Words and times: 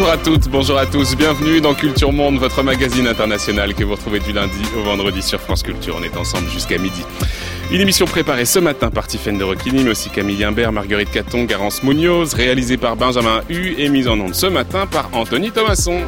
Bonjour 0.00 0.14
à 0.14 0.16
toutes, 0.16 0.48
bonjour 0.48 0.78
à 0.78 0.86
tous, 0.86 1.14
bienvenue 1.14 1.60
dans 1.60 1.74
Culture 1.74 2.10
Monde, 2.10 2.38
votre 2.38 2.62
magazine 2.62 3.06
international 3.06 3.74
que 3.74 3.84
vous 3.84 3.92
retrouvez 3.92 4.18
du 4.18 4.32
lundi 4.32 4.62
au 4.74 4.80
vendredi 4.80 5.20
sur 5.20 5.38
France 5.38 5.62
Culture. 5.62 5.94
On 6.00 6.02
est 6.02 6.16
ensemble 6.16 6.48
jusqu'à 6.48 6.78
midi. 6.78 7.04
Une 7.70 7.82
émission 7.82 8.06
préparée 8.06 8.46
ce 8.46 8.58
matin 8.60 8.90
par 8.90 9.06
Tiffaine 9.06 9.36
de 9.36 9.44
Roquigny, 9.44 9.84
mais 9.84 9.90
aussi 9.90 10.08
Camille 10.08 10.42
Imbert, 10.42 10.72
Marguerite 10.72 11.10
Caton, 11.10 11.44
Garance 11.44 11.82
Munoz, 11.82 12.32
réalisée 12.32 12.78
par 12.78 12.96
Benjamin 12.96 13.42
Hu 13.50 13.74
et 13.76 13.90
mise 13.90 14.08
en 14.08 14.18
onde 14.18 14.34
ce 14.34 14.46
matin 14.46 14.86
par 14.86 15.10
Anthony 15.12 15.50
Thomasson. 15.50 16.00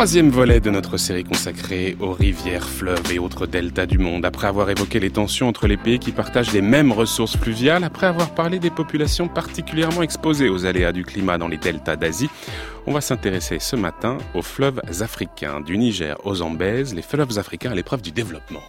Troisième 0.00 0.30
volet 0.30 0.60
de 0.60 0.70
notre 0.70 0.96
série 0.96 1.24
consacrée 1.24 1.94
aux 2.00 2.12
rivières, 2.12 2.66
fleuves 2.66 3.12
et 3.12 3.18
autres 3.18 3.46
deltas 3.46 3.84
du 3.84 3.98
monde. 3.98 4.24
Après 4.24 4.46
avoir 4.46 4.70
évoqué 4.70 4.98
les 4.98 5.10
tensions 5.10 5.46
entre 5.46 5.66
les 5.66 5.76
pays 5.76 5.98
qui 5.98 6.10
partagent 6.10 6.54
les 6.54 6.62
mêmes 6.62 6.90
ressources 6.90 7.36
fluviales, 7.36 7.84
après 7.84 8.06
avoir 8.06 8.30
parlé 8.30 8.58
des 8.58 8.70
populations 8.70 9.28
particulièrement 9.28 10.00
exposées 10.00 10.48
aux 10.48 10.64
aléas 10.64 10.92
du 10.92 11.04
climat 11.04 11.36
dans 11.36 11.48
les 11.48 11.58
deltas 11.58 11.96
d'Asie, 11.96 12.30
on 12.86 12.94
va 12.94 13.02
s'intéresser 13.02 13.58
ce 13.58 13.76
matin 13.76 14.16
aux 14.34 14.40
fleuves 14.40 14.80
africains, 15.02 15.60
du 15.60 15.76
Niger 15.76 16.16
aux 16.24 16.36
Zambèze, 16.36 16.94
les 16.94 17.02
fleuves 17.02 17.38
africains 17.38 17.72
à 17.72 17.74
l'épreuve 17.74 18.00
du 18.00 18.10
développement. 18.10 18.62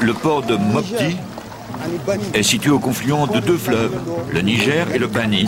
Le 0.00 0.14
port 0.14 0.42
de 0.42 0.56
Mopti 0.56 1.18
est 2.32 2.42
situé 2.42 2.70
au 2.70 2.78
confluent 2.78 3.26
de 3.34 3.40
deux 3.40 3.58
fleuves, 3.58 4.00
le 4.32 4.40
Niger 4.40 4.90
et 4.94 4.98
le 4.98 5.08
Bani. 5.08 5.46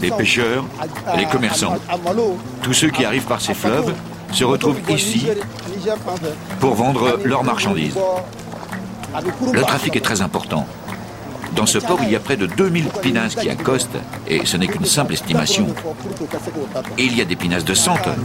Les 0.00 0.10
pêcheurs 0.10 0.64
les 1.16 1.24
commerçants, 1.26 1.74
tous 2.62 2.72
ceux 2.72 2.90
qui 2.90 3.04
arrivent 3.04 3.26
par 3.26 3.40
ces 3.40 3.54
fleuves, 3.54 3.94
se 4.32 4.44
retrouvent 4.44 4.80
ici 4.90 5.26
pour 6.60 6.74
vendre 6.74 7.18
leurs 7.24 7.44
marchandises. 7.44 7.96
Le 9.52 9.62
trafic 9.62 9.96
est 9.96 10.00
très 10.00 10.20
important. 10.20 10.66
Dans 11.54 11.66
ce 11.66 11.78
port, 11.78 12.00
il 12.02 12.10
y 12.10 12.16
a 12.16 12.20
près 12.20 12.36
de 12.36 12.46
2000 12.46 12.84
pinasses 13.00 13.34
qui 13.34 13.48
accostent, 13.48 13.96
et 14.28 14.44
ce 14.44 14.58
n'est 14.58 14.66
qu'une 14.66 14.84
simple 14.84 15.14
estimation. 15.14 15.66
Et 16.98 17.04
il 17.04 17.16
y 17.16 17.22
a 17.22 17.24
des 17.24 17.36
pinasses 17.36 17.64
de 17.64 17.72
100 17.72 17.96
tonnes. 17.96 18.24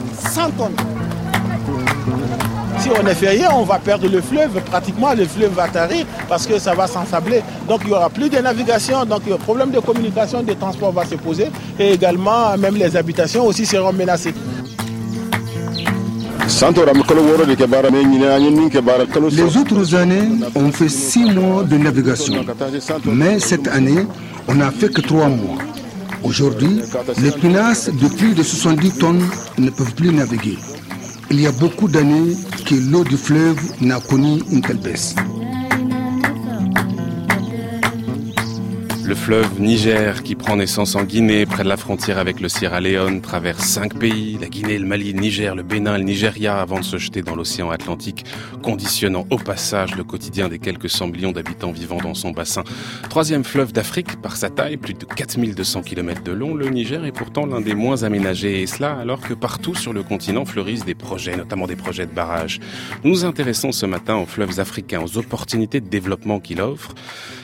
Si 2.82 2.90
on 2.90 3.04
ne 3.04 3.14
fait 3.14 3.30
rien, 3.30 3.50
on 3.54 3.64
va 3.64 3.78
perdre 3.78 4.08
le 4.10 4.22
fleuve. 4.22 4.60
Pratiquement, 4.66 5.14
le 5.14 5.26
fleuve 5.26 5.54
va 5.54 5.68
tarir 5.68 6.04
parce 6.28 6.48
que 6.48 6.58
ça 6.58 6.74
va 6.74 6.88
s'ensabler. 6.88 7.44
Donc, 7.70 7.82
il 7.84 7.90
n'y 7.90 7.94
aura 7.94 8.10
plus 8.10 8.28
de 8.28 8.40
navigation. 8.40 9.06
Donc, 9.06 9.22
le 9.30 9.36
problème 9.36 9.70
de 9.70 9.80
communication, 9.80 10.42
de 10.42 10.54
transport 10.54 10.92
va 10.92 11.06
se 11.06 11.14
poser. 11.14 11.52
Et 11.78 11.94
également, 11.94 12.58
même 12.58 12.76
les 12.76 12.96
habitations 12.98 13.46
aussi 13.46 13.68
seront 13.68 13.94
menacées. 13.94 14.34
Les 19.32 19.58
autres 19.58 19.96
années, 19.96 20.30
on 20.56 20.72
fait 20.72 20.90
six 20.90 21.26
mois 21.26 21.62
de 21.64 21.78
navigation. 21.78 22.44
Mais 23.06 23.40
cette 23.40 23.68
année, 23.68 24.08
on 24.48 24.56
n'a 24.56 24.72
fait 24.72 24.90
que 24.92 25.02
trois 25.02 25.28
mois. 25.28 25.60
Aujourd'hui, 26.24 26.82
les 27.22 27.32
pinasses 27.32 27.92
de 27.92 28.08
plus 28.08 28.34
de 28.34 28.42
70 28.42 28.98
tonnes 28.98 29.28
ne 29.60 29.70
peuvent 29.70 29.94
plus 29.94 30.12
naviguer. 30.12 30.58
Il 31.34 31.40
y 31.40 31.48
a 31.48 31.52
beaucoup 31.54 31.88
d'années 31.88 32.36
que 32.66 32.76
l'eau 32.76 33.06
du 33.06 33.16
fleuve 33.16 33.58
n'a 33.80 34.02
connu 34.02 34.42
une 34.52 34.60
telle 34.60 34.80
baisse. 34.80 35.16
Le 39.12 39.16
fleuve 39.16 39.60
Niger, 39.60 40.24
qui 40.24 40.36
prend 40.36 40.56
naissance 40.56 40.96
en 40.96 41.04
Guinée, 41.04 41.46
près 41.46 41.64
de 41.64 41.68
la 41.68 41.76
frontière 41.76 42.18
avec 42.18 42.40
le 42.40 42.48
Sierra 42.48 42.80
Leone, 42.80 43.20
traverse 43.20 43.66
cinq 43.66 44.00
pays, 44.00 44.38
la 44.40 44.48
Guinée, 44.48 44.78
le 44.78 44.86
Mali, 44.88 45.12
le 45.12 45.20
Niger, 45.20 45.54
le 45.54 45.64
Bénin, 45.64 45.98
le 45.98 46.06
Nigeria, 46.06 46.62
avant 46.62 46.80
de 46.80 46.86
se 46.86 46.98
jeter 46.98 47.22
dans 47.22 47.36
l'océan 47.36 47.72
Atlantique, 47.72 48.24
conditionnant 48.64 49.28
au 49.30 49.36
passage 49.36 49.98
le 49.98 50.06
quotidien 50.06 50.48
des 50.48 50.60
quelques 50.60 50.90
100 50.90 51.08
millions 51.08 51.34
d'habitants 51.34 51.74
vivant 51.74 51.98
dans 51.98 52.14
son 52.14 52.32
bassin. 52.32 52.64
Troisième 53.10 53.44
fleuve 53.44 53.74
d'Afrique 53.74 54.22
par 54.22 54.38
sa 54.38 54.50
taille, 54.50 54.78
plus 54.78 54.94
de 54.94 55.04
4200 55.04 55.82
km 55.82 56.24
de 56.24 56.32
long, 56.32 56.56
le 56.56 56.70
Niger 56.70 57.04
est 57.04 57.12
pourtant 57.12 57.46
l'un 57.46 57.60
des 57.60 57.76
moins 57.76 58.04
aménagés, 58.04 58.62
et 58.62 58.66
cela 58.66 58.94
alors 58.94 59.20
que 59.20 59.34
partout 59.34 59.76
sur 59.76 59.92
le 59.92 60.04
continent 60.04 60.46
fleurissent 60.46 60.86
des 60.86 60.96
projets, 60.96 61.36
notamment 61.36 61.68
des 61.68 61.76
projets 61.76 62.06
de 62.06 62.14
barrages. 62.14 62.62
Nous 63.04 63.10
nous 63.12 63.26
intéressons 63.26 63.74
ce 63.74 63.86
matin 63.86 64.16
aux 64.16 64.26
fleuves 64.26 64.62
africains, 64.62 65.02
aux 65.04 65.18
opportunités 65.18 65.82
de 65.82 65.90
développement 65.90 66.40
qu'il 66.40 66.62
offre 66.62 66.96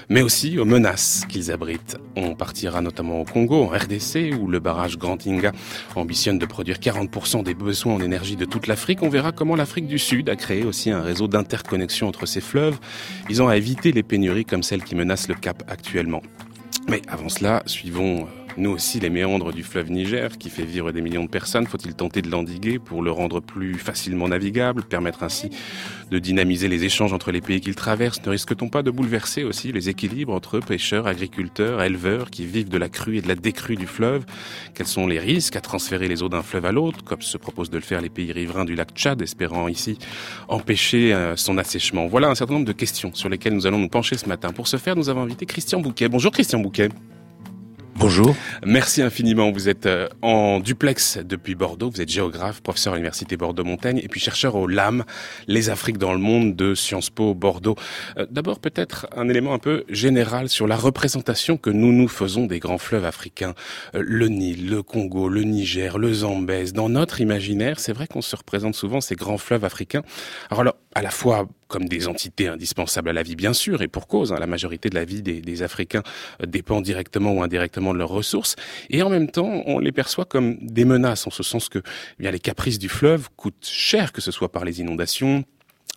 mais 0.10 0.22
aussi 0.22 0.58
aux 0.58 0.66
menaces 0.66 1.26
qu'ils 1.28 1.52
abritent. 1.52 1.98
On 2.16 2.36
partira 2.36 2.82
notamment 2.82 3.22
au 3.22 3.26
Congo, 3.26 3.64
en 3.64 3.68
RDC, 3.68 4.34
où 4.40 4.48
le 4.48 4.60
barrage 4.60 4.98
Grand 4.98 5.26
Inga 5.28 5.52
ambitionne 5.96 6.40
de 6.40 6.46
produire 6.46 6.78
40% 6.78 7.44
des 7.44 7.54
besoins 7.54 7.96
en 7.96 8.02
énergie 8.02 8.36
de 8.36 8.46
toute 8.46 8.68
l'Afrique. 8.68 9.02
On 9.02 9.10
verra 9.10 9.32
comment 9.32 9.56
l'Afrique 9.56 9.88
du 9.88 10.00
Sud 10.00 10.30
a 10.30 10.36
créé 10.36 10.64
aussi 10.64 10.92
un 10.92 11.02
réseau 11.02 11.28
d'interconnexion 11.28 12.08
entre 12.08 12.26
ses 12.26 12.42
fleuves, 12.42 12.78
visant 13.28 13.48
à 13.48 13.58
éviter 13.58 13.92
les 13.92 14.04
pénuries 14.04 14.46
comme 14.46 14.64
celles 14.64 14.84
qui 14.84 14.96
menacent 14.96 15.28
le 15.28 15.36
Cap 15.36 15.64
actuellement. 15.68 16.22
Mais 16.90 17.02
avant 17.08 17.30
cela, 17.30 17.64
suivons 17.66 18.22
euh, 18.22 18.37
nous 18.58 18.72
aussi 18.72 19.00
les 19.00 19.10
méandres 19.10 19.54
du 19.54 19.64
fleuve 19.64 19.92
Niger 19.92 20.38
qui 20.38 20.50
fait 20.50 20.66
vivre 20.66 20.92
des 20.92 21.02
millions 21.02 21.24
de 21.24 21.30
personnes. 21.30 21.68
Faut-il 21.68 21.94
tenter 21.94 22.22
de 22.22 22.30
l'endiguer 22.30 22.80
pour 22.80 23.02
le 23.04 23.12
rendre 23.12 23.40
plus 23.40 23.76
facilement 23.76 24.28
navigable, 24.28 24.84
permettre 24.84 25.24
ainsi 25.24 25.50
de 26.12 26.20
dynamiser 26.20 26.68
les 26.68 26.84
échanges 26.84 27.14
entre 27.14 27.32
les 27.32 27.42
pays 27.42 27.62
qu'il 27.62 27.76
traverse 27.76 28.22
Ne 28.26 28.32
risque-t-on 28.32 28.70
pas 28.70 28.84
de 28.84 28.92
bouleverser 28.92 29.44
aussi 29.44 29.72
les 29.72 29.90
équilibres 29.90 30.34
entre 30.34 30.60
pêcheurs, 30.60 31.08
agriculteurs, 31.08 31.82
éleveurs 31.82 32.30
qui 32.32 32.46
vivent 32.46 32.70
de 32.70 32.78
la 32.78 32.90
crue 32.90 33.18
et 33.18 33.22
de 33.22 33.28
la 33.28 33.36
décrue 33.36 33.76
du 33.76 33.88
fleuve? 33.88 34.26
Quels 34.74 34.88
sont 34.88 35.08
les 35.08 35.20
risques 35.20 35.56
à 35.56 35.62
transférer 35.62 36.08
les 36.08 36.24
eaux 36.24 36.30
d'un 36.30 36.42
fleuve 36.42 36.66
à 36.66 36.72
l'autre, 36.72 37.04
comme 37.04 37.22
se 37.22 37.38
propose 37.38 37.70
de 37.70 37.78
le 37.78 37.84
faire 37.84 38.02
les 38.02 38.10
pays 38.10 38.32
riverains 38.32 38.66
du 38.66 38.76
lac 38.76 38.90
Tchad, 38.96 39.22
espérant 39.22 39.68
ici 39.68 40.00
empêcher 40.48 41.14
euh, 41.14 41.36
son 41.36 41.58
assèchement? 41.58 42.08
Voilà 42.08 42.30
un 42.30 42.36
certain 42.36 42.54
nombre 42.56 42.66
de 42.66 42.72
questions 42.74 43.14
sur 43.14 43.30
lesquelles 43.30 43.54
nous 43.54 43.68
allons 43.68 43.80
nous 43.80 43.90
pencher 43.90 44.18
ce 44.18 44.28
matin. 44.28 44.52
Pour 44.52 44.68
ce 44.68 44.78
faire, 44.78 44.96
nous 44.96 45.10
avons 45.10 45.22
invité 45.22 45.46
Christian 45.46 45.80
Bouquet. 45.80 46.10
Bonjour 46.10 46.32
Christian 46.32 46.60
Bouquet. 46.60 46.90
Bonjour. 48.00 48.36
Merci 48.64 49.02
infiniment. 49.02 49.52
Vous 49.52 49.70
êtes 49.70 49.88
euh, 49.88 50.08
en 50.22 50.60
duplex 50.60 51.18
depuis 51.18 51.56
Bordeaux. 51.56 51.90
Vous 51.90 52.00
êtes 52.00 52.10
géographe, 52.10 52.62
professeur 52.62 52.94
à 52.94 52.96
l'université 52.96 53.38
Bordeaux-Montaigne 53.38 54.00
et 54.04 54.08
puis 54.08 54.20
chercheur 54.20 54.54
au 54.54 54.68
LAM, 54.68 55.04
les 55.48 55.72
Afriques 55.72 55.98
dans 55.98 56.14
le 56.14 56.20
monde 56.20 56.56
de 56.56 56.76
Sciences 56.76 57.10
Po 57.10 57.34
Bordeaux. 57.34 57.76
Euh, 58.20 58.28
d'abord 58.30 58.60
peut-être 58.60 59.08
un 59.16 59.28
élément 59.30 59.56
un 59.56 59.58
peu 59.58 59.84
général 59.90 60.48
sur 60.48 60.68
la 60.68 60.76
représentation 60.76 61.58
que 61.58 61.72
nous 61.72 61.92
nous 61.92 62.08
faisons 62.08 62.46
des 62.46 62.60
grands 62.60 62.78
fleuves 62.78 63.06
africains. 63.06 63.56
Euh, 63.96 64.04
le 64.06 64.28
Nil, 64.28 64.70
le 64.70 64.84
Congo, 64.84 65.28
le 65.28 65.42
Niger, 65.42 65.98
le 65.98 66.14
Zambèze. 66.14 66.74
Dans 66.74 66.90
notre 66.90 67.20
imaginaire, 67.20 67.80
c'est 67.80 67.94
vrai 67.94 68.06
qu'on 68.06 68.22
se 68.22 68.36
représente 68.36 68.76
souvent 68.76 69.02
ces 69.02 69.16
grands 69.16 69.40
fleuves 69.40 69.66
africains. 69.66 70.04
Alors 70.52 70.76
à 70.98 71.02
la 71.04 71.12
fois 71.12 71.48
comme 71.68 71.88
des 71.88 72.08
entités 72.08 72.48
indispensables 72.48 73.10
à 73.10 73.14
la 73.14 73.22
vie, 73.22 73.36
bien 73.36 73.54
sûr, 73.54 73.84
et 73.84 73.88
pour 73.88 74.08
cause. 74.08 74.34
Hein, 74.34 74.38
la 74.40 74.48
majorité 74.48 74.90
de 74.90 74.96
la 74.96 75.06
vie 75.06 75.22
des, 75.22 75.62
Africains 75.62 76.02
dépend 76.46 76.82
directement 76.82 77.34
ou 77.34 77.44
indirectement 77.44 77.94
de 77.94 78.00
leurs 78.00 78.10
ressources, 78.10 78.56
et 78.90 79.04
en 79.04 79.10
même 79.10 79.30
temps, 79.30 79.62
on 79.68 79.78
les 79.78 79.92
perçoit 79.92 80.26
comme 80.26 80.58
des 80.62 80.86
menaces, 80.86 81.28
en 81.28 81.30
ce 81.30 81.44
sens 81.44 81.70
que 81.70 81.80
eh 81.80 82.24
bien, 82.24 82.32
les 82.32 82.40
caprices 82.40 82.80
du 82.80 82.90
fleuve 82.90 83.30
coûtent 83.36 83.68
cher, 83.68 84.12
que 84.12 84.22
ce 84.22 84.32
soit 84.32 84.52
par 84.52 84.66
les 84.66 84.80
inondations, 84.80 85.44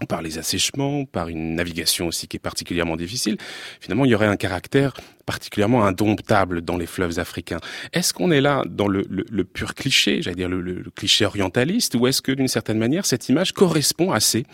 par 0.08 0.22
les 0.22 0.38
assèchements, 0.38 1.04
par 1.04 1.28
une 1.28 1.54
navigation 1.54 2.06
aussi 2.06 2.28
qui 2.28 2.36
est 2.36 2.40
particulièrement 2.40 2.96
difficile, 2.96 3.36
finalement 3.80 4.04
il 4.04 4.10
y 4.10 4.14
aurait 4.14 4.26
un 4.26 4.36
caractère 4.36 4.94
particulièrement 5.26 5.84
indomptable 5.84 6.60
dans 6.60 6.76
les 6.76 6.86
fleuves 6.86 7.20
africains. 7.20 7.60
Est-ce 7.92 8.12
qu'on 8.12 8.32
est 8.32 8.40
là 8.40 8.64
dans 8.68 8.88
le, 8.88 9.04
pur 9.44 9.74
cliché, 9.74 10.22
j'allais 10.22 10.36
dire 10.36 10.48
le, 10.48 10.82
cliché 10.94 11.24
orientaliste, 11.24 11.94
ou 11.94 12.06
est-ce 12.06 12.20
que 12.20 12.32
d'une 12.32 12.48
certaine 12.48 12.78
manière 12.78 13.06
cette 13.06 13.28
image 13.28 13.52
correspond 13.52 14.10
assez 14.10 14.44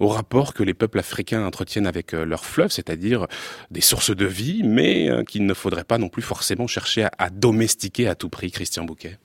au 0.00 0.08
rapport 0.08 0.54
que 0.54 0.62
les 0.62 0.74
peuples 0.74 0.98
africains 0.98 1.44
entretiennent 1.44 1.86
avec 1.86 2.14
euh, 2.14 2.24
leurs 2.24 2.46
fleuves, 2.46 2.70
c'est-à-dire 2.70 3.26
des 3.70 3.82
sources 3.82 4.14
de 4.14 4.24
vie, 4.26 4.62
mais 4.64 5.10
euh, 5.10 5.22
qu'il 5.22 5.44
ne 5.44 5.54
faudrait 5.54 5.84
pas 5.84 5.98
non 5.98 6.08
plus 6.08 6.22
forcément 6.22 6.66
chercher 6.66 7.08
à 7.18 7.28
domestiquer 7.28 8.08
à 8.08 8.14
tout 8.14 8.30
prix, 8.30 8.50
Christian 8.50 8.84
Bouquet? 8.84 9.18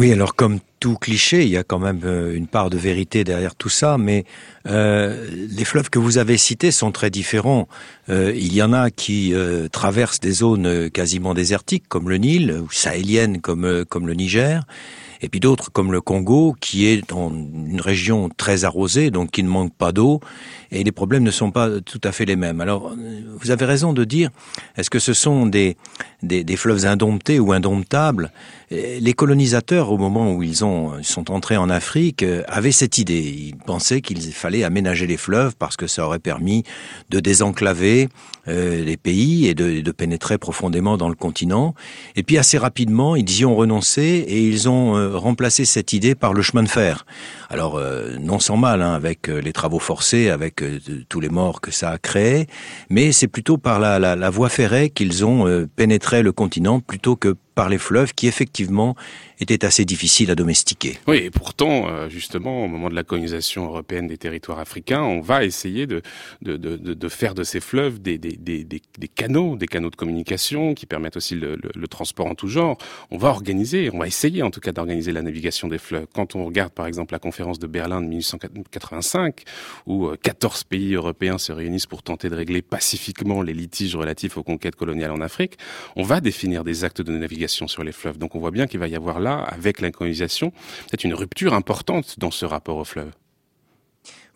Oui, 0.00 0.12
alors 0.12 0.34
comme 0.34 0.60
tout 0.80 0.96
cliché, 0.96 1.42
il 1.42 1.50
y 1.50 1.58
a 1.58 1.62
quand 1.62 1.78
même 1.78 2.00
euh, 2.04 2.34
une 2.34 2.46
part 2.46 2.70
de 2.70 2.78
vérité 2.78 3.22
derrière 3.22 3.54
tout 3.54 3.68
ça, 3.68 3.98
mais 3.98 4.24
euh, 4.66 5.28
les 5.30 5.66
fleuves 5.66 5.90
que 5.90 5.98
vous 5.98 6.16
avez 6.16 6.38
cités 6.38 6.70
sont 6.70 6.90
très 6.90 7.10
différents. 7.10 7.68
Euh, 8.08 8.32
il 8.34 8.54
y 8.54 8.62
en 8.62 8.72
a 8.72 8.90
qui 8.90 9.34
euh, 9.34 9.68
traversent 9.68 10.20
des 10.20 10.32
zones 10.32 10.88
quasiment 10.88 11.34
désertiques, 11.34 11.84
comme 11.86 12.08
le 12.08 12.16
Nil, 12.16 12.62
ou 12.64 12.70
sahéliennes, 12.70 13.42
comme, 13.42 13.84
comme 13.90 14.06
le 14.06 14.14
Niger, 14.14 14.64
et 15.20 15.28
puis 15.28 15.38
d'autres 15.38 15.70
comme 15.70 15.92
le 15.92 16.00
Congo, 16.00 16.56
qui 16.58 16.86
est 16.86 17.06
dans 17.06 17.28
une 17.28 17.82
région 17.82 18.30
très 18.34 18.64
arrosée, 18.64 19.10
donc 19.10 19.32
qui 19.32 19.42
ne 19.42 19.50
manque 19.50 19.74
pas 19.74 19.92
d'eau, 19.92 20.20
et 20.70 20.82
les 20.82 20.92
problèmes 20.92 21.24
ne 21.24 21.30
sont 21.30 21.50
pas 21.50 21.68
tout 21.78 22.00
à 22.04 22.12
fait 22.12 22.24
les 22.24 22.36
mêmes. 22.36 22.62
Alors, 22.62 22.96
vous 23.38 23.50
avez 23.50 23.66
raison 23.66 23.92
de 23.92 24.04
dire, 24.04 24.30
est-ce 24.78 24.88
que 24.88 24.98
ce 24.98 25.12
sont 25.12 25.44
des, 25.44 25.76
des, 26.22 26.42
des 26.42 26.56
fleuves 26.56 26.86
indomptés 26.86 27.38
ou 27.38 27.52
indomptables? 27.52 28.32
Les 28.72 29.14
colonisateurs, 29.14 29.90
au 29.90 29.98
moment 29.98 30.32
où 30.32 30.44
ils 30.44 30.64
ont, 30.64 31.02
sont 31.02 31.32
entrés 31.32 31.56
en 31.56 31.68
Afrique, 31.70 32.22
euh, 32.22 32.44
avaient 32.46 32.70
cette 32.70 32.98
idée. 32.98 33.18
Ils 33.18 33.56
pensaient 33.56 34.00
qu'il 34.00 34.20
fallait 34.32 34.62
aménager 34.62 35.08
les 35.08 35.16
fleuves 35.16 35.56
parce 35.58 35.76
que 35.76 35.88
ça 35.88 36.06
aurait 36.06 36.20
permis 36.20 36.62
de 37.08 37.18
désenclaver 37.18 38.08
euh, 38.48 38.84
les 38.84 38.96
pays 38.96 39.48
et 39.48 39.54
de, 39.54 39.80
de, 39.80 39.92
pénétrer 39.92 40.38
profondément 40.38 40.96
dans 40.96 41.08
le 41.08 41.14
continent. 41.14 41.74
Et 42.16 42.22
puis 42.22 42.38
assez 42.38 42.58
rapidement, 42.58 43.16
ils 43.16 43.40
y 43.40 43.44
ont 43.44 43.54
renoncé 43.54 44.02
et 44.02 44.40
ils 44.40 44.68
ont 44.68 44.96
euh, 44.96 45.16
remplacé 45.16 45.64
cette 45.64 45.92
idée 45.92 46.14
par 46.14 46.32
le 46.32 46.40
chemin 46.40 46.62
de 46.62 46.68
fer. 46.68 47.04
Alors 47.50 47.76
euh, 47.76 48.16
non 48.20 48.38
sans 48.38 48.56
mal, 48.56 48.82
hein, 48.82 48.94
avec 48.94 49.28
euh, 49.28 49.40
les 49.40 49.52
travaux 49.52 49.78
forcés, 49.78 50.30
avec 50.30 50.62
tous 51.08 51.20
les 51.20 51.28
morts 51.28 51.60
que 51.60 51.70
ça 51.70 51.90
a 51.90 51.98
créé, 51.98 52.46
mais 52.88 53.12
c'est 53.12 53.28
plutôt 53.28 53.58
par 53.58 53.78
la, 53.78 53.98
la, 53.98 54.16
la 54.16 54.30
voie 54.30 54.48
ferrée 54.48 54.90
qu'ils 54.90 55.24
ont 55.24 55.66
pénétré 55.76 56.22
le 56.22 56.32
continent 56.32 56.80
plutôt 56.80 57.16
que 57.16 57.36
par 57.60 57.68
les 57.68 57.76
fleuves 57.76 58.14
qui 58.14 58.26
effectivement 58.26 58.96
était 59.38 59.66
assez 59.66 59.84
difficile 59.84 60.30
à 60.30 60.34
domestiquer. 60.34 60.98
Oui, 61.06 61.18
et 61.18 61.30
pourtant, 61.30 61.88
euh, 61.88 62.08
justement, 62.08 62.64
au 62.64 62.68
moment 62.68 62.88
de 62.88 62.94
la 62.94 63.04
colonisation 63.04 63.66
européenne 63.66 64.06
des 64.06 64.16
territoires 64.16 64.58
africains, 64.58 65.02
on 65.02 65.20
va 65.20 65.44
essayer 65.44 65.86
de, 65.86 66.00
de, 66.40 66.56
de, 66.56 67.08
faire 67.08 67.34
de 67.34 67.42
ces 67.42 67.60
fleuves 67.60 68.00
des, 68.00 68.16
des, 68.16 68.36
des, 68.36 68.64
des, 68.64 69.08
canaux, 69.08 69.56
des 69.56 69.66
canaux 69.66 69.90
de 69.90 69.96
communication 69.96 70.72
qui 70.72 70.86
permettent 70.86 71.18
aussi 71.18 71.34
le, 71.34 71.56
le, 71.56 71.70
le, 71.74 71.88
transport 71.88 72.26
en 72.26 72.34
tout 72.34 72.48
genre. 72.48 72.78
On 73.10 73.18
va 73.18 73.28
organiser, 73.28 73.90
on 73.92 73.98
va 73.98 74.06
essayer 74.06 74.42
en 74.42 74.50
tout 74.50 74.60
cas 74.60 74.72
d'organiser 74.72 75.12
la 75.12 75.22
navigation 75.22 75.68
des 75.68 75.78
fleuves. 75.78 76.06
Quand 76.14 76.36
on 76.36 76.46
regarde 76.46 76.72
par 76.72 76.86
exemple 76.86 77.12
la 77.12 77.18
conférence 77.18 77.58
de 77.58 77.66
Berlin 77.66 78.00
de 78.00 78.06
1885, 78.06 79.44
où 79.86 80.10
14 80.22 80.60
euh, 80.60 80.64
pays 80.68 80.94
européens 80.94 81.36
se 81.36 81.52
réunissent 81.52 81.86
pour 81.86 82.02
tenter 82.02 82.30
de 82.30 82.36
régler 82.36 82.62
pacifiquement 82.62 83.42
les 83.42 83.54
litiges 83.54 83.96
relatifs 83.96 84.38
aux 84.38 84.42
conquêtes 84.42 84.76
coloniales 84.76 85.12
en 85.12 85.20
Afrique, 85.20 85.58
on 85.96 86.04
va 86.04 86.22
définir 86.22 86.64
des 86.64 86.84
actes 86.84 87.02
de 87.02 87.12
navigation 87.12 87.49
sur 87.50 87.84
les 87.84 87.92
fleuves. 87.92 88.18
Donc 88.18 88.34
on 88.34 88.40
voit 88.40 88.50
bien 88.50 88.66
qu'il 88.66 88.80
va 88.80 88.88
y 88.88 88.96
avoir 88.96 89.20
là 89.20 89.38
avec 89.38 89.80
l'incolonisation, 89.80 90.52
c'est 90.90 91.04
une 91.04 91.14
rupture 91.14 91.54
importante 91.54 92.18
dans 92.18 92.30
ce 92.30 92.44
rapport 92.44 92.76
au 92.76 92.84
fleuve. 92.84 93.12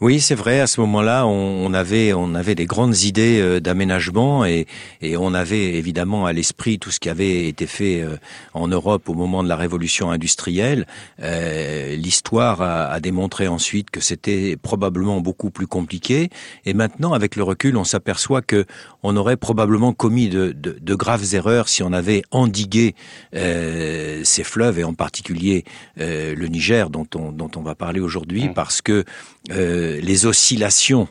Oui, 0.04 0.20
c'est 0.20 0.34
vrai. 0.34 0.60
À 0.60 0.66
ce 0.66 0.82
moment-là, 0.82 1.26
on, 1.26 1.72
avait 1.72 2.12
on 2.12 2.34
avait 2.34 2.54
des 2.54 2.66
grandes 2.66 3.04
idées 3.04 3.40
euh, 3.40 3.58
d'aménagement 3.58 4.44
et, 4.44 4.66
et 5.00 5.16
on 5.16 5.32
avait 5.32 5.76
évidemment 5.76 6.26
à 6.26 6.34
l'esprit 6.34 6.78
tout 6.78 6.90
ce 6.90 7.00
qui 7.00 7.08
avait 7.08 7.48
été 7.48 7.66
fait 7.66 8.02
euh, 8.02 8.18
en 8.52 8.68
Europe 8.68 9.08
au 9.08 9.14
moment 9.14 9.42
de 9.42 9.48
la 9.48 9.56
révolution 9.56 10.10
industrielle. 10.10 10.86
Euh, 11.22 11.96
L'histoire 11.96 12.60
a, 12.60 12.88
a, 12.88 13.00
démontré 13.00 13.48
ensuite 13.48 13.90
que 13.90 14.00
c'était 14.00 14.58
probablement 14.60 15.22
beaucoup 15.22 15.48
plus 15.48 15.66
compliqué. 15.66 16.28
Et 16.66 16.74
maintenant, 16.74 17.14
avec 17.14 17.34
le 17.34 17.42
recul, 17.42 17.78
on 17.78 17.84
s'aperçoit 17.84 18.42
que 18.42 18.66
on 19.04 19.16
aurait 19.16 19.36
probablement 19.36 19.92
commis 19.92 20.28
de, 20.28 20.52
de, 20.52 20.76
de, 20.80 20.94
graves 20.94 21.34
erreurs 21.34 21.68
si 21.68 21.82
on 21.82 21.92
avait 21.92 22.22
endigué 22.30 22.94
euh, 23.34 24.22
ces 24.24 24.42
fleuves 24.44 24.78
et 24.78 24.84
en 24.84 24.94
particulier 24.94 25.64
euh, 26.00 26.34
le 26.34 26.48
Niger 26.48 26.88
dont 26.88 27.06
on, 27.14 27.30
dont 27.30 27.50
on 27.54 27.60
va 27.60 27.74
parler 27.74 28.00
aujourd'hui, 28.00 28.48
mmh. 28.48 28.54
parce 28.54 28.80
que 28.82 29.04
euh, 29.50 30.00
les 30.00 30.26
oscillations 30.26 31.08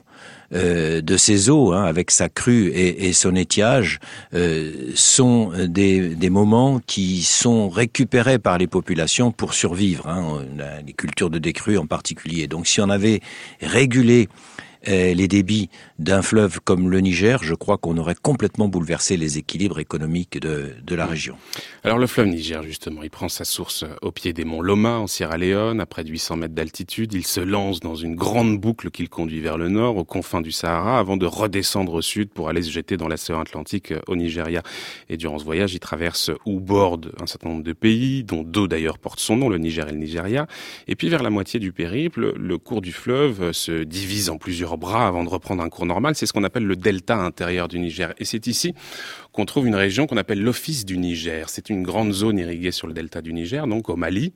euh, 0.54 1.02
de 1.02 1.18
ces 1.18 1.50
eaux, 1.50 1.74
hein, 1.74 1.84
avec 1.84 2.12
sa 2.12 2.30
crue 2.30 2.68
et, 2.74 3.12
son 3.14 3.36
étiage, 3.36 4.00
euh, 4.34 4.92
sont 4.96 5.52
des, 5.68 6.30
moments 6.30 6.80
qui 6.86 7.24
sont 7.24 7.70
récupérés 7.70 8.40
par 8.40 8.58
les 8.58 8.68
populations 8.68 9.32
pour 9.32 9.54
survivre, 9.54 10.08
hein, 10.08 10.44
les 10.86 10.94
cultures 10.94 11.30
de 11.30 11.40
décrue 11.40 11.78
en 11.78 11.88
particulier. 11.88 12.48
Donc 12.48 12.68
si 12.68 12.82
on 12.82 12.90
avait 12.90 13.22
régulé 13.62 14.30
euh, 14.30 14.53
les 14.86 15.28
débits 15.28 15.70
d'un 16.00 16.22
fleuve 16.22 16.60
comme 16.64 16.90
le 16.90 17.00
Niger, 17.00 17.44
je 17.44 17.54
crois 17.54 17.78
qu'on 17.78 17.98
aurait 17.98 18.16
complètement 18.22 18.68
bouleversé 18.68 19.18
les 19.18 19.38
équilibres 19.38 19.80
économiques 19.80 20.40
de, 20.40 20.74
de 20.86 20.96
la 20.96 21.06
région. 21.06 21.36
Alors 21.84 21.98
le 21.98 22.08
fleuve 22.08 22.28
Niger, 22.28 22.64
justement, 22.64 23.04
il 23.04 23.10
prend 23.10 23.30
sa 23.30 23.46
source 23.46 23.86
au 24.02 24.12
pied 24.12 24.34
des 24.34 24.46
monts 24.46 24.62
Loma, 24.62 24.98
en 25.00 25.08
Sierra 25.08 25.38
Leone, 25.38 25.80
à 25.80 25.86
près 25.86 26.04
de 26.04 26.10
800 26.10 26.38
mètres 26.38 26.54
d'altitude. 26.54 27.14
Il 27.14 27.26
se 27.26 27.40
lance 27.40 27.80
dans 27.80 27.96
une 27.96 28.16
grande 28.16 28.60
boucle 28.60 28.90
qui 28.92 29.02
le 29.04 29.08
conduit 29.08 29.40
vers 29.40 29.58
le 29.58 29.70
nord, 29.70 29.98
aux 29.98 30.04
confins 30.04 30.42
du 30.42 30.52
Sahara, 30.52 31.00
avant 31.00 31.18
de 31.18 31.26
redescendre 31.26 31.94
au 31.94 32.02
sud 32.02 32.30
pour 32.30 32.50
aller 32.50 32.62
se 32.62 32.72
jeter 32.72 32.98
dans 32.98 33.08
l'océan 33.08 33.40
Atlantique 33.40 33.94
au 34.08 34.16
Nigeria. 34.16 34.64
Et 35.10 35.18
durant 35.18 35.40
ce 35.40 35.46
voyage, 35.46 35.74
il 35.74 35.80
traverse 35.80 36.32
ou 36.46 36.60
borde 36.60 37.14
un 37.22 37.26
certain 37.26 37.50
nombre 37.50 37.64
de 37.64 37.74
pays, 37.74 38.24
dont 38.24 38.44
deux 38.44 38.68
d'ailleurs 38.68 38.98
portent 38.98 39.20
son 39.20 39.38
nom, 39.38 39.50
le 39.50 39.58
Niger 39.58 39.88
et 39.88 39.92
le 39.92 39.98
Nigeria. 39.98 40.48
Et 40.88 40.96
puis 40.96 41.10
vers 41.10 41.24
la 41.24 41.30
moitié 41.30 41.60
du 41.60 41.72
périple, 41.72 42.34
le 42.38 42.58
cours 42.58 42.82
du 42.82 42.92
fleuve 42.92 43.52
se 43.52 43.84
divise 43.84 44.30
en 44.30 44.38
plusieurs 44.38 44.73
bras 44.78 45.08
avant 45.08 45.24
de 45.24 45.30
reprendre 45.30 45.64
un 45.64 45.70
cours 45.70 45.86
normal. 45.86 46.16
C'est 46.16 46.26
ce 46.26 46.34
qu'on 46.34 46.44
appelle 46.44 46.66
le 46.66 46.76
delta 46.76 47.18
intérieur 47.18 47.68
du 47.68 47.80
Niger. 47.80 48.14
Et 48.18 48.26
c'est 48.26 48.48
ici 48.48 48.74
qu'on 49.34 49.46
trouve 49.46 49.68
une 49.68 49.76
région 49.76 50.06
qu'on 50.08 50.18
appelle 50.18 50.42
l'Office 50.42 50.86
du 50.86 50.98
Niger. 50.98 51.50
C'est 51.50 51.70
une 51.70 51.84
grande 51.84 52.14
zone 52.14 52.38
irriguée 52.38 52.72
sur 52.72 52.88
le 52.88 52.94
delta 52.94 53.22
du 53.22 53.34
Niger, 53.34 53.68
donc 53.68 53.90
au 53.90 53.96
Mali, 53.96 54.32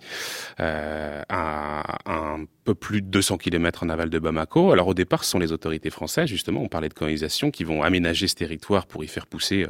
euh, 0.59 1.21
à 1.29 1.97
un 2.11 2.45
peu 2.63 2.73
plus 2.73 3.01
de 3.01 3.07
200 3.07 3.37
km 3.37 3.83
en 3.83 3.89
aval 3.89 4.09
de 4.09 4.19
Bamako. 4.19 4.71
Alors 4.71 4.87
au 4.87 4.93
départ, 4.95 5.23
ce 5.23 5.31
sont 5.31 5.39
les 5.39 5.51
autorités 5.51 5.91
françaises, 5.91 6.27
justement, 6.27 6.61
on 6.61 6.67
parlait 6.67 6.89
de 6.89 6.95
colonisation, 6.95 7.51
qui 7.51 7.63
vont 7.63 7.83
aménager 7.83 8.27
ce 8.27 8.35
territoire 8.35 8.87
pour 8.87 9.03
y 9.03 9.07
faire 9.07 9.27
pousser 9.27 9.63
euh, 9.63 9.67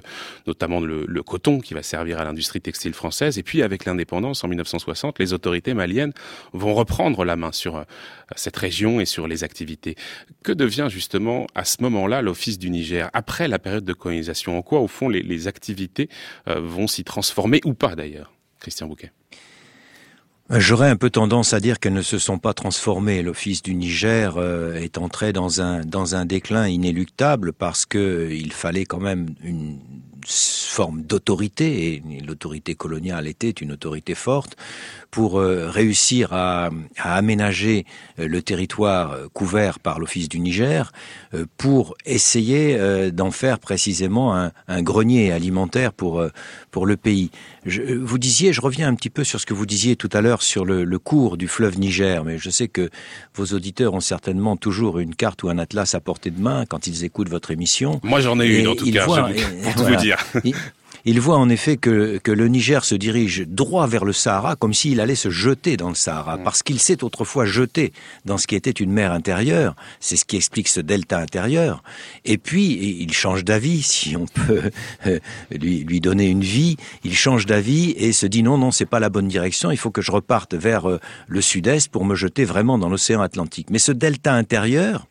notamment 0.47 0.79
le, 0.79 1.05
le, 1.05 1.23
coton 1.23 1.59
qui 1.59 1.73
va 1.73 1.83
servir 1.83 2.19
à 2.19 2.23
l'industrie 2.23 2.61
textile 2.61 2.93
française. 2.93 3.37
Et 3.37 3.43
puis 3.43 3.61
avec 3.61 3.83
l'indépendance 3.85 4.43
en 4.45 4.47
1960, 4.47 5.19
les 5.19 5.33
autorités 5.33 5.73
maliennes 5.73 6.13
vont 6.53 6.73
reprendre 6.73 7.25
la 7.25 7.35
main 7.35 7.51
sur 7.51 7.75
euh, 7.75 7.83
cette 8.35 8.55
région 8.57 9.01
et 9.01 9.05
sur 9.05 9.27
les 9.27 9.43
activités. 9.43 9.95
Que 10.43 10.53
devient 10.53 10.87
justement 10.89 11.47
à 11.53 11.65
ce 11.65 11.81
moment-là 11.83 12.21
l'Office 12.21 12.57
du 12.57 12.69
Niger? 12.69 13.09
Après 13.13 13.47
la 13.49 13.59
période 13.59 13.83
de 13.83 13.93
colonisation 13.93 14.57
En 14.57 14.61
quoi, 14.61 14.79
au 14.79 14.87
fond, 14.87 15.09
les 15.21 15.47
activités 15.47 16.09
euh, 16.47 16.59
vont 16.59 16.87
s'y 16.87 17.03
transformer 17.03 17.61
ou 17.65 17.73
pas 17.73 17.95
d'ailleurs 17.95 18.33
Christian 18.59 18.87
Bouquet? 18.87 19.11
J'aurais 20.49 20.89
un 20.89 20.95
peu 20.95 21.09
tendance 21.09 21.51
à 21.51 21.59
dire 21.59 21.77
qu'elles 21.77 21.93
ne 21.93 22.01
se 22.01 22.19
sont 22.19 22.39
pas 22.39 22.53
transformées. 22.53 23.21
L'office 23.21 23.61
du 23.61 23.75
Niger 23.75 24.37
euh, 24.37 24.75
est 24.75 24.97
entré 24.97 25.33
dans 25.33 25.59
un 25.59 25.81
dans 25.83 26.15
un 26.15 26.25
déclin 26.25 26.69
inéluctable 26.69 27.51
parce 27.51 27.85
que 27.85 28.29
il 28.31 28.53
fallait 28.53 28.85
quand 28.85 29.01
même 29.01 29.27
une 29.43 29.77
forme 30.27 31.01
d'autorité 31.03 31.93
et 31.93 32.21
l'autorité 32.21 32.75
coloniale 32.75 33.27
était 33.27 33.49
une 33.49 33.71
autorité 33.71 34.13
forte 34.13 34.57
pour 35.09 35.39
euh, 35.39 35.69
réussir 35.69 36.33
à, 36.33 36.69
aménager 36.97 37.85
euh, 38.19 38.27
le 38.27 38.41
territoire 38.41 39.13
euh, 39.13 39.27
couvert 39.33 39.79
par 39.79 39.99
l'Office 39.99 40.27
du 40.29 40.39
Niger, 40.39 40.91
pour 41.57 41.95
essayer 42.05 43.11
d'en 43.11 43.31
faire 43.31 43.59
précisément 43.59 44.35
un, 44.35 44.81
grenier 44.81 45.31
alimentaire 45.31 45.93
pour 45.93 46.21
le 46.85 46.97
pays. 46.97 47.31
Je, 47.67 47.81
vous 47.81 48.17
disiez, 48.17 48.53
je 48.53 48.61
reviens 48.61 48.87
un 48.87 48.95
petit 48.95 49.09
peu 49.09 49.23
sur 49.23 49.39
ce 49.39 49.45
que 49.45 49.53
vous 49.53 49.65
disiez 49.65 49.95
tout 49.97 50.09
à 50.13 50.21
l'heure 50.21 50.41
sur 50.41 50.63
le, 50.63 50.85
le 50.85 50.99
cours 50.99 51.37
du 51.37 51.47
fleuve 51.47 51.77
Niger, 51.77 52.23
mais 52.23 52.37
je 52.37 52.49
sais 52.49 52.69
que 52.69 52.89
vos 53.35 53.45
auditeurs 53.47 53.93
ont 53.93 53.99
certainement 53.99 54.55
toujours 54.55 54.99
une 54.99 55.15
carte 55.15 55.43
ou 55.43 55.49
un 55.49 55.57
atlas 55.57 55.93
à 55.93 55.99
portée 55.99 56.31
de 56.31 56.41
main 56.41 56.65
quand 56.65 56.87
ils 56.87 57.03
écoutent 57.03 57.29
votre 57.29 57.51
émission. 57.51 57.99
Moi 58.03 58.21
j'en 58.21 58.39
ai 58.39 58.47
une 58.47 58.67
en 58.69 58.75
tout 58.75 58.89
cas, 58.89 59.05
voient, 59.05 59.29
je, 59.35 59.63
pour 59.63 59.73
tout 59.73 59.79
voilà. 59.81 59.97
vous 59.97 60.03
dire. 60.03 60.17
Il 61.05 61.19
voit 61.19 61.37
en 61.37 61.49
effet 61.49 61.77
que, 61.77 62.17
que 62.17 62.31
le 62.31 62.47
Niger 62.47 62.83
se 62.83 62.95
dirige 62.95 63.45
droit 63.47 63.87
vers 63.87 64.05
le 64.05 64.13
Sahara 64.13 64.55
comme 64.55 64.73
s'il 64.73 64.99
allait 64.99 65.15
se 65.15 65.29
jeter 65.29 65.77
dans 65.77 65.89
le 65.89 65.95
Sahara, 65.95 66.37
mmh. 66.37 66.43
parce 66.43 66.63
qu'il 66.63 66.79
s'est 66.79 67.03
autrefois 67.03 67.45
jeté 67.45 67.93
dans 68.25 68.37
ce 68.37 68.47
qui 68.47 68.55
était 68.55 68.71
une 68.71 68.91
mer 68.91 69.11
intérieure. 69.11 69.75
C'est 69.99 70.15
ce 70.15 70.25
qui 70.25 70.35
explique 70.35 70.67
ce 70.67 70.81
delta 70.81 71.19
intérieur. 71.19 71.83
Et 72.25 72.37
puis, 72.37 72.97
il 73.01 73.13
change 73.13 73.43
d'avis, 73.43 73.81
si 73.83 74.15
on 74.15 74.25
peut 74.25 74.71
euh, 75.05 75.19
lui, 75.51 75.83
lui 75.83 75.99
donner 75.99 76.27
une 76.27 76.43
vie, 76.43 76.77
il 77.03 77.15
change 77.15 77.45
d'avis 77.45 77.91
et 77.91 78.13
se 78.13 78.25
dit 78.25 78.43
non, 78.43 78.57
non, 78.57 78.71
c'est 78.71 78.85
pas 78.85 78.99
la 78.99 79.09
bonne 79.09 79.27
direction, 79.27 79.71
il 79.71 79.77
faut 79.77 79.91
que 79.91 80.01
je 80.01 80.11
reparte 80.11 80.53
vers 80.53 80.89
euh, 80.89 80.99
le 81.27 81.41
sud-est 81.41 81.89
pour 81.89 82.05
me 82.05 82.15
jeter 82.15 82.45
vraiment 82.45 82.77
dans 82.77 82.89
l'océan 82.89 83.21
Atlantique. 83.21 83.69
Mais 83.69 83.79
ce 83.79 83.91
delta 83.91 84.33
intérieur, 84.33 85.07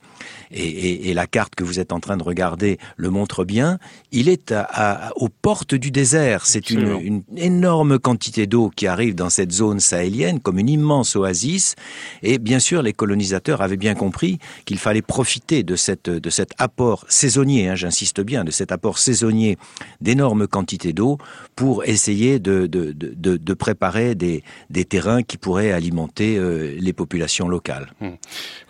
et, 0.50 0.62
et, 0.62 1.10
et, 1.10 1.14
la 1.14 1.26
carte 1.26 1.54
que 1.54 1.64
vous 1.64 1.80
êtes 1.80 1.92
en 1.92 2.00
train 2.00 2.16
de 2.16 2.22
regarder 2.22 2.78
le 2.96 3.10
montre 3.10 3.44
bien, 3.44 3.78
il 4.12 4.28
est 4.28 4.52
à, 4.52 4.62
à, 4.62 5.12
aux 5.16 5.28
portes 5.28 5.74
du 5.74 5.90
désert. 5.90 6.46
C'est 6.46 6.70
une, 6.70 7.00
une, 7.00 7.22
énorme 7.36 7.98
quantité 7.98 8.46
d'eau 8.46 8.70
qui 8.74 8.86
arrive 8.86 9.14
dans 9.14 9.30
cette 9.30 9.52
zone 9.52 9.80
sahélienne 9.80 10.40
comme 10.40 10.58
une 10.58 10.68
immense 10.68 11.16
oasis. 11.16 11.74
Et 12.22 12.38
bien 12.38 12.58
sûr, 12.58 12.82
les 12.82 12.92
colonisateurs 12.92 13.60
avaient 13.62 13.76
bien 13.76 13.94
compris 13.94 14.38
qu'il 14.64 14.78
fallait 14.78 15.02
profiter 15.02 15.62
de, 15.62 15.76
cette, 15.76 16.10
de 16.10 16.30
cet 16.30 16.50
apport 16.58 17.04
saisonnier, 17.08 17.68
hein, 17.68 17.74
j'insiste 17.74 18.20
bien, 18.20 18.44
de 18.44 18.50
cet 18.50 18.72
apport 18.72 18.98
saisonnier 18.98 19.56
d'énormes 20.00 20.46
quantités 20.46 20.92
d'eau 20.92 21.18
pour 21.54 21.84
essayer 21.84 22.38
de, 22.38 22.66
de, 22.66 22.92
de, 22.92 23.36
de 23.36 23.54
préparer 23.54 24.14
des, 24.14 24.42
des, 24.70 24.84
terrains 24.84 25.22
qui 25.22 25.36
pourraient 25.36 25.72
alimenter 25.72 26.36
euh, 26.36 26.76
les 26.78 26.92
populations 26.92 27.48
locales. 27.48 27.92
Mmh. 28.00 28.08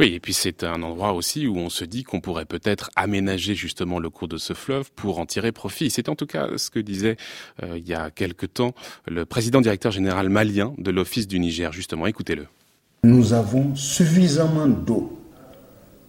Oui, 0.00 0.14
et 0.14 0.21
puis 0.21 0.33
c'est 0.33 0.64
un 0.64 0.83
endroit 0.83 1.12
aussi 1.12 1.47
où 1.47 1.56
on 1.59 1.65
se 1.68 1.85
dit 1.85 2.04
qu'on 2.04 2.20
pourrait 2.20 2.44
peut-être 2.44 2.90
aménager 2.96 3.54
justement 3.54 3.99
le 3.99 4.11
cours 4.11 4.28
de 4.28 4.38
ce 4.38 4.52
fleuve 4.52 4.90
pour 4.92 5.18
en 5.18 5.26
tirer 5.26 5.52
profit. 5.52 5.90
C'est 5.90 6.08
en 6.08 6.14
tout 6.16 6.26
cas 6.26 6.49
ce 6.56 6.70
que 6.70 6.78
disait 6.78 7.16
euh, 7.62 7.78
il 7.78 7.87
y 7.87 7.94
a 7.94 8.11
quelque 8.11 8.46
temps 8.46 8.75
le 9.06 9.25
président 9.25 9.61
directeur 9.61 9.92
général 9.92 10.28
malien 10.28 10.75
de 10.78 10.90
l'Office 10.90 11.26
du 11.26 11.38
Niger. 11.38 11.73
Justement, 11.73 12.06
écoutez-le. 12.06 12.46
Nous 13.02 13.32
avons 13.32 13.75
suffisamment 13.76 14.66
d'eau. 14.66 15.18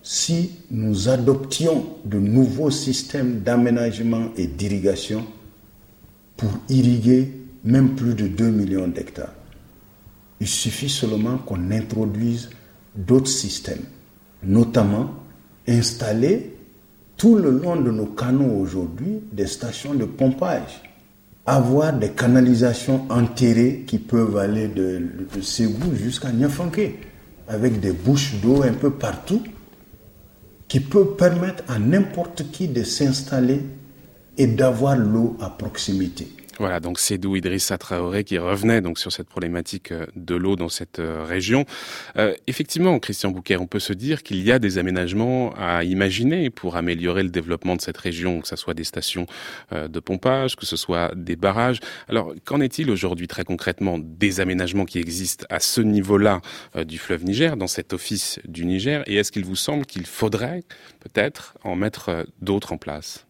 Si 0.02 0.52
nous 0.72 1.10
adoptions 1.10 1.86
de 2.06 2.18
nouveaux 2.18 2.72
systèmes 2.72 3.42
d'aménagement 3.42 4.30
et 4.38 4.48
d'irrigation 4.48 5.26
pour 6.38 6.50
irriguer 6.70 7.34
même 7.64 7.96
plus 7.96 8.16
de 8.16 8.28
2 8.28 8.50
millions 8.50 8.88
d'hectares, 8.88 9.34
il 10.40 10.48
suffit 10.48 10.90
seulement 10.90 11.38
qu'on 11.40 11.72
introduise 11.72 12.50
d'autres 12.96 13.28
systèmes, 13.30 13.84
notamment 14.44 15.14
installer 15.68 16.54
tout 17.18 17.36
le 17.36 17.50
long 17.50 17.76
de 17.76 17.92
nos 17.92 18.06
canaux 18.06 18.60
aujourd'hui 18.60 19.20
des 19.32 19.48
stations 19.48 19.94
de 19.94 20.06
pompage, 20.06 20.82
avoir 21.46 21.94
des 21.94 22.10
canalisations 22.10 23.06
enterrées 23.10 23.84
qui 23.88 23.98
peuvent 23.98 24.38
aller 24.38 24.68
de, 24.68 25.02
de 25.36 25.42
Ségou 25.42 25.96
jusqu'à 25.96 26.32
Niafanké, 26.32 27.00
avec 27.48 27.80
des 27.80 27.92
bouches 27.92 28.36
d'eau 28.42 28.64
un 28.64 28.74
peu 28.74 28.92
partout, 28.92 29.42
qui 30.68 30.80
peuvent 30.80 31.16
permettre 31.16 31.64
à 31.68 31.80
n'importe 31.80 32.52
qui 32.52 32.68
de 32.68 32.84
s'installer 32.84 33.62
et 34.38 34.48
d'avoir 34.48 34.98
l'eau 34.98 35.38
à 35.42 35.50
proximité. 35.50 36.28
Voilà, 36.60 36.80
donc 36.80 36.98
c'est 36.98 37.20
d'où 37.20 37.36
Idrissa 37.36 37.78
Traoré 37.78 38.24
qui 38.24 38.40
revenait 38.40 38.82
donc 38.82 38.98
sur 38.98 39.12
cette 39.12 39.30
problématique 39.30 39.92
euh, 39.92 40.08
de 40.16 40.34
l'eau 40.36 40.56
dans 40.56 40.70
cette 40.70 40.98
euh, 41.00 41.24
région. 41.24 41.66
Euh, 42.18 42.34
effectivement, 42.48 42.98
Christian 43.00 43.30
Bouquet, 43.30 43.58
on 43.58 43.68
peut 43.68 43.80
se 43.80 43.94
dire 43.94 44.24
qu'il 44.24 44.42
y 44.44 44.52
a 44.52 44.58
des 44.58 44.80
aménagements 44.80 45.54
à 45.56 45.84
imaginer 45.84 46.50
pour 46.50 46.76
améliorer 46.76 47.22
le 47.22 47.30
développement 47.30 47.76
de 47.76 47.82
cette 47.82 47.98
région, 47.98 48.42
que 48.42 48.48
ce 48.48 48.56
soit 48.56 48.74
des 48.74 48.84
stations 48.84 49.28
de 49.72 50.00
pompage, 50.00 50.56
que 50.56 50.66
ce 50.66 50.76
soit 50.76 51.14
des 51.16 51.36
barrages. 51.36 51.80
Alors, 52.08 52.34
qu'en 52.46 52.60
est-il 52.62 52.90
aujourd'hui 52.90 53.28
très 53.28 53.44
concrètement 53.44 53.98
des 54.00 54.40
aménagements 54.40 54.86
qui 54.86 55.00
existent 55.00 55.46
à 55.50 55.60
ce 55.60 55.82
niveau-là 55.82 56.42
du 56.86 56.98
fleuve 56.98 57.24
Niger, 57.26 57.58
dans 57.58 57.68
cet 57.68 57.94
office 57.94 58.40
du 58.48 58.66
Niger, 58.66 59.04
et 59.08 59.16
est-ce 59.16 59.32
qu'il 59.32 59.46
vous 59.46 59.56
semble 59.56 59.86
qu'il 59.86 60.06
faudrait 60.06 60.64
peut-être 61.00 61.56
en 61.64 61.76
mettre 61.76 62.26
d'autres 62.42 62.74
en 62.74 62.78
place? 62.78 63.27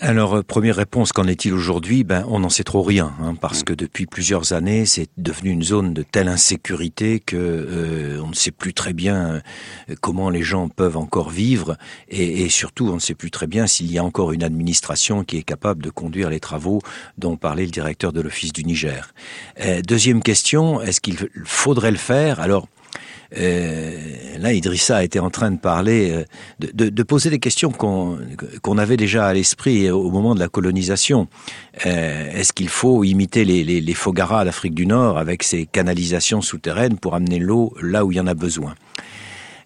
Alors, 0.00 0.36
euh, 0.36 0.42
première 0.42 0.76
réponse, 0.76 1.12
qu'en 1.12 1.26
est-il 1.26 1.52
aujourd'hui? 1.52 2.04
Ben, 2.04 2.24
on 2.28 2.40
n'en 2.40 2.48
sait 2.48 2.62
trop 2.62 2.82
rien, 2.82 3.12
hein, 3.20 3.34
parce 3.34 3.62
mm. 3.62 3.64
que 3.64 3.72
depuis 3.72 4.06
plusieurs 4.06 4.52
années, 4.52 4.86
c'est 4.86 5.08
devenu 5.16 5.50
une 5.50 5.62
zone 5.62 5.92
de 5.92 6.02
telle 6.02 6.28
insécurité 6.28 7.18
que 7.18 7.36
euh, 7.36 8.22
on 8.22 8.28
ne 8.28 8.34
sait 8.34 8.52
plus 8.52 8.72
très 8.72 8.92
bien 8.92 9.42
euh, 9.90 9.94
comment 10.00 10.30
les 10.30 10.42
gens 10.42 10.68
peuvent 10.68 10.96
encore 10.96 11.30
vivre, 11.30 11.76
et, 12.08 12.42
et, 12.42 12.48
surtout, 12.48 12.88
on 12.88 12.94
ne 12.94 13.00
sait 13.00 13.14
plus 13.14 13.30
très 13.30 13.48
bien 13.48 13.66
s'il 13.66 13.90
y 13.90 13.98
a 13.98 14.04
encore 14.04 14.32
une 14.32 14.44
administration 14.44 15.24
qui 15.24 15.36
est 15.36 15.42
capable 15.42 15.82
de 15.82 15.90
conduire 15.90 16.30
les 16.30 16.40
travaux 16.40 16.80
dont 17.16 17.36
parlait 17.36 17.64
le 17.64 17.70
directeur 17.70 18.12
de 18.12 18.20
l'Office 18.20 18.52
du 18.52 18.64
Niger. 18.64 19.12
deuxième 19.86 20.22
question, 20.22 20.80
est-ce 20.80 21.00
qu'il 21.00 21.16
faudrait 21.44 21.90
le 21.90 21.96
faire? 21.96 22.40
Alors, 22.40 22.68
euh, 23.36 24.38
là, 24.38 24.52
Idrissa 24.52 25.04
été 25.04 25.20
en 25.20 25.30
train 25.30 25.50
de 25.50 25.58
parler, 25.58 26.10
euh, 26.10 26.24
de, 26.72 27.02
poser 27.02 27.30
des 27.30 27.38
questions 27.38 27.70
qu'on 27.70 28.78
avait 28.78 28.96
déjà 28.96 29.26
à 29.26 29.34
l'esprit 29.34 29.90
au 29.90 30.10
moment 30.10 30.34
de 30.34 30.40
la 30.40 30.48
colonisation. 30.48 31.28
Euh, 31.86 32.32
Est-ce 32.32 32.52
qu'il 32.52 32.68
faut 32.68 33.04
imiter 33.04 33.44
les, 33.44 33.64
les, 33.64 33.80
d'Afrique 34.44 34.74
du 34.74 34.86
Nord 34.86 35.18
avec 35.18 35.42
ces 35.42 35.66
canalisations 35.66 36.40
souterraines 36.40 36.98
pour 36.98 37.14
amener 37.14 37.38
l'eau 37.38 37.74
là 37.82 38.04
où 38.04 38.12
il 38.12 38.16
y 38.16 38.20
en 38.20 38.26
a 38.26 38.34
besoin? 38.34 38.74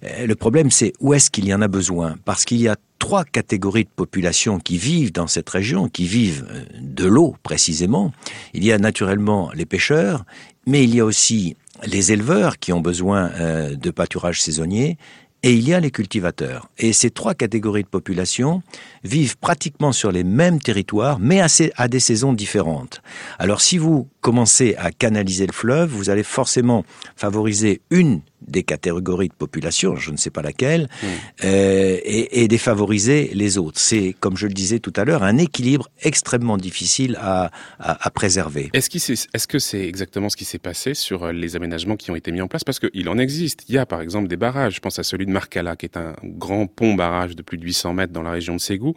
Euh, 0.04 0.26
Le 0.26 0.35
problème, 0.35 0.71
c'est 0.71 0.92
où 1.00 1.14
est-ce 1.14 1.31
qu'il 1.31 1.47
y 1.47 1.54
en 1.54 1.62
a 1.62 1.69
besoin? 1.69 2.16
Parce 2.25 2.45
qu'il 2.45 2.61
y 2.61 2.69
a 2.69 2.76
trois 2.99 3.25
catégories 3.25 3.85
de 3.85 3.90
population 3.95 4.59
qui 4.59 4.78
vivent 4.78 5.12
dans 5.12 5.26
cette 5.26 5.49
région, 5.49 5.88
qui 5.88 6.07
vivent 6.07 6.47
euh, 6.50 6.64
de 6.81 7.07
l'eau 7.07 7.37
précisément. 7.42 8.12
Il 8.54 8.64
y 8.64 8.73
a 8.73 8.78
naturellement 8.78 9.50
les 9.54 9.66
pêcheurs, 9.66 10.25
mais 10.66 10.85
il 10.85 10.95
y 10.95 11.00
a 11.00 11.04
aussi 11.04 11.57
les 11.85 12.12
éleveurs 12.12 12.59
qui 12.59 12.73
ont 12.73 12.81
besoin 12.81 13.31
euh, 13.33 13.75
de 13.75 13.91
pâturage 13.91 14.41
saisonnier, 14.41 14.97
et 15.43 15.55
il 15.55 15.69
y 15.69 15.75
a 15.75 15.81
les 15.81 15.91
cultivateurs. 15.91 16.69
Et 16.79 16.93
ces 16.93 17.11
trois 17.11 17.35
catégories 17.35 17.83
de 17.83 17.89
population 17.89 18.62
vivent 19.03 19.37
pratiquement 19.39 19.93
sur 19.93 20.12
les 20.12 20.23
mêmes 20.23 20.61
territoires, 20.61 21.19
mais 21.19 21.41
à, 21.41 21.89
des 21.89 22.01
saisons 22.01 22.33
différentes. 22.33 23.03
Alors 23.39 23.61
si 23.61 23.79
vous 23.79 24.09
commencez 24.21 24.77
à 24.79 24.93
canaliser 24.93 25.47
le 25.47 25.53
fleuve, 25.53 25.91
vous 25.91 26.11
allez 26.11 26.23
forcément 26.23 26.85
favoriser 27.17 27.81
une 27.91 28.21
des 28.47 28.63
catégories 28.63 29.29
de 29.29 29.35
population, 29.35 29.97
je 29.97 30.11
ne 30.11 30.17
sais 30.17 30.31
pas 30.31 30.43
laquelle, 30.43 30.83
mmh. 30.83 31.07
euh, 31.45 31.99
et, 32.05 32.43
et, 32.43 32.49
défavoriser 32.49 33.31
les 33.35 33.59
autres. 33.59 33.79
C'est, 33.79 34.15
comme 34.21 34.37
je 34.37 34.47
le 34.47 34.53
disais 34.53 34.79
tout 34.79 34.93
à 34.97 35.05
l'heure, 35.05 35.23
un 35.23 35.39
équilibre 35.39 35.89
extrêmement 36.03 36.57
difficile 36.57 37.17
à, 37.21 37.51
à, 37.79 38.07
à 38.07 38.11
préserver. 38.11 38.71
Est-ce, 38.73 39.13
est-ce 39.13 39.47
que 39.47 39.59
c'est 39.59 39.87
exactement 39.87 40.29
ce 40.29 40.37
qui 40.37 40.45
s'est 40.45 40.59
passé 40.59 40.95
sur 40.95 41.25
euh, 41.25 41.33
les 41.33 41.57
aménagements 41.57 41.97
qui 41.97 42.11
ont 42.11 42.17
été 42.17 42.33
mis 42.33 42.41
en 42.41 42.49
place? 42.49 42.65
Parce 42.65 42.79
qu'il 42.79 43.09
en 43.09 43.19
existe. 43.19 43.65
Il 43.69 43.75
y 43.75 43.79
a 43.79 43.87
par 43.87 44.01
exemple 44.01 44.29
des 44.29 44.37
barrages. 44.37 44.77
Je 44.77 44.81
pense 44.81 44.99
à 44.99 45.03
celui 45.03 45.27
de 45.27 45.31
Marcala, 45.31 45.77
qui 45.77 45.87
est 45.87 45.97
un 45.97 46.15
grand 46.23 46.67
pont-barrage 46.67 47.37
de 47.37 47.43
plus 47.43 47.59
de 47.59 47.65
800 47.65 47.95
mètres 47.95 48.13
dans 48.13 48.23
la 48.23 48.31
région 48.31 48.55
de 48.55 48.61
Ségou. 48.61 48.95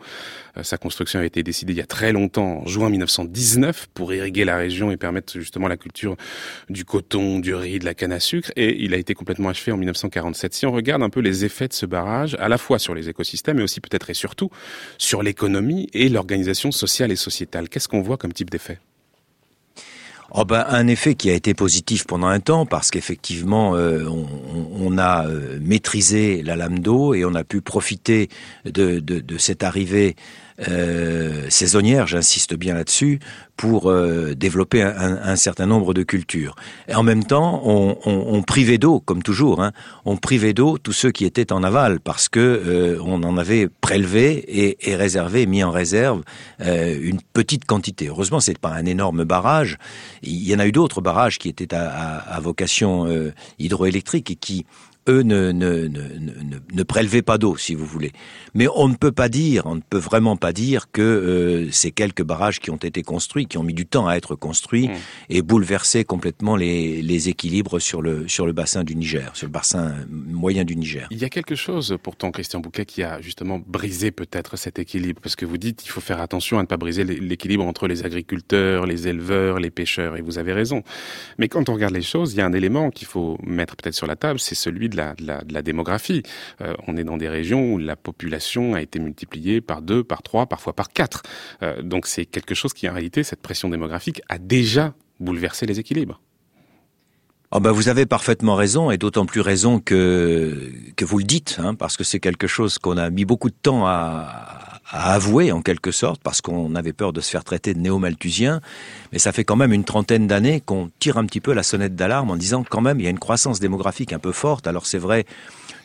Euh, 0.57 0.63
sa 0.63 0.77
construction 0.77 1.19
a 1.19 1.25
été 1.25 1.43
décidée 1.43 1.73
il 1.73 1.77
y 1.77 1.81
a 1.81 1.85
très 1.85 2.11
longtemps, 2.11 2.61
en 2.63 2.67
juin 2.67 2.89
1919, 2.89 3.87
pour 3.93 4.13
irriguer 4.13 4.45
la 4.45 4.57
région 4.57 4.91
et 4.91 4.97
permettre 4.97 5.33
justement 5.33 5.67
la 5.67 5.77
culture 5.77 6.15
du 6.69 6.85
coton, 6.85 7.39
du 7.39 7.53
riz, 7.53 7.79
de 7.79 7.85
la 7.85 7.93
canne 7.93 8.13
à 8.13 8.19
sucre. 8.19 8.51
Et 8.55 8.83
il 8.83 8.93
a 8.93 8.97
été 8.97 9.13
complètement 9.13 9.34
achevé 9.49 9.71
en 9.71 9.77
1947. 9.77 10.53
Si 10.53 10.65
on 10.65 10.71
regarde 10.71 11.03
un 11.03 11.09
peu 11.09 11.19
les 11.19 11.45
effets 11.45 11.67
de 11.67 11.73
ce 11.73 11.85
barrage, 11.85 12.35
à 12.39 12.47
la 12.47 12.57
fois 12.57 12.79
sur 12.79 12.95
les 12.95 13.09
écosystèmes, 13.09 13.57
mais 13.57 13.63
aussi 13.63 13.81
peut-être 13.81 14.09
et 14.09 14.13
surtout 14.13 14.49
sur 14.97 15.23
l'économie 15.23 15.89
et 15.93 16.09
l'organisation 16.09 16.71
sociale 16.71 17.11
et 17.11 17.15
sociétale, 17.15 17.69
qu'est-ce 17.69 17.87
qu'on 17.87 18.01
voit 18.01 18.17
comme 18.17 18.33
type 18.33 18.49
d'effet? 18.49 18.79
Oh 20.31 20.43
ben, 20.43 20.65
un 20.67 20.87
effet 20.87 21.15
qui 21.15 21.29
a 21.29 21.33
été 21.33 21.53
positif 21.53 22.05
pendant 22.05 22.27
un 22.27 22.39
temps 22.39 22.65
parce 22.65 22.89
qu'effectivement 22.89 23.75
euh, 23.75 24.05
on, 24.07 24.97
a 24.97 25.27
euh, 25.27 25.59
maîtrisé 25.61 26.41
la 26.41 26.55
lame 26.55 26.79
d'eau 26.79 27.13
et 27.13 27.23
on 27.25 27.35
a 27.35 27.43
pu 27.43 27.61
profiter 27.61 28.29
de 28.65 29.37
cette 29.37 29.63
arrivée 29.63 30.15
euh, 30.67 31.49
saisonnière, 31.49 32.07
j'insiste 32.07 32.55
bien 32.55 32.75
là-dessus, 32.75 33.19
pour 33.57 33.89
euh, 33.89 34.35
développer 34.35 34.81
un, 34.81 35.17
un, 35.23 35.35
certain 35.35 35.65
nombre 35.65 35.93
de 35.93 36.03
cultures. 36.03 36.55
Et 36.87 36.95
en 36.95 37.03
même 37.03 37.23
temps, 37.23 37.61
on, 37.63 37.97
on, 38.05 38.25
on 38.27 38.41
privait 38.43 38.77
d'eau, 38.77 38.99
comme 38.99 39.23
toujours, 39.23 39.61
hein, 39.61 39.71
on 40.03 40.17
privait 40.17 40.53
d'eau 40.53 40.77
tous 40.77 40.91
ceux 40.91 41.11
qui 41.11 41.25
étaient 41.25 41.53
en 41.53 41.63
aval, 41.63 41.99
parce 41.99 42.27
que 42.27 42.39
euh, 42.39 42.99
on 43.03 43.23
en 43.23 43.37
avait 43.37 43.69
prélevé 43.81 44.33
et, 44.33 44.89
et, 44.89 44.95
réservé, 44.95 45.45
mis 45.45 45.63
en 45.63 45.71
réserve 45.71 46.23
euh, 46.61 46.97
une 47.01 47.21
petite 47.21 47.65
quantité. 47.65 48.07
Heureusement, 48.07 48.39
c'est 48.41 48.57
pas 48.57 48.71
un 48.73 48.85
énorme 48.85 49.23
barrage. 49.23 49.77
Il 50.21 50.43
y 50.47 50.53
en 50.53 50.59
a 50.59 50.67
eu 50.67 50.71
d'autres 50.71 51.01
barrages 51.01 51.37
qui 51.37 51.47
étaient 51.47 51.73
à, 51.73 51.89
à, 51.89 52.35
à 52.35 52.39
vocation 52.39 53.07
euh, 53.07 53.33
hydroélectrique 53.59 54.31
et 54.31 54.35
qui 54.35 54.65
eux 55.07 55.21
ne, 55.21 55.51
ne, 55.51 55.87
ne, 55.87 56.01
ne, 56.01 56.57
ne 56.73 56.83
prélevaient 56.83 57.21
pas 57.21 57.37
d'eau, 57.37 57.57
si 57.57 57.75
vous 57.75 57.85
voulez. 57.85 58.11
Mais 58.53 58.67
on 58.75 58.87
ne 58.87 58.95
peut 58.95 59.11
pas 59.11 59.29
dire, 59.29 59.63
on 59.65 59.75
ne 59.75 59.81
peut 59.81 59.97
vraiment 59.97 60.37
pas 60.37 60.53
dire 60.53 60.91
que 60.91 61.01
euh, 61.01 61.71
ces 61.71 61.91
quelques 61.91 62.23
barrages 62.23 62.59
qui 62.59 62.71
ont 62.71 62.77
été 62.77 63.03
construits, 63.03 63.45
qui 63.45 63.57
ont 63.57 63.63
mis 63.63 63.73
du 63.73 63.85
temps 63.85 64.07
à 64.07 64.15
être 64.15 64.35
construits, 64.35 64.87
mmh. 64.87 64.93
et 65.29 65.41
bouleversé 65.41 66.03
complètement 66.03 66.55
les, 66.55 67.01
les 67.01 67.29
équilibres 67.29 67.79
sur 67.79 68.01
le, 68.01 68.27
sur 68.27 68.45
le 68.45 68.53
bassin 68.53 68.83
du 68.83 68.95
Niger, 68.95 69.31
sur 69.35 69.47
le 69.47 69.51
bassin 69.51 69.95
moyen 70.09 70.63
du 70.63 70.75
Niger. 70.75 71.07
Il 71.11 71.17
y 71.19 71.25
a 71.25 71.29
quelque 71.29 71.55
chose, 71.55 71.97
pourtant, 72.01 72.31
Christian 72.31 72.59
Bouquet, 72.59 72.85
qui 72.85 73.03
a 73.03 73.21
justement 73.21 73.59
brisé 73.65 74.11
peut-être 74.11 74.57
cet 74.57 74.79
équilibre, 74.79 75.21
parce 75.21 75.35
que 75.35 75.45
vous 75.45 75.57
dites 75.57 75.81
qu'il 75.81 75.91
faut 75.91 76.01
faire 76.01 76.21
attention 76.21 76.57
à 76.57 76.61
ne 76.61 76.67
pas 76.67 76.77
briser 76.77 77.03
l'équilibre 77.03 77.65
entre 77.65 77.87
les 77.87 78.05
agriculteurs, 78.05 78.85
les 78.85 79.07
éleveurs, 79.07 79.59
les 79.59 79.69
pêcheurs, 79.71 80.17
et 80.17 80.21
vous 80.21 80.37
avez 80.37 80.53
raison. 80.53 80.83
Mais 81.37 81.47
quand 81.47 81.69
on 81.69 81.73
regarde 81.73 81.93
les 81.93 82.01
choses, 82.01 82.33
il 82.33 82.37
y 82.37 82.41
a 82.41 82.45
un 82.45 82.53
élément 82.53 82.89
qu'il 82.89 83.07
faut 83.07 83.37
mettre 83.43 83.75
peut-être 83.75 83.95
sur 83.95 84.07
la 84.07 84.15
table, 84.15 84.39
c'est 84.39 84.55
celui 84.55 84.89
de 84.89 84.94
de 84.95 85.53
la, 85.53 85.61
démographie. 85.61 86.23
Euh, 86.61 86.73
on 86.87 86.97
est 86.97 87.03
dans 87.03 87.17
des 87.17 87.29
régions 87.29 87.73
où 87.73 87.77
la 87.77 87.95
population 87.95 88.73
a 88.73 88.81
été 88.81 88.99
multipliée 88.99 89.61
par 89.61 89.81
deux, 89.81 90.03
par 90.03 90.23
trois, 90.23 90.45
parfois 90.45 90.73
par 90.73 90.89
quatre. 90.89 91.23
Euh, 91.63 91.81
donc 91.81 92.07
c'est 92.07 92.25
quelque 92.25 92.55
chose 92.55 92.73
qui, 92.73 92.89
en 92.89 92.93
réalité, 92.93 93.23
cette 93.23 93.41
pression 93.41 93.69
démographique 93.69 94.21
a 94.29 94.37
déjà 94.37 94.93
bouleversé 95.19 95.65
les 95.65 95.79
équilibres. 95.79 96.21
Oh 97.51 97.59
ben 97.59 97.71
vous 97.71 97.87
avez 97.89 98.05
parfaitement 98.05 98.55
raison, 98.55 98.91
et 98.91 98.97
d'autant 98.97 99.25
plus 99.25 99.39
raison 99.39 99.79
que, 99.79 100.71
que 100.95 101.05
vous 101.05 101.19
le 101.19 101.23
dites, 101.23 101.57
hein, 101.59 101.75
parce 101.75 101.95
que 101.95 102.03
c'est 102.03 102.19
quelque 102.19 102.47
chose 102.47 102.79
qu'on 102.79 102.97
a 102.97 103.09
mis 103.09 103.23
beaucoup 103.23 103.49
de 103.49 103.55
temps 103.55 103.85
à, 103.85 104.64
à 104.89 105.13
avouer 105.13 105.51
en 105.51 105.61
quelque 105.61 105.91
sorte, 105.91 106.21
parce 106.21 106.41
qu'on 106.41 106.75
avait 106.75 106.93
peur 106.93 107.11
de 107.11 107.21
se 107.21 107.29
faire 107.29 107.43
traiter 107.43 107.73
de 107.73 107.79
néo-malthusien, 107.79 108.61
mais 109.11 109.19
ça 109.19 109.31
fait 109.31 109.43
quand 109.43 109.55
même 109.55 109.73
une 109.73 109.83
trentaine 109.83 110.27
d'années 110.27 110.61
qu'on 110.61 110.89
tire 110.99 111.17
un 111.17 111.25
petit 111.25 111.41
peu 111.41 111.53
la 111.53 111.63
sonnette 111.63 111.95
d'alarme 111.95 112.29
en 112.31 112.35
disant 112.35 112.63
quand 112.67 112.81
même 112.81 112.99
il 112.99 113.03
y 113.03 113.07
a 113.07 113.09
une 113.09 113.19
croissance 113.19 113.59
démographique 113.59 114.13
un 114.13 114.19
peu 114.19 114.31
forte. 114.31 114.67
Alors 114.67 114.85
c'est 114.85 114.99
vrai 114.99 115.25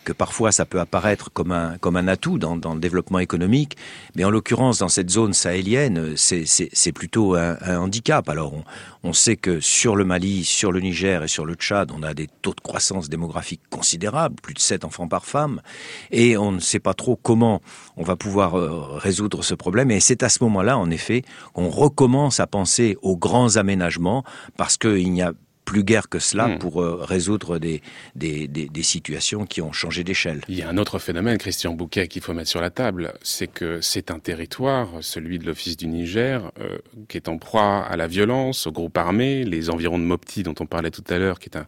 que 0.04 0.12
parfois 0.12 0.52
ça 0.52 0.64
peut 0.64 0.80
apparaître 0.80 1.30
comme 1.33 1.52
un, 1.52 1.78
comme 1.78 1.97
un 1.97 2.09
atout 2.09 2.38
dans, 2.38 2.54
le 2.54 2.80
développement 2.80 3.19
économique, 3.19 3.76
mais 4.16 4.25
en 4.25 4.30
l'occurrence 4.30 4.78
dans 4.78 4.88
cette 4.88 5.11
zone 5.11 5.33
sahélienne, 5.33 6.14
c'est 6.16 6.92
plutôt 6.92 7.35
un, 7.35 7.57
un, 7.61 7.78
handicap. 7.78 8.28
Alors 8.28 8.54
on, 8.54 8.64
on 9.02 9.12
sait 9.12 9.37
que 9.37 9.61
sur 9.61 9.97
le 9.97 10.04
Mali, 10.04 10.45
sur 10.45 10.73
le 10.73 10.80
Niger 10.80 11.23
et 11.23 11.28
sur 11.28 11.47
le 11.47 11.54
Tchad, 11.54 11.90
on 11.90 12.02
a 12.02 12.12
des 12.12 12.28
taux 12.42 12.54
de 12.54 12.61
croissance 12.61 13.09
démographique 13.09 13.62
considérables, 13.71 14.37
plus 14.42 14.54
de 14.54 14.59
7 14.59 14.85
enfants 14.85 15.09
par 15.09 15.25
femme, 15.25 15.62
et 16.11 16.37
on 16.37 16.52
ne 16.52 16.61
sait 16.61 16.80
pas 16.80 16.95
trop 16.95 17.16
comment 17.16 17.62
on 17.97 18.02
va 18.02 18.16
pouvoir 18.16 18.59
euh, 18.59 18.99
résoudre 18.99 19.42
ce 19.42 19.54
problème. 19.54 19.90
Et 19.90 20.00
c'est 20.00 20.23
à 20.23 20.28
ce 20.28 20.42
moment-là, 20.45 20.76
en 20.76 20.90
effet, 20.90 21.23
qu'on 21.54 21.71
recommence 21.71 22.40
à 22.40 22.47
penser 22.47 22.99
aux 23.02 23.16
grands 23.16 23.57
aménagements, 23.57 24.25
parce 24.57 24.76
qu'il 24.76 25.12
n'y 25.12 25.23
a 25.23 25.33
plus 25.71 25.85
guère 25.85 26.09
que 26.09 26.19
cela 26.19 26.49
hmm. 26.49 26.59
pour 26.59 26.83
euh, 26.83 26.97
résoudre 27.00 27.61
des, 27.61 27.81
des, 28.17 28.49
des, 28.49 28.83
situations 28.83 29.47
qui 29.47 29.62
ont 29.62 29.71
changé 29.71 30.03
d'échelle. 30.03 30.41
Il 30.49 30.57
y 30.57 30.62
a 30.62 30.69
un 30.69 30.77
autre 30.79 30.99
phénomène, 30.99 31.39
Christian 31.39 31.75
Bouquet, 31.75 32.09
qu'il 32.09 32.23
faut 32.23 32.35
mettre 32.35 32.50
sur 32.50 32.61
la 32.61 32.71
table, 32.71 33.12
c'est 33.23 33.47
que 33.47 33.81
c'est 33.81 34.11
un 34.11 34.19
territoire, 34.19 34.89
celui 35.00 35.39
de 35.39 35.47
l'Office 35.47 35.77
du 35.77 35.87
Niger, 35.87 36.50
euh, 36.59 36.79
qui 37.09 37.19
est 37.19 37.29
en 37.29 37.39
proie 37.39 37.85
à 37.85 37.97
la 37.97 38.09
violence, 38.09 38.67
aux 38.67 38.73
groupes 38.73 38.99
armés, 38.99 39.45
les 39.45 39.71
environs 39.71 40.00
de 40.00 40.03
Mopti 40.03 40.43
dont 40.43 40.57
on 40.59 40.67
parlait 40.67 40.91
tout 40.91 41.05
à 41.09 41.19
l'heure, 41.19 41.39
qui 41.39 41.49
est 41.49 41.57
un, 41.57 41.67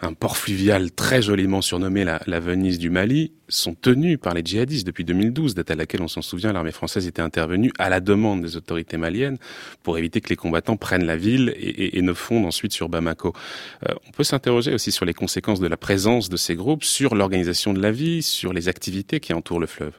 un 0.00 0.12
port 0.12 0.36
fluvial 0.36 0.90
très 0.90 1.22
joliment 1.22 1.62
surnommé 1.62 2.04
la, 2.04 2.40
Venise 2.40 2.78
du 2.78 2.90
Mali, 2.90 3.32
sont 3.48 3.74
tenus 3.74 4.18
par 4.20 4.34
les 4.34 4.42
djihadistes 4.44 4.86
depuis 4.86 5.04
2012, 5.04 5.54
date 5.54 5.70
à 5.70 5.74
laquelle 5.74 6.02
on 6.02 6.08
s'en 6.08 6.22
souvient, 6.22 6.52
l'armée 6.52 6.72
française 6.72 7.06
était 7.06 7.22
intervenue 7.22 7.72
à 7.78 7.88
la 7.88 8.00
demande 8.00 8.42
des 8.42 8.56
autorités 8.56 8.96
maliennes 8.96 9.38
pour 9.82 9.98
éviter 9.98 10.20
que 10.20 10.28
les 10.28 10.36
combattants 10.36 10.76
prennent 10.76 11.06
la 11.06 11.16
ville 11.16 11.54
et, 11.58 12.02
ne 12.02 12.12
fondent 12.12 12.46
ensuite 12.46 12.72
sur 12.72 12.88
Bamako. 12.88 13.32
Euh, 13.88 13.94
on 14.06 14.10
peut 14.12 14.24
s'interroger 14.24 14.74
aussi 14.74 14.92
sur 14.92 15.04
les 15.04 15.14
conséquences 15.14 15.60
de 15.60 15.66
la 15.66 15.76
présence 15.76 16.28
de 16.28 16.36
ces 16.36 16.54
groupes, 16.54 16.84
sur 16.84 17.14
l'organisation 17.14 17.72
de 17.72 17.80
la 17.80 17.90
vie, 17.90 18.22
sur 18.22 18.52
les 18.52 18.68
activités 18.68 19.18
qui 19.20 19.32
entourent 19.32 19.60
le 19.60 19.66
fleuve. 19.66 19.92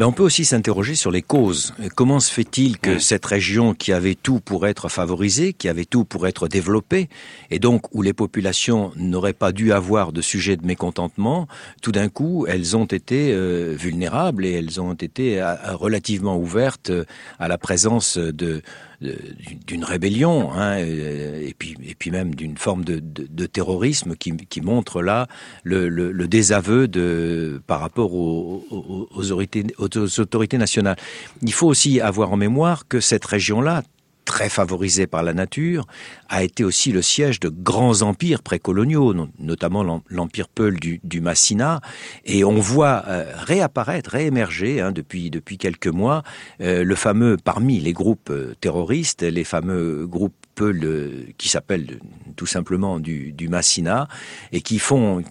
Mais 0.00 0.06
on 0.06 0.12
peut 0.12 0.22
aussi 0.22 0.46
s'interroger 0.46 0.94
sur 0.94 1.10
les 1.10 1.20
causes. 1.20 1.74
Comment 1.94 2.20
se 2.20 2.32
fait-il 2.32 2.78
que 2.78 2.98
cette 2.98 3.26
région 3.26 3.74
qui 3.74 3.92
avait 3.92 4.14
tout 4.14 4.40
pour 4.40 4.66
être 4.66 4.88
favorisée, 4.88 5.52
qui 5.52 5.68
avait 5.68 5.84
tout 5.84 6.06
pour 6.06 6.26
être 6.26 6.48
développée, 6.48 7.10
et 7.50 7.58
donc 7.58 7.94
où 7.94 8.00
les 8.00 8.14
populations 8.14 8.92
n'auraient 8.96 9.34
pas 9.34 9.52
dû 9.52 9.74
avoir 9.74 10.12
de 10.12 10.22
sujet 10.22 10.56
de 10.56 10.64
mécontentement, 10.64 11.48
tout 11.82 11.92
d'un 11.92 12.08
coup, 12.08 12.46
elles 12.48 12.78
ont 12.78 12.86
été 12.86 13.34
euh, 13.34 13.74
vulnérables 13.78 14.46
et 14.46 14.52
elles 14.52 14.80
ont 14.80 14.94
été 14.94 15.38
euh, 15.38 15.54
relativement 15.74 16.38
ouvertes 16.38 16.88
euh, 16.88 17.04
à 17.38 17.46
la 17.46 17.58
présence 17.58 18.16
de, 18.16 18.62
d'une 19.00 19.84
rébellion, 19.84 20.52
hein, 20.52 20.78
euh, 20.78 21.40
et 21.40 21.54
puis 21.58 21.74
et 21.82 21.94
puis 21.94 22.10
même 22.10 22.34
d'une 22.34 22.58
forme 22.58 22.84
de, 22.84 22.98
de, 22.98 23.26
de, 23.30 23.46
terrorisme 23.46 24.14
qui, 24.14 24.36
qui 24.36 24.60
montre 24.60 25.00
là 25.00 25.26
le, 25.64 25.88
le, 25.88 26.12
le, 26.12 26.28
désaveu 26.28 26.86
de 26.86 27.62
par 27.66 27.80
rapport 27.80 28.12
aux, 28.14 28.66
aux, 28.70 29.08
aux, 29.10 29.32
autorités, 29.32 29.64
aux 29.78 30.20
autorités 30.20 30.58
nationales. 30.58 30.96
Il 31.40 31.52
faut 31.52 31.66
aussi 31.66 32.00
avoir 32.00 32.32
en 32.32 32.36
mémoire 32.36 32.88
que 32.88 33.00
cette 33.00 33.24
région-là, 33.24 33.82
très 34.30 34.48
favorisé 34.48 35.08
par 35.08 35.24
la 35.24 35.34
nature, 35.34 35.88
a 36.28 36.44
été 36.44 36.62
aussi 36.62 36.92
le 36.92 37.02
siège 37.02 37.40
de 37.40 37.48
grands 37.48 38.02
empires 38.02 38.44
précoloniaux, 38.44 39.12
notamment 39.40 40.00
l'empire 40.08 40.46
Peul 40.46 40.78
du, 40.78 41.20
Massina, 41.20 41.80
et 42.24 42.44
on 42.44 42.60
voit 42.60 43.02
euh, 43.08 43.24
réapparaître, 43.34 44.10
réémerger 44.10 44.80
hein, 44.80 44.92
depuis 44.92 45.30
depuis 45.30 45.58
quelques 45.58 45.88
mois 45.88 46.22
euh, 46.60 46.84
le 46.84 46.94
fameux 46.94 47.38
parmi 47.42 47.80
les 47.80 47.92
groupes 47.92 48.30
euh, 48.30 48.54
terroristes, 48.60 49.22
les 49.22 49.42
fameux 49.42 50.06
groupes 50.06 50.36
Peul 50.54 51.32
qui 51.38 51.48
s'appellent 51.48 51.98
tout 52.36 52.46
simplement 52.46 53.00
du, 53.00 53.48
Massina 53.48 54.08
et 54.52 54.60
qui 54.60 54.78
font 54.78 55.24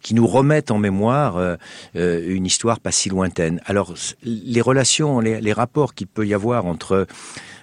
qui 0.00 0.14
nous 0.14 0.26
remettent 0.26 0.70
en 0.70 0.78
mémoire 0.78 1.56
une 1.94 2.46
histoire 2.46 2.78
pas 2.78 2.92
si 2.92 3.08
lointaine. 3.08 3.60
Alors 3.64 3.94
les 4.22 4.60
relations, 4.60 5.18
les 5.18 5.52
rapports 5.52 5.94
qu'il 5.94 6.06
peut 6.06 6.26
y 6.26 6.34
avoir 6.34 6.66
entre 6.66 7.06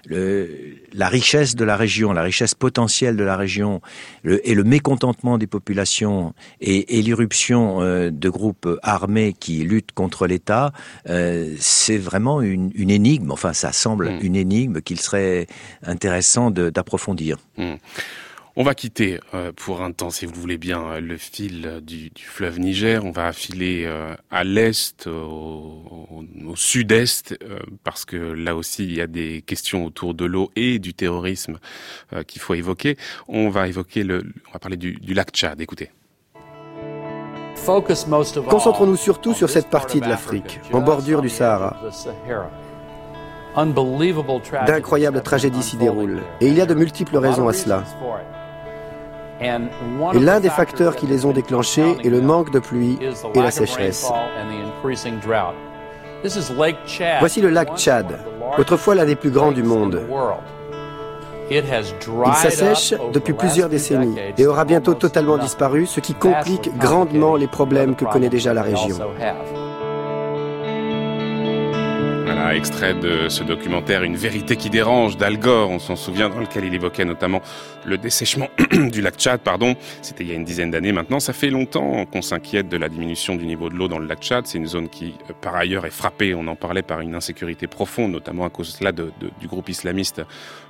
le, 0.06 0.76
la 0.94 1.08
richesse 1.08 1.56
de 1.56 1.64
la 1.64 1.76
région, 1.76 2.14
la 2.14 2.22
richesse 2.22 2.56
potentielle 2.56 3.16
de 3.16 3.24
la 3.24 3.36
région 3.36 3.82
et 4.26 4.54
le 4.54 4.64
mécontentement 4.64 5.38
des 5.38 5.48
populations 5.48 6.34
et, 6.60 6.98
et 6.98 7.02
l'irruption 7.02 7.82
euh, 7.82 8.10
de 8.12 8.30
groupes 8.30 8.68
armés 8.84 9.34
qui 9.34 9.64
luttent 9.64 9.92
contre 9.94 10.28
l'État, 10.28 10.74
euh, 11.10 11.54
c'est 11.60 11.98
vraiment 11.98 12.42
une, 12.42 12.72
une, 12.76 12.90
énigme, 12.90 13.32
enfin 13.32 13.54
ça 13.54 13.72
semble 13.72 14.10
mm. 14.10 14.20
une 14.22 14.36
énigme 14.36 14.82
qu'il 14.82 15.00
serait 15.00 15.48
intéressant 15.84 16.52
d'approfondir. 16.52 17.38
Mm. 17.58 17.74
On 18.58 18.64
va 18.64 18.76
quitter 18.76 19.20
euh, 19.34 19.54
pour 19.56 19.82
un 19.82 19.94
temps, 19.94 20.10
si 20.10 20.26
vous 20.26 20.34
le 20.34 20.38
voulez 20.38 20.58
bien, 20.58 20.84
euh, 20.84 21.00
le 21.00 21.16
fil 21.16 21.80
du, 21.84 22.10
du 22.10 22.24
fleuve 22.24 22.60
Niger. 22.60 23.06
On 23.06 23.12
va 23.12 23.28
affiler 23.28 23.86
euh, 23.86 24.14
à 24.30 24.44
l'est, 24.44 25.08
au, 25.08 26.26
au 26.46 26.56
sud-est, 26.56 27.38
parce 27.86 28.04
que 28.04 28.18
là 28.18 28.56
aussi 28.56 28.84
il 28.84 28.94
y 28.94 29.00
a 29.00 29.08
des 29.08 29.42
questions 29.42 29.86
autour 29.86 30.14
de 30.14 30.26
l'eau 30.26 30.52
et 30.58 30.80
du 30.80 30.94
terrorisme 30.94 31.60
qu'il 32.28 32.42
faut 32.42 32.54
évoquer. 32.54 32.98
On 33.30 33.50
va 33.50 33.70
évoquer 33.70 34.04
le, 34.04 34.22
on 34.50 34.52
va 34.52 34.60
parler 34.60 34.78
du, 34.78 34.94
du 34.94 35.14
lac 35.14 35.30
Tchad. 35.32 35.62
Écoutez. 35.62 35.90
Concentrons-nous 38.50 38.98
surtout 38.98 39.34
sur 39.34 39.50
cette 39.50 39.70
partie 39.70 40.02
de 40.02 40.08
l'Afrique, 40.08 40.60
en 40.74 40.82
bordure 40.82 41.22
du 41.22 41.30
Sahara. 41.30 41.80
D'incroyables 44.68 45.22
tragédies 45.22 45.64
s'y 45.64 45.78
déroulent, 45.78 46.22
et 46.42 46.48
il 46.48 46.56
y 46.56 46.62
a 46.62 46.66
de 46.66 46.74
multiples 46.74 47.18
raisons 47.18 47.48
à 47.48 47.54
cela. 47.54 47.84
Et 49.42 50.20
l'un 50.20 50.40
des 50.40 50.50
facteurs 50.50 50.96
qui 50.96 51.08
les 51.08 51.26
ont 51.26 51.32
déclenchés 51.32 51.98
est 52.04 52.10
le 52.10 52.22
manque 52.22 52.52
de 52.52 52.60
pluie 52.60 53.00
et 53.34 53.42
la 53.42 53.52
sécheresse. 53.52 54.12
Voici 57.20 57.42
le 57.42 57.50
lac 57.50 57.76
Tchad, 57.76 58.20
autrefois 58.58 58.96
l'un 58.96 59.06
des 59.06 59.16
plus 59.16 59.32
grands 59.32 59.52
du 59.52 59.64
monde. 59.64 60.02
Il 61.50 62.34
s'assèche 62.36 62.94
depuis 63.12 63.34
plusieurs 63.34 63.68
décennies 63.68 64.16
et 64.38 64.48
aura 64.48 64.64
bientôt 64.64 64.94
totalement 64.94 65.38
disparu, 65.38 65.86
ce 65.86 66.00
qui 66.00 66.14
complique 66.14 66.70
grandement 66.78 67.36
les 67.36 67.48
problèmes 67.48 67.96
que 67.96 68.06
connaît 68.06 68.30
déjà 68.30 68.54
la 68.54 68.62
région 68.62 68.98
extrait 72.50 72.94
de 72.94 73.30
ce 73.30 73.44
documentaire 73.44 74.04
Une 74.04 74.16
vérité 74.16 74.56
qui 74.56 74.70
dérange 74.70 75.18
d'Al 75.18 75.38
Gore, 75.38 75.70
on 75.70 75.80
s'en 75.80 75.96
souvient, 75.96 76.30
dans 76.30 76.40
lequel 76.40 76.66
il 76.66 76.74
évoquait 76.74 77.06
notamment 77.06 77.42
le 77.86 77.98
dessèchement 77.98 78.50
du 78.72 79.02
lac 79.02 79.16
Tchad, 79.16 79.42
pardon. 79.42 79.76
C'était 80.02 80.24
il 80.24 80.30
y 80.30 80.34
a 80.34 80.36
une 80.36 80.44
dizaine 80.44 80.72
d'années 80.72 80.92
maintenant. 80.92 81.20
Ça 81.20 81.34
fait 81.34 81.50
longtemps 81.50 82.06
qu'on 82.06 82.22
s'inquiète 82.22 82.70
de 82.70 82.78
la 82.78 82.90
diminution 82.90 83.36
du 83.36 83.46
niveau 83.46 83.70
de 83.70 83.76
l'eau 83.76 83.88
dans 83.88 84.00
le 84.00 84.08
lac 84.08 84.20
Tchad. 84.22 84.48
C'est 84.48 84.58
une 84.58 84.68
zone 84.68 84.90
qui, 84.90 85.16
euh, 85.30 85.34
par 85.40 85.56
ailleurs, 85.56 85.86
est 85.86 85.92
frappée, 85.92 86.34
on 86.34 86.48
en 86.48 86.56
parlait, 86.56 86.82
par 86.82 87.02
une 87.02 87.16
insécurité 87.16 87.68
profonde, 87.68 88.12
notamment 88.12 88.46
à 88.46 88.50
cause 88.50 88.78
de, 88.80 89.12
du 89.40 89.48
groupe 89.48 89.70
islamiste 89.70 90.22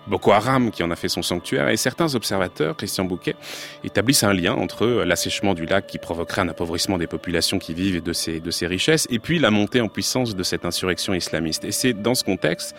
Boko 0.07 0.31
Haram 0.31 0.71
qui 0.71 0.83
en 0.83 0.91
a 0.91 0.95
fait 0.95 1.09
son 1.09 1.21
sanctuaire. 1.21 1.69
Et 1.69 1.77
certains 1.77 2.15
observateurs, 2.15 2.75
Christian 2.75 3.05
Bouquet, 3.05 3.35
établissent 3.83 4.23
un 4.23 4.33
lien 4.33 4.53
entre 4.53 4.85
l'assèchement 5.05 5.53
du 5.53 5.65
lac 5.65 5.87
qui 5.87 5.97
provoquerait 5.97 6.41
un 6.41 6.49
appauvrissement 6.49 6.97
des 6.97 7.07
populations 7.07 7.59
qui 7.59 7.73
vivent 7.73 8.03
de 8.03 8.13
ces, 8.13 8.39
de 8.39 8.51
ces 8.51 8.67
richesses 8.67 9.07
et 9.09 9.19
puis 9.19 9.39
la 9.39 9.51
montée 9.51 9.81
en 9.81 9.87
puissance 9.87 10.35
de 10.35 10.43
cette 10.43 10.65
insurrection 10.65 11.13
islamiste. 11.13 11.63
Et 11.63 11.71
c'est 11.71 11.93
dans 11.93 12.15
ce 12.15 12.23
contexte 12.23 12.75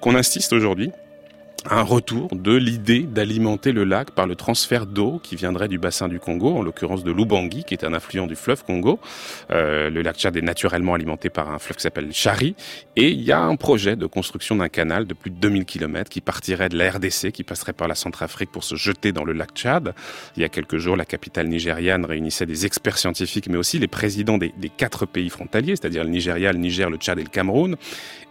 qu'on 0.00 0.14
insiste 0.14 0.52
aujourd'hui 0.52 0.92
un 1.66 1.82
retour 1.82 2.28
de 2.32 2.54
l'idée 2.54 3.00
d'alimenter 3.00 3.72
le 3.72 3.84
lac 3.84 4.12
par 4.12 4.26
le 4.26 4.36
transfert 4.36 4.86
d'eau 4.86 5.20
qui 5.22 5.34
viendrait 5.34 5.68
du 5.68 5.78
bassin 5.78 6.08
du 6.08 6.20
Congo, 6.20 6.56
en 6.56 6.62
l'occurrence 6.62 7.02
de 7.02 7.10
l'Ubangi, 7.10 7.64
qui 7.64 7.74
est 7.74 7.84
un 7.84 7.92
affluent 7.92 8.26
du 8.26 8.36
fleuve 8.36 8.64
Congo. 8.64 9.00
Euh, 9.50 9.90
le 9.90 10.02
lac 10.02 10.16
Tchad 10.16 10.36
est 10.36 10.42
naturellement 10.42 10.94
alimenté 10.94 11.30
par 11.30 11.50
un 11.50 11.58
fleuve 11.58 11.76
qui 11.76 11.82
s'appelle 11.82 12.12
Chari, 12.12 12.54
et 12.96 13.08
il 13.08 13.22
y 13.22 13.32
a 13.32 13.40
un 13.40 13.56
projet 13.56 13.96
de 13.96 14.06
construction 14.06 14.56
d'un 14.56 14.68
canal 14.68 15.06
de 15.06 15.14
plus 15.14 15.30
de 15.30 15.36
2000 15.36 15.64
km 15.64 16.08
qui 16.08 16.20
partirait 16.20 16.68
de 16.68 16.76
la 16.76 16.90
RDC, 16.90 17.32
qui 17.32 17.42
passerait 17.42 17.72
par 17.72 17.88
la 17.88 17.94
Centrafrique 17.94 18.52
pour 18.52 18.64
se 18.64 18.76
jeter 18.76 19.12
dans 19.12 19.24
le 19.24 19.32
lac 19.32 19.50
Tchad. 19.54 19.94
Il 20.36 20.42
y 20.42 20.44
a 20.44 20.48
quelques 20.48 20.78
jours, 20.78 20.96
la 20.96 21.04
capitale 21.04 21.48
nigériane 21.48 22.04
réunissait 22.04 22.46
des 22.46 22.66
experts 22.66 22.98
scientifiques, 22.98 23.48
mais 23.48 23.58
aussi 23.58 23.78
les 23.78 23.88
présidents 23.88 24.38
des, 24.38 24.54
des 24.58 24.68
quatre 24.68 25.06
pays 25.06 25.28
frontaliers, 25.28 25.74
c'est-à-dire 25.74 26.04
le 26.04 26.10
Nigeria, 26.10 26.52
le 26.52 26.58
Niger, 26.58 26.88
le 26.88 26.98
Tchad 26.98 27.18
et 27.18 27.24
le 27.24 27.30
Cameroun. 27.30 27.76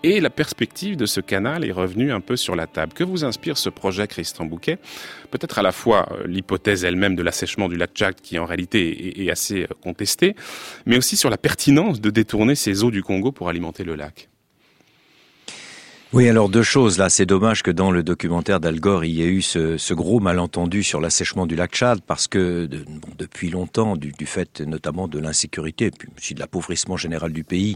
Et 0.04 0.20
la 0.20 0.30
perspective 0.30 0.96
de 0.96 1.08
ce 1.08 1.22
canal 1.22 1.66
est 1.66 1.72
revenue 1.72 2.12
un 2.12 2.22
peu 2.22 2.36
sur 2.36 2.56
la 2.56 2.68
table. 2.68 2.94
Que 2.94 3.04
vous 3.04 3.26
inspire 3.26 3.58
ce 3.58 3.70
projet, 3.70 4.08
Christian 4.08 4.46
Bouquet? 4.46 4.78
Peut-être 5.32 5.58
à 5.58 5.64
la 5.64 5.72
fois 5.72 6.08
euh, 6.12 6.28
l'hypothèse 6.28 6.86
elle-même 6.86 7.16
de 7.16 7.24
l'assèchement 7.24 7.68
du 7.68 7.78
lac 7.78 7.92
Tchad, 7.94 8.16
qui 8.22 8.38
en 8.38 8.46
réalité 8.46 9.24
est, 9.24 9.32
assez 9.32 9.64
euh, 9.64 9.68
contestée, 9.82 10.36
mais 10.86 10.98
aussi 10.98 11.18
sur 11.18 11.32
la 11.32 11.38
pertinence 11.38 12.00
de 12.00 12.12
détourner 12.12 12.54
ces 12.54 12.84
eaux 12.84 12.92
du 12.92 13.02
Congo 13.02 13.32
pour 13.32 13.50
alimenter 13.50 13.84
le 13.84 13.96
lac. 13.96 14.30
Oui, 16.14 16.30
alors 16.30 16.48
deux 16.48 16.64
choses 16.64 16.98
là. 16.98 17.10
C'est 17.10 17.26
dommage 17.26 17.64
que 17.64 17.72
dans 17.72 17.92
le 17.92 18.02
documentaire 18.02 18.62
d'Al 18.62 18.80
Gore, 18.80 19.04
il 19.04 19.12
y 19.12 19.24
ait 19.24 19.28
eu 19.28 19.42
ce, 19.42 19.94
gros 19.94 20.22
malentendu 20.22 20.82
sur 20.82 21.02
l'assèchement 21.02 21.46
du 21.46 21.58
lac 21.58 21.74
Tchad, 21.74 22.00
parce 22.02 22.30
que 22.30 22.70
depuis 23.18 23.50
longtemps, 23.50 23.98
du, 23.98 24.14
fait 24.26 24.62
notamment 24.62 25.10
de 25.10 25.20
l'insécurité, 25.20 25.92
puis 25.92 26.08
aussi 26.18 26.34
de 26.34 26.40
l'appauvrissement 26.40 26.96
général 26.96 27.34
du 27.34 27.44
pays, 27.44 27.76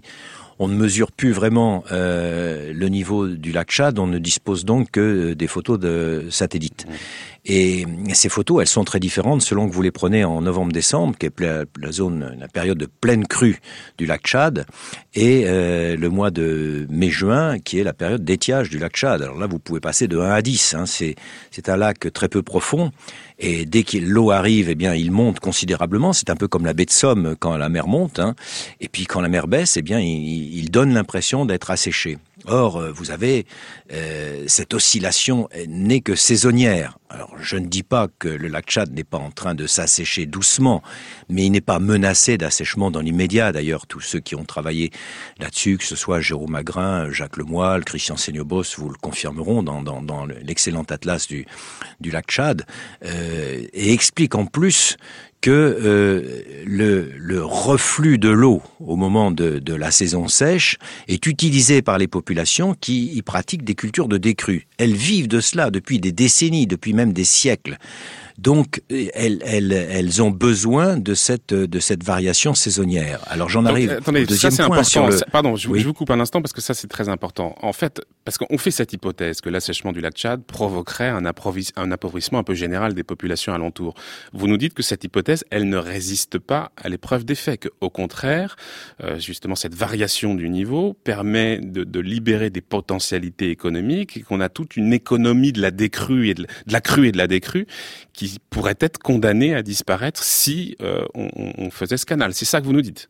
on 0.62 0.68
ne 0.68 0.76
mesure 0.76 1.12
plus 1.12 1.32
vraiment 1.32 1.84
euh, 1.92 2.72
le 2.72 2.88
niveau 2.88 3.28
du 3.28 3.52
lac 3.52 3.72
Tchad. 3.72 3.98
On 3.98 4.06
ne 4.06 4.20
dispose 4.20 4.64
donc 4.64 4.92
que 4.92 5.34
des 5.34 5.48
photos 5.48 5.80
de 5.80 6.28
satellites. 6.30 6.86
Mmh. 6.88 6.94
Et 7.44 7.88
ces 8.14 8.30
photos, 8.30 8.62
elles 8.62 8.68
sont 8.68 8.84
très 8.84 9.00
différentes 9.00 9.42
selon 9.42 9.68
que 9.68 9.74
vous 9.74 9.82
les 9.82 9.90
prenez 9.90 10.24
en 10.24 10.42
novembre-décembre, 10.42 11.18
qui 11.18 11.26
est 11.26 11.40
la 11.42 11.92
zone, 11.92 12.38
la 12.40 12.48
période 12.48 12.78
de 12.78 12.86
pleine 12.86 13.26
crue 13.26 13.60
du 13.98 14.06
lac 14.06 14.22
Tchad, 14.22 14.68
et 15.16 15.46
euh, 15.48 15.96
le 15.98 16.10
mois 16.10 16.30
de 16.30 16.86
mai-juin, 16.92 17.58
qui 17.58 17.80
est 17.80 17.84
la 17.84 17.94
période 17.94 18.24
d'étiage 18.24 18.70
du 18.70 18.78
lac 18.78 18.94
Tchad. 18.94 19.24
Alors 19.24 19.40
là, 19.40 19.48
vous 19.48 19.58
pouvez 19.58 19.80
passer 19.80 20.08
de 20.08 20.20
1 20.20 20.30
à 20.30 20.42
10. 20.44 20.76
Hein. 20.76 20.86
C'est 20.86 21.70
un 21.70 21.78
lac 21.78 22.14
très 22.14 22.30
peu 22.30 22.44
profond. 22.44 22.92
Et 23.44 23.66
dès 23.66 23.82
que 23.84 23.98
l'eau 23.98 24.30
arrive, 24.30 24.70
eh 24.70 24.76
bien, 24.76 24.94
il 24.94 25.12
monte 25.12 25.40
considérablement. 25.40 26.14
C'est 26.14 26.30
un 26.30 26.36
peu 26.36 26.48
comme 26.48 26.64
la 26.64 26.74
baie 26.74 26.86
de 26.86 26.92
Somme 26.92 27.36
quand 27.40 27.58
la 27.58 27.70
mer 27.70 27.88
monte. 27.88 28.20
Hein. 28.20 28.36
Et 28.80 28.88
puis 28.88 29.06
quand 29.06 29.20
la 29.20 29.30
mer 29.30 29.48
baisse, 29.48 29.78
eh 29.78 29.82
bien, 29.82 30.00
il, 30.00 30.56
il 30.56 30.70
donne 30.70 30.94
l'impression 30.94 31.46
d'être 31.46 31.72
asséché. 31.72 32.20
Or, 32.46 32.78
euh, 32.78 32.92
vous 32.92 33.12
avez 33.12 33.46
euh, 33.92 34.46
cette 34.48 34.74
oscillation 34.74 35.48
n'est 35.68 36.02
que 36.02 36.16
saisonnière. 36.16 36.98
Alors, 37.10 37.36
je 37.38 37.58
ne 37.58 37.68
dis 37.68 37.84
pas 37.84 38.08
que 38.20 38.30
le 38.30 38.48
lac 38.48 38.66
Tchad 38.68 38.94
n'est 38.94 39.04
pas 39.04 39.18
en 39.18 39.32
train 39.32 39.54
de 39.54 39.68
s'assécher 39.68 40.26
doucement, 40.26 40.82
mais 41.30 41.46
il 41.46 41.52
n'est 41.52 41.60
pas 41.60 41.80
menacé 41.80 42.38
d'assèchement 42.38 42.90
dans 42.90 43.02
l'immédiat. 43.02 43.52
D'ailleurs, 43.52 43.86
tous 43.86 44.00
ceux 44.00 44.20
qui 44.20 44.36
ont 44.36 44.46
travaillé 44.46 44.92
là-dessus, 45.40 45.78
que 45.78 45.84
ce 45.84 45.96
soit 45.96 46.22
Jérôme 46.22 46.52
Magrin, 46.52 47.12
Jacques 47.12 47.38
Lemoyle, 47.38 47.84
Christian 47.84 48.16
Seignobos, 48.16 48.64
vous 48.78 48.90
le 48.90 48.96
confirmeront 48.96 49.62
dans, 49.62 49.82
dans, 49.82 50.02
dans 50.02 50.26
l'excellent 50.26 50.86
atlas 50.90 51.28
du, 51.28 51.46
lac 52.04 52.28
Tchad, 52.28 52.66
euh, 53.04 53.62
et 53.74 53.92
expliquent 53.92 54.36
en 54.36 54.46
plus 54.46 54.98
que 55.42 55.50
euh, 55.52 56.44
le, 56.66 57.12
le, 57.18 57.44
reflux 57.44 58.20
de 58.20 58.30
l'eau 58.30 58.62
au 58.80 58.96
moment 58.96 59.32
de, 59.32 59.58
de, 59.58 59.74
la 59.74 59.90
saison 59.90 60.28
sèche 60.28 60.78
est 61.08 61.26
utilisé 61.26 61.82
par 61.82 61.98
les 61.98 62.08
populations 62.08 62.76
qui 62.80 63.08
y 63.16 63.22
pratiquent 63.24 63.64
des 63.64 63.74
cultures 63.74 64.08
de 64.08 64.18
décrue. 64.18 64.68
Elles 64.78 64.94
vivent 64.94 65.28
de 65.28 65.40
cela 65.40 65.72
depuis 65.72 66.00
des 66.00 66.12
décennies, 66.12 66.68
depuis 66.68 66.94
même 66.94 67.12
des 67.12 67.26
siècles. 67.26 67.78
Donc, 68.38 68.82
elles, 68.90 69.40
elles, 69.46 69.72
elles, 69.72 70.22
ont 70.22 70.32
besoin 70.32 70.98
de 70.98 71.14
cette, 71.14 71.54
de 71.54 71.80
cette 71.80 72.04
variation 72.04 72.54
saisonnière. 72.54 73.22
Alors, 73.28 73.50
j'en 73.50 73.66
arrive 73.66 73.92
attendez, 73.92 74.24
au 74.24 74.26
deuxième 74.26 74.52
ça, 74.52 74.66
point 74.66 74.78
important. 74.78 74.90
sur 74.90 75.08
le... 75.08 75.32
Pardon, 75.32 75.56
je, 75.56 75.70
je, 75.74 75.86
vous 75.86 75.94
coupe 75.94 76.12
un 76.12 76.20
instant 76.20 76.42
parce 76.42 76.54
que 76.54 76.62
ça, 76.62 76.74
c'est 76.74 76.88
très 76.88 77.10
important. 77.10 77.56
En 77.62 77.74
fait, 77.74 78.02
parce 78.26 78.38
qu'on 78.38 78.58
fait 78.58 78.72
cette 78.72 78.94
hypothèse 78.94 79.42
que 79.42 79.50
l'assèchement 79.50 79.92
du 79.92 80.02
lac 80.02 80.16
Tchad 80.16 80.44
provoquerait 80.44 81.10
un, 81.10 81.26
un 81.26 81.92
appauvrissement 81.92 82.40
un 82.40 82.44
peu 82.44 82.54
général 82.54 82.94
des 82.94 83.04
populations 83.04 83.54
alentours. 83.54 83.96
Vous 84.34 84.48
nous 84.48 84.58
dites 84.58 84.74
que 84.74 84.84
cette 84.84 85.04
hypothèse, 85.04 85.44
elle 85.50 85.70
ne 85.70 85.78
résiste 85.78 86.40
pas 86.40 86.72
à 86.78 86.90
l'épreuve 86.90 87.26
des 87.26 87.36
faits, 87.36 87.68
qu'au 87.68 87.90
contraire, 87.90 88.56
euh, 89.04 89.20
justement, 89.20 89.56
cette 89.56 89.76
variation 89.76 90.36
du 90.36 90.50
niveau 90.50 90.94
permet 91.04 91.60
de, 91.60 91.84
de 91.84 92.00
libérer 92.00 92.50
des 92.50 92.62
potentialités 92.62 93.50
économiques 93.50 94.18
et 94.18 94.22
qu'on 94.22 94.40
a 94.42 94.50
toute 94.50 94.78
une 94.78 94.94
économie 94.94 95.52
de 95.52 95.62
la 95.62 95.72
décrue 95.72 96.30
et 96.30 96.34
de, 96.34 96.44
de 96.44 96.74
la 96.74 96.82
crue 96.82 97.08
et 97.08 97.12
de 97.12 97.18
la 97.18 97.28
décrue 97.28 97.66
qui 98.14 98.21
pourrait 98.50 98.78
être 98.80 98.98
condamnée 99.00 99.56
à 99.56 99.62
disparaître 99.64 100.24
si 100.24 100.76
euh, 100.82 101.04
on, 101.14 101.30
on 101.58 101.70
faisait 101.72 101.98
ce 101.98 102.06
canal. 102.06 102.34
C'est 102.34 102.46
ça 102.46 102.60
que 102.62 102.66
vous 102.66 102.74
nous 102.74 102.82
dites? 102.82 103.10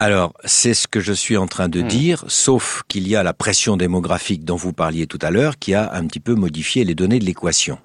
Alors, 0.00 0.34
c'est 0.44 0.74
ce 0.74 0.88
que 0.88 1.00
je 1.00 1.12
suis 1.12 1.36
en 1.36 1.46
train 1.46 1.68
de 1.68 1.80
Hmm. 1.80 1.86
dire, 1.88 2.24
sauf 2.28 2.82
qu'il 2.88 3.06
y 3.06 3.14
a 3.16 3.22
la 3.22 3.32
pression 3.32 3.76
démographique 3.76 4.44
dont 4.44 4.56
vous 4.56 4.72
parliez 4.72 5.06
tout 5.06 5.20
à 5.22 5.30
l'heure 5.30 5.58
qui 5.58 5.72
a 5.74 5.92
un 5.94 6.06
petit 6.06 6.20
peu 6.20 6.34
modifié 6.34 6.84
les 6.84 6.94
données 6.94 7.20
de 7.20 7.24
l'équation. 7.24 7.78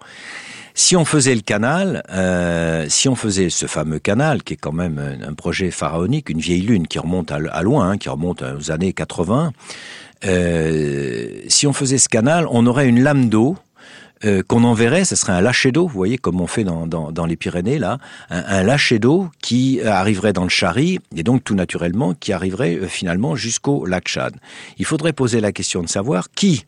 Si 0.73 0.95
on 0.95 1.05
faisait 1.05 1.35
le 1.35 1.41
canal, 1.41 2.03
euh, 2.09 2.85
si 2.89 3.09
on 3.09 3.15
faisait 3.15 3.49
ce 3.49 3.65
fameux 3.67 3.99
canal, 3.99 4.43
qui 4.43 4.53
est 4.53 4.57
quand 4.57 4.71
même 4.71 4.97
un, 4.97 5.29
un 5.29 5.33
projet 5.33 5.71
pharaonique, 5.71 6.29
une 6.29 6.39
vieille 6.39 6.61
lune 6.61 6.87
qui 6.87 6.99
remonte 6.99 7.31
à, 7.31 7.37
à 7.51 7.61
loin, 7.63 7.91
hein, 7.91 7.97
qui 7.97 8.09
remonte 8.09 8.41
aux 8.43 8.71
années 8.71 8.93
80, 8.93 9.51
euh, 10.25 11.41
si 11.47 11.67
on 11.67 11.73
faisait 11.73 11.97
ce 11.97 12.09
canal, 12.09 12.45
on 12.49 12.65
aurait 12.65 12.87
une 12.87 13.01
lame 13.01 13.29
d'eau 13.29 13.57
euh, 14.25 14.43
qu'on 14.47 14.63
enverrait, 14.63 15.05
ce 15.05 15.15
serait 15.15 15.33
un 15.33 15.41
lâcher 15.41 15.71
d'eau, 15.71 15.87
vous 15.87 15.93
voyez, 15.93 16.17
comme 16.17 16.41
on 16.41 16.47
fait 16.47 16.63
dans, 16.63 16.87
dans, 16.87 17.11
dans 17.11 17.25
les 17.25 17.37
Pyrénées, 17.37 17.79
là, 17.79 17.97
un, 18.29 18.43
un 18.45 18.63
lâcher 18.63 18.99
d'eau 18.99 19.29
qui 19.41 19.81
arriverait 19.81 20.33
dans 20.33 20.43
le 20.43 20.49
Chari, 20.49 20.99
et 21.15 21.23
donc 21.23 21.43
tout 21.43 21.55
naturellement, 21.55 22.13
qui 22.13 22.33
arriverait 22.33 22.75
euh, 22.77 22.87
finalement 22.87 23.35
jusqu'au 23.35 23.85
lac 23.85 24.07
Chad. 24.07 24.35
Il 24.77 24.85
faudrait 24.85 25.13
poser 25.13 25.41
la 25.41 25.51
question 25.51 25.81
de 25.81 25.87
savoir 25.87 26.31
qui 26.31 26.65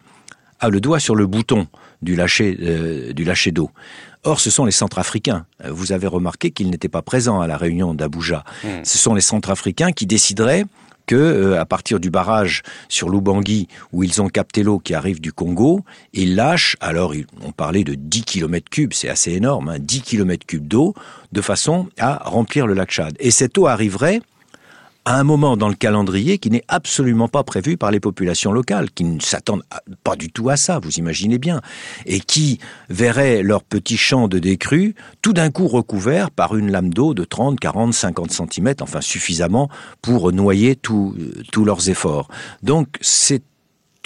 a 0.59 0.69
le 0.69 0.79
doigt 0.79 0.99
sur 0.99 1.15
le 1.15 1.27
bouton 1.27 1.67
du 2.01 2.15
lâcher, 2.15 2.57
euh, 2.61 3.13
du 3.13 3.23
lâcher 3.23 3.51
d'eau. 3.51 3.71
Or, 4.23 4.39
ce 4.39 4.51
sont 4.51 4.65
les 4.65 4.71
Centrafricains. 4.71 5.45
Euh, 5.65 5.71
Vous 5.71 5.91
avez 5.91 6.07
remarqué 6.07 6.51
qu'ils 6.51 6.69
n'étaient 6.69 6.89
pas 6.89 7.01
présents 7.01 7.41
à 7.41 7.47
la 7.47 7.57
réunion 7.57 7.93
d'Abuja. 7.95 8.43
Mmh. 8.63 8.67
Ce 8.83 8.97
sont 8.97 9.15
les 9.15 9.21
Centrafricains 9.21 9.91
qui 9.91 10.05
décideraient 10.05 10.65
que, 11.11 11.17
euh, 11.17 11.59
à 11.59 11.65
partir 11.65 11.99
du 11.99 12.09
barrage 12.09 12.61
sur 12.87 13.09
l'Ubangui, 13.09 13.67
où 13.91 14.01
ils 14.01 14.21
ont 14.21 14.29
capté 14.29 14.63
l'eau 14.63 14.79
qui 14.79 14.93
arrive 14.93 15.19
du 15.19 15.33
Congo, 15.33 15.83
ils 16.13 16.35
lâchent, 16.35 16.77
alors 16.79 17.13
on 17.43 17.51
parlait 17.51 17.83
de 17.83 17.95
10 17.95 18.23
km 18.23 18.69
cubes, 18.69 18.93
c'est 18.93 19.09
assez 19.09 19.33
énorme, 19.33 19.67
hein, 19.67 19.77
10 19.77 20.03
km 20.03 20.45
cubes 20.45 20.65
d'eau, 20.65 20.95
de 21.33 21.41
façon 21.41 21.89
à 21.99 22.21
remplir 22.23 22.65
le 22.65 22.75
lac 22.75 22.91
Chad. 22.91 23.13
Et 23.19 23.29
cette 23.29 23.57
eau 23.57 23.67
arriverait 23.67 24.21
à 25.05 25.19
un 25.19 25.23
moment 25.23 25.57
dans 25.57 25.69
le 25.69 25.75
calendrier 25.75 26.37
qui 26.37 26.49
n'est 26.49 26.63
absolument 26.67 27.27
pas 27.27 27.43
prévu 27.43 27.77
par 27.77 27.91
les 27.91 27.99
populations 27.99 28.51
locales, 28.51 28.91
qui 28.91 29.03
ne 29.03 29.19
s'attendent 29.19 29.63
pas 30.03 30.15
du 30.15 30.31
tout 30.31 30.49
à 30.49 30.57
ça, 30.57 30.79
vous 30.79 30.93
imaginez 30.93 31.37
bien, 31.37 31.61
et 32.05 32.19
qui 32.19 32.59
verraient 32.89 33.41
leur 33.41 33.63
petit 33.63 33.97
champ 33.97 34.27
de 34.27 34.39
décrue 34.39 34.95
tout 35.21 35.33
d'un 35.33 35.49
coup 35.49 35.67
recouvert 35.67 36.31
par 36.31 36.55
une 36.55 36.71
lame 36.71 36.93
d'eau 36.93 37.13
de 37.13 37.23
30, 37.23 37.59
40, 37.59 37.93
50 37.93 38.31
cm, 38.31 38.73
enfin 38.81 39.01
suffisamment 39.01 39.69
pour 40.01 40.31
noyer 40.31 40.75
tous 40.75 41.15
tous 41.51 41.65
leurs 41.65 41.89
efforts. 41.89 42.27
Donc 42.63 42.87
c'est 43.01 43.43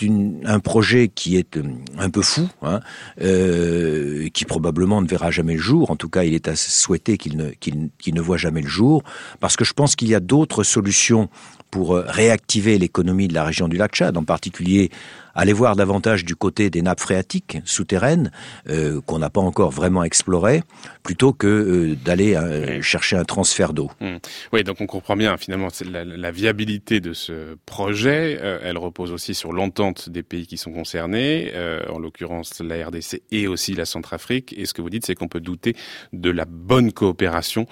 une, 0.01 0.41
un 0.45 0.59
projet 0.59 1.07
qui 1.07 1.37
est 1.37 1.57
euh, 1.57 1.63
un 1.97 2.09
peu 2.09 2.21
fou, 2.21 2.47
hein, 2.61 2.79
euh, 3.21 4.27
qui 4.29 4.45
probablement 4.45 5.01
ne 5.01 5.07
verra 5.07 5.31
jamais 5.31 5.53
le 5.53 5.61
jour. 5.61 5.91
En 5.91 5.95
tout 5.95 6.09
cas, 6.09 6.23
il 6.23 6.33
est 6.33 6.47
à 6.47 6.55
souhaiter 6.55 7.17
qu'il 7.17 7.53
qu'il 7.59 8.13
ne 8.13 8.21
voit 8.21 8.37
jamais 8.37 8.61
le 8.61 8.67
jour, 8.67 9.03
parce 9.39 9.55
que 9.55 9.65
je 9.65 9.73
pense 9.73 9.95
qu'il 9.95 10.07
y 10.07 10.15
a 10.15 10.19
d'autres 10.19 10.63
solutions 10.63 11.29
pour 11.75 11.93
euh, 11.93 12.05
réactiver 12.07 12.77
l'économie 12.77 13.27
de 13.27 13.33
la 13.33 13.43
région 13.43 13.67
du 13.67 13.75
lac 13.75 13.91
Tchad, 13.91 14.15
en 14.15 14.23
particulier 14.23 14.91
aller 15.37 15.51
voir 15.51 15.75
davantage 15.75 16.23
du 16.23 16.33
côté 16.33 16.69
des 16.69 16.81
nappes 16.81 17.01
phréatiques 17.01 17.57
souterraines 17.65 18.31
euh, 18.69 19.01
qu'on 19.01 19.19
n'a 19.19 19.29
pas 19.29 19.41
encore 19.41 19.71
vraiment 19.71 20.05
explorées, 20.05 20.63
plutôt 21.03 21.33
que 21.33 21.47
euh, 21.47 21.95
d'aller 21.95 22.39
chercher 22.81 23.17
un 23.17 23.25
transfert 23.25 23.73
d'eau. 23.73 23.91
Mmh. 23.99 24.15
Oui, 24.53 24.63
donc 24.63 24.79
on 24.79 24.85
comprend 24.85 25.17
bien 25.17 25.35
finalement 25.35 25.67
la, 25.91 26.05
la, 26.05 26.31
viabilité 26.31 27.01
de 27.01 27.11
ce 27.11 27.57
projet. 27.65 28.39
Elle 28.63 28.77
repose 28.77 29.11
aussi 29.11 29.35
sur 29.35 29.51
l'entente 29.51 30.07
des 30.09 30.23
pays 30.23 30.47
qui 30.47 30.55
sont 30.55 30.71
concernés, 30.71 31.51
en 31.89 31.99
l'occurrence 31.99 32.61
la 32.61 32.87
RDC 32.87 33.21
et 33.31 33.49
aussi 33.49 33.73
la 33.73 33.83
Centrafrique. 33.83 34.55
Et 34.57 34.65
ce 34.65 34.73
que 34.73 34.81
vous 34.81 34.89
dites, 34.89 35.05
c'est 35.05 35.15
qu'on 35.15 35.27
peut 35.27 35.41
douter 35.41 35.75
de 36.13 36.29
la 36.29 36.45
bonne 36.45 36.93
coopération 36.93 37.67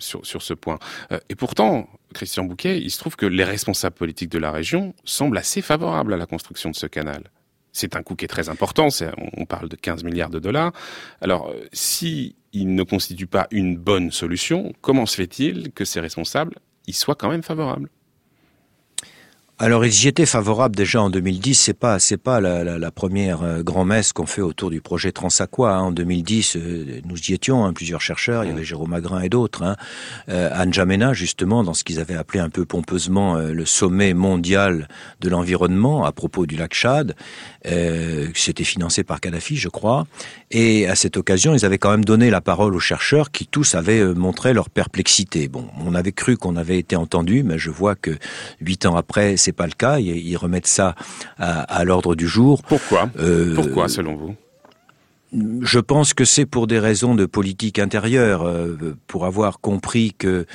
sur, 0.00 0.26
sur 0.26 0.42
ce 0.42 0.54
point. 0.54 0.80
Et 1.28 1.36
pourtant, 1.36 1.88
Christian 2.16 2.44
Bouquet, 2.44 2.80
il 2.80 2.90
se 2.90 2.98
trouve 2.98 3.14
que 3.14 3.26
les 3.26 3.44
responsables 3.44 3.94
politiques 3.94 4.30
de 4.30 4.38
la 4.38 4.50
région 4.50 4.94
semblent 5.04 5.36
assez 5.36 5.60
favorables 5.60 6.14
à 6.14 6.16
la 6.16 6.26
construction 6.26 6.70
de 6.70 6.74
ce 6.74 6.86
canal. 6.86 7.30
C'est 7.72 7.94
un 7.94 8.02
coût 8.02 8.16
qui 8.16 8.24
est 8.24 8.28
très 8.28 8.48
important, 8.48 8.88
on 9.36 9.44
parle 9.44 9.68
de 9.68 9.76
15 9.76 10.02
milliards 10.02 10.30
de 10.30 10.38
dollars. 10.38 10.72
Alors, 11.20 11.52
si 11.74 12.34
il 12.54 12.74
ne 12.74 12.82
constitue 12.84 13.26
pas 13.26 13.48
une 13.50 13.76
bonne 13.76 14.10
solution, 14.10 14.72
comment 14.80 15.04
se 15.04 15.16
fait-il 15.16 15.72
que 15.72 15.84
ces 15.84 16.00
responsables 16.00 16.54
y 16.86 16.94
soient 16.94 17.16
quand 17.16 17.28
même 17.28 17.42
favorables? 17.42 17.90
Alors 19.58 19.86
ils 19.86 20.04
y 20.04 20.08
étaient 20.08 20.26
favorables 20.26 20.76
déjà 20.76 21.00
en 21.00 21.08
2010. 21.08 21.54
C'est 21.54 21.72
pas 21.72 21.98
c'est 21.98 22.18
pas 22.18 22.40
la, 22.40 22.62
la, 22.62 22.78
la 22.78 22.90
première 22.90 23.42
euh, 23.42 23.62
grand-messe 23.62 24.12
qu'on 24.12 24.26
fait 24.26 24.42
autour 24.42 24.68
du 24.68 24.82
projet 24.82 25.12
Transaqua. 25.12 25.74
Hein. 25.74 25.80
En 25.80 25.92
2010, 25.92 26.56
euh, 26.56 27.00
nous 27.06 27.18
y 27.18 27.32
étions, 27.32 27.64
hein, 27.64 27.72
plusieurs 27.72 28.02
chercheurs. 28.02 28.44
Il 28.44 28.50
y 28.50 28.52
avait 28.52 28.64
Jérôme 28.64 28.90
Magrin 28.90 29.20
et 29.20 29.30
d'autres. 29.30 29.62
Hein. 29.62 29.76
Euh, 30.28 30.50
Anne 30.52 30.74
Jamena, 30.74 31.14
justement, 31.14 31.64
dans 31.64 31.72
ce 31.72 31.84
qu'ils 31.84 32.00
avaient 32.00 32.16
appelé 32.16 32.40
un 32.40 32.50
peu 32.50 32.66
pompeusement 32.66 33.36
euh, 33.36 33.52
le 33.52 33.64
sommet 33.64 34.12
mondial 34.12 34.88
de 35.20 35.30
l'environnement 35.30 36.04
à 36.04 36.12
propos 36.12 36.44
du 36.44 36.56
lac 36.56 36.74
Chad. 36.74 37.14
Euh, 37.66 38.28
C'était 38.34 38.64
financé 38.64 39.02
par 39.04 39.20
Kadhafi, 39.20 39.56
je 39.56 39.68
crois. 39.68 40.06
Et 40.50 40.86
à 40.86 40.94
cette 40.94 41.16
occasion, 41.16 41.54
ils 41.54 41.64
avaient 41.64 41.78
quand 41.78 41.90
même 41.90 42.04
donné 42.04 42.30
la 42.30 42.40
parole 42.40 42.74
aux 42.74 42.80
chercheurs 42.80 43.30
qui 43.30 43.46
tous 43.46 43.74
avaient 43.74 44.00
euh, 44.00 44.14
montré 44.14 44.52
leur 44.52 44.70
perplexité. 44.70 45.48
Bon, 45.48 45.66
on 45.84 45.94
avait 45.94 46.12
cru 46.12 46.36
qu'on 46.36 46.56
avait 46.56 46.78
été 46.78 46.96
entendu, 46.96 47.42
mais 47.42 47.58
je 47.58 47.70
vois 47.70 47.94
que 47.96 48.12
huit 48.60 48.86
ans 48.86 48.96
après 48.96 49.36
c'est 49.36 49.52
pas 49.52 49.66
le 49.66 49.72
cas. 49.72 49.98
Ils, 49.98 50.16
ils 50.16 50.36
remettent 50.36 50.66
ça 50.66 50.94
à, 51.38 51.60
à 51.62 51.84
l'ordre 51.84 52.14
du 52.14 52.28
jour. 52.28 52.62
Pourquoi? 52.62 53.10
Euh, 53.18 53.54
Pourquoi, 53.54 53.88
selon 53.88 54.16
vous? 54.16 54.34
je 55.60 55.80
pense 55.80 56.14
que 56.14 56.24
c'est 56.24 56.46
pour 56.46 56.66
des 56.66 56.78
raisons 56.78 57.14
de 57.14 57.26
politique 57.26 57.78
intérieure, 57.78 58.46
euh, 58.46 58.96
pour 59.06 59.26
avoir 59.26 59.60
compris 59.60 60.14
que 60.16 60.46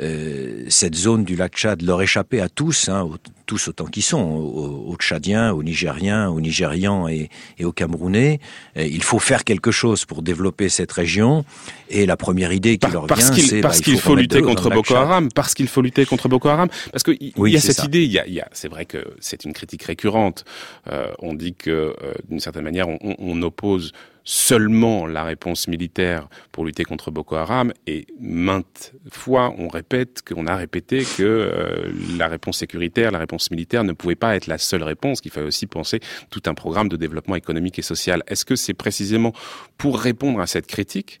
euh, 0.00 0.64
cette 0.68 0.94
zone 0.94 1.24
du 1.24 1.34
lac 1.34 1.54
Tchad 1.56 1.82
leur 1.82 2.02
échappait 2.02 2.40
à 2.40 2.48
tous, 2.48 2.88
hein, 2.88 3.08
tous 3.48 3.68
autant 3.68 3.86
qu'ils 3.86 4.02
sont, 4.02 4.20
aux, 4.20 4.94
Tchadiens, 4.96 5.52
aux 5.52 5.62
Nigériens, 5.62 6.28
aux 6.28 6.40
Nigérians 6.40 7.08
et, 7.08 7.30
aux 7.64 7.72
Camerounais. 7.72 8.40
il 8.76 9.02
faut 9.02 9.18
faire 9.18 9.42
quelque 9.42 9.70
chose 9.70 10.04
pour 10.04 10.22
développer 10.22 10.68
cette 10.68 10.92
région. 10.92 11.44
Et 11.88 12.04
la 12.04 12.18
première 12.18 12.52
idée 12.52 12.76
qui 12.76 12.90
leur 12.90 13.06
vient, 13.06 13.16
c'est 13.16 13.62
parce 13.62 13.80
qu'il 13.80 13.98
faut, 13.98 14.14
lutter 14.14 14.42
contre 14.42 14.68
Boko 14.68 14.94
Haram, 14.94 15.30
parce 15.32 15.54
qu'il 15.54 15.66
faut 15.66 15.80
lutter 15.80 16.04
contre 16.04 16.28
Boko 16.28 16.48
Haram, 16.48 16.68
parce 16.92 17.02
qu'il 17.02 17.32
y 17.36 17.56
a 17.56 17.60
cette 17.60 17.84
idée. 17.84 18.04
Il 18.04 18.12
y 18.12 18.40
a, 18.40 18.48
c'est 18.52 18.68
vrai 18.68 18.84
que 18.84 19.02
c'est 19.20 19.44
une 19.44 19.54
critique 19.54 19.84
récurrente. 19.84 20.44
Euh, 20.90 21.10
on 21.20 21.32
dit 21.32 21.54
que, 21.54 21.70
euh, 21.70 22.12
d'une 22.28 22.40
certaine 22.40 22.64
manière, 22.64 22.88
on, 22.88 22.98
on 23.18 23.42
oppose 23.42 23.92
seulement 24.30 25.06
la 25.06 25.24
réponse 25.24 25.68
militaire 25.68 26.28
pour 26.52 26.66
lutter 26.66 26.84
contre 26.84 27.10
Boko 27.10 27.36
Haram 27.36 27.72
et 27.86 28.06
maintes 28.20 28.92
fois 29.10 29.54
on 29.56 29.68
répète 29.68 30.20
qu'on 30.20 30.46
a 30.46 30.54
répété 30.54 30.98
que 30.98 31.22
euh, 31.22 31.90
la 32.18 32.28
réponse 32.28 32.58
sécuritaire, 32.58 33.10
la 33.10 33.20
réponse 33.20 33.37
militaire 33.50 33.84
ne 33.84 33.92
pouvait 33.92 34.16
pas 34.16 34.36
être 34.36 34.46
la 34.46 34.58
seule 34.58 34.82
réponse, 34.82 35.20
qu'il 35.20 35.30
fallait 35.30 35.46
aussi 35.46 35.66
penser 35.66 36.00
tout 36.30 36.42
un 36.46 36.54
programme 36.54 36.88
de 36.88 36.96
développement 36.96 37.36
économique 37.36 37.78
et 37.78 37.82
social. 37.82 38.22
Est-ce 38.26 38.44
que 38.44 38.56
c'est 38.56 38.74
précisément 38.74 39.32
pour 39.76 39.98
répondre 39.98 40.40
à 40.40 40.46
cette 40.46 40.66
critique 40.66 41.20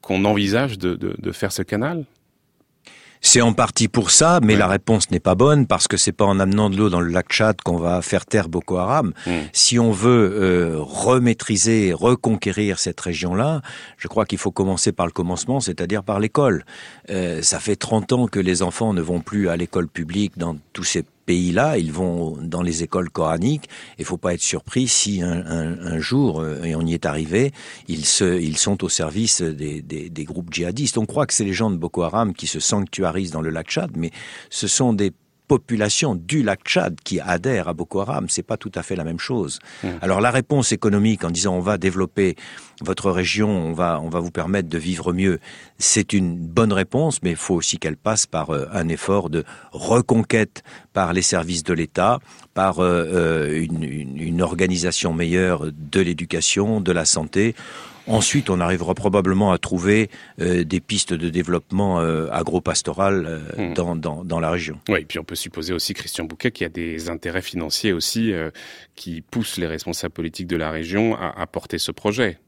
qu'on 0.00 0.24
envisage 0.24 0.78
de, 0.78 0.94
de, 0.94 1.14
de 1.18 1.32
faire 1.32 1.52
ce 1.52 1.62
canal? 1.62 2.04
C'est 3.20 3.40
en 3.40 3.52
partie 3.52 3.88
pour 3.88 4.10
ça, 4.10 4.40
mais 4.42 4.56
la 4.56 4.68
réponse 4.68 5.10
n'est 5.10 5.20
pas 5.20 5.34
bonne 5.34 5.66
parce 5.66 5.88
que 5.88 5.96
c'est 5.96 6.12
pas 6.12 6.24
en 6.24 6.38
amenant 6.38 6.70
de 6.70 6.76
l'eau 6.76 6.88
dans 6.88 7.00
le 7.00 7.10
lac 7.10 7.28
Tchad 7.28 7.60
qu'on 7.60 7.76
va 7.76 8.02
faire 8.02 8.26
taire 8.26 8.48
Boko 8.48 8.76
Haram. 8.76 9.12
Hmm. 9.26 9.30
Si 9.52 9.78
on 9.78 9.90
veut 9.90 10.30
euh, 10.32 10.76
remaîtriser, 10.78 11.92
reconquérir 11.92 12.78
cette 12.78 13.00
région-là, 13.00 13.62
je 13.96 14.08
crois 14.08 14.26
qu'il 14.26 14.38
faut 14.38 14.52
commencer 14.52 14.92
par 14.92 15.06
le 15.06 15.12
commencement, 15.12 15.60
c'est-à-dire 15.60 16.02
par 16.02 16.20
l'école. 16.20 16.64
Euh, 17.10 17.42
ça 17.42 17.58
fait 17.58 17.76
30 17.76 18.12
ans 18.12 18.26
que 18.26 18.38
les 18.38 18.62
enfants 18.62 18.92
ne 18.92 19.00
vont 19.00 19.20
plus 19.20 19.48
à 19.48 19.56
l'école 19.56 19.88
publique 19.88 20.38
dans 20.38 20.56
tous 20.72 20.84
ces 20.84 21.04
pays-là, 21.26 21.76
ils 21.76 21.92
vont 21.92 22.38
dans 22.40 22.62
les 22.62 22.82
écoles 22.82 23.10
coraniques. 23.10 23.68
Il 23.98 24.04
faut 24.04 24.16
pas 24.16 24.34
être 24.34 24.40
surpris 24.40 24.88
si 24.88 25.22
un, 25.22 25.98
jour, 25.98 26.40
euh, 26.40 26.62
et 26.62 26.74
on 26.74 26.82
y 26.82 26.94
est 26.94 27.04
arrivé, 27.04 27.52
ils, 27.88 28.06
sont 28.06 28.84
au 28.84 28.88
service 28.88 29.42
des, 29.42 29.82
des, 29.82 30.08
des 30.08 30.24
groupes 30.24 30.52
djihadistes. 30.52 30.98
On 30.98 31.06
croit 31.06 31.26
que 31.26 31.34
c'est 31.34 31.44
les 31.44 31.52
gens 31.52 31.70
de 31.70 31.76
Boko 31.76 32.02
Haram 32.02 32.32
qui 32.32 32.46
se 32.46 32.60
sanctuarisent 32.60 33.32
dans 33.32 33.42
le 33.42 33.50
lac 33.50 33.68
Tchad, 33.68 33.90
mais 33.96 34.12
ce 34.50 34.68
sont 34.68 34.92
des 34.92 35.12
population 35.48 36.14
du 36.14 36.42
lac 36.42 36.60
Tchad 36.64 36.96
qui 37.02 37.20
adhère 37.20 37.68
à 37.68 37.74
Boko 37.74 38.00
Haram, 38.00 38.28
c'est 38.28 38.42
pas 38.42 38.56
tout 38.56 38.72
à 38.74 38.82
fait 38.82 38.96
la 38.96 39.04
même 39.04 39.18
chose. 39.18 39.58
Mmh. 39.82 39.88
Alors 40.02 40.20
la 40.20 40.30
réponse 40.30 40.72
économique 40.72 41.24
en 41.24 41.30
disant 41.30 41.54
on 41.54 41.60
va 41.60 41.78
développer 41.78 42.36
votre 42.82 43.10
région, 43.10 43.48
on 43.48 43.72
va 43.72 44.00
on 44.02 44.08
va 44.08 44.20
vous 44.20 44.30
permettre 44.30 44.68
de 44.68 44.78
vivre 44.78 45.12
mieux, 45.12 45.38
c'est 45.78 46.12
une 46.12 46.36
bonne 46.36 46.72
réponse, 46.72 47.22
mais 47.22 47.30
il 47.30 47.36
faut 47.36 47.54
aussi 47.54 47.78
qu'elle 47.78 47.96
passe 47.96 48.26
par 48.26 48.50
euh, 48.50 48.66
un 48.72 48.88
effort 48.88 49.30
de 49.30 49.44
reconquête 49.72 50.62
par 50.92 51.12
les 51.12 51.22
services 51.22 51.62
de 51.62 51.74
l'État, 51.74 52.18
par 52.54 52.80
euh, 52.80 53.04
euh, 53.06 53.62
une, 53.62 53.84
une 53.84 54.42
organisation 54.42 55.12
meilleure 55.12 55.66
de 55.72 56.00
l'éducation, 56.00 56.80
de 56.80 56.92
la 56.92 57.04
santé. 57.04 57.54
Ensuite, 58.06 58.50
on 58.50 58.60
arrivera 58.60 58.94
probablement 58.94 59.52
à 59.52 59.58
trouver 59.58 60.10
euh, 60.40 60.64
des 60.64 60.80
pistes 60.80 61.12
de 61.12 61.28
développement 61.28 62.00
euh, 62.00 62.28
agro-pastoral 62.30 63.26
euh, 63.26 63.70
hmm. 63.70 63.74
dans, 63.74 63.96
dans, 63.96 64.24
dans, 64.24 64.40
la 64.40 64.50
région. 64.50 64.78
Oui, 64.88 65.00
et 65.00 65.04
puis 65.04 65.18
on 65.18 65.24
peut 65.24 65.34
supposer 65.34 65.72
aussi, 65.72 65.92
Christian 65.94 66.24
Bouquet, 66.24 66.50
qu'il 66.52 66.64
y 66.64 66.66
a 66.66 66.70
des 66.70 67.10
intérêts 67.10 67.42
financiers 67.42 67.92
aussi 67.92 68.32
qui 68.94 69.22
poussent 69.22 69.58
les 69.58 69.66
responsables 69.66 70.14
politiques 70.14 70.46
de 70.46 70.56
la 70.56 70.70
région 70.70 71.16
à, 71.16 71.34
à 71.36 71.46
porter 71.46 71.78
ce 71.78 71.90
projet. 71.90 72.38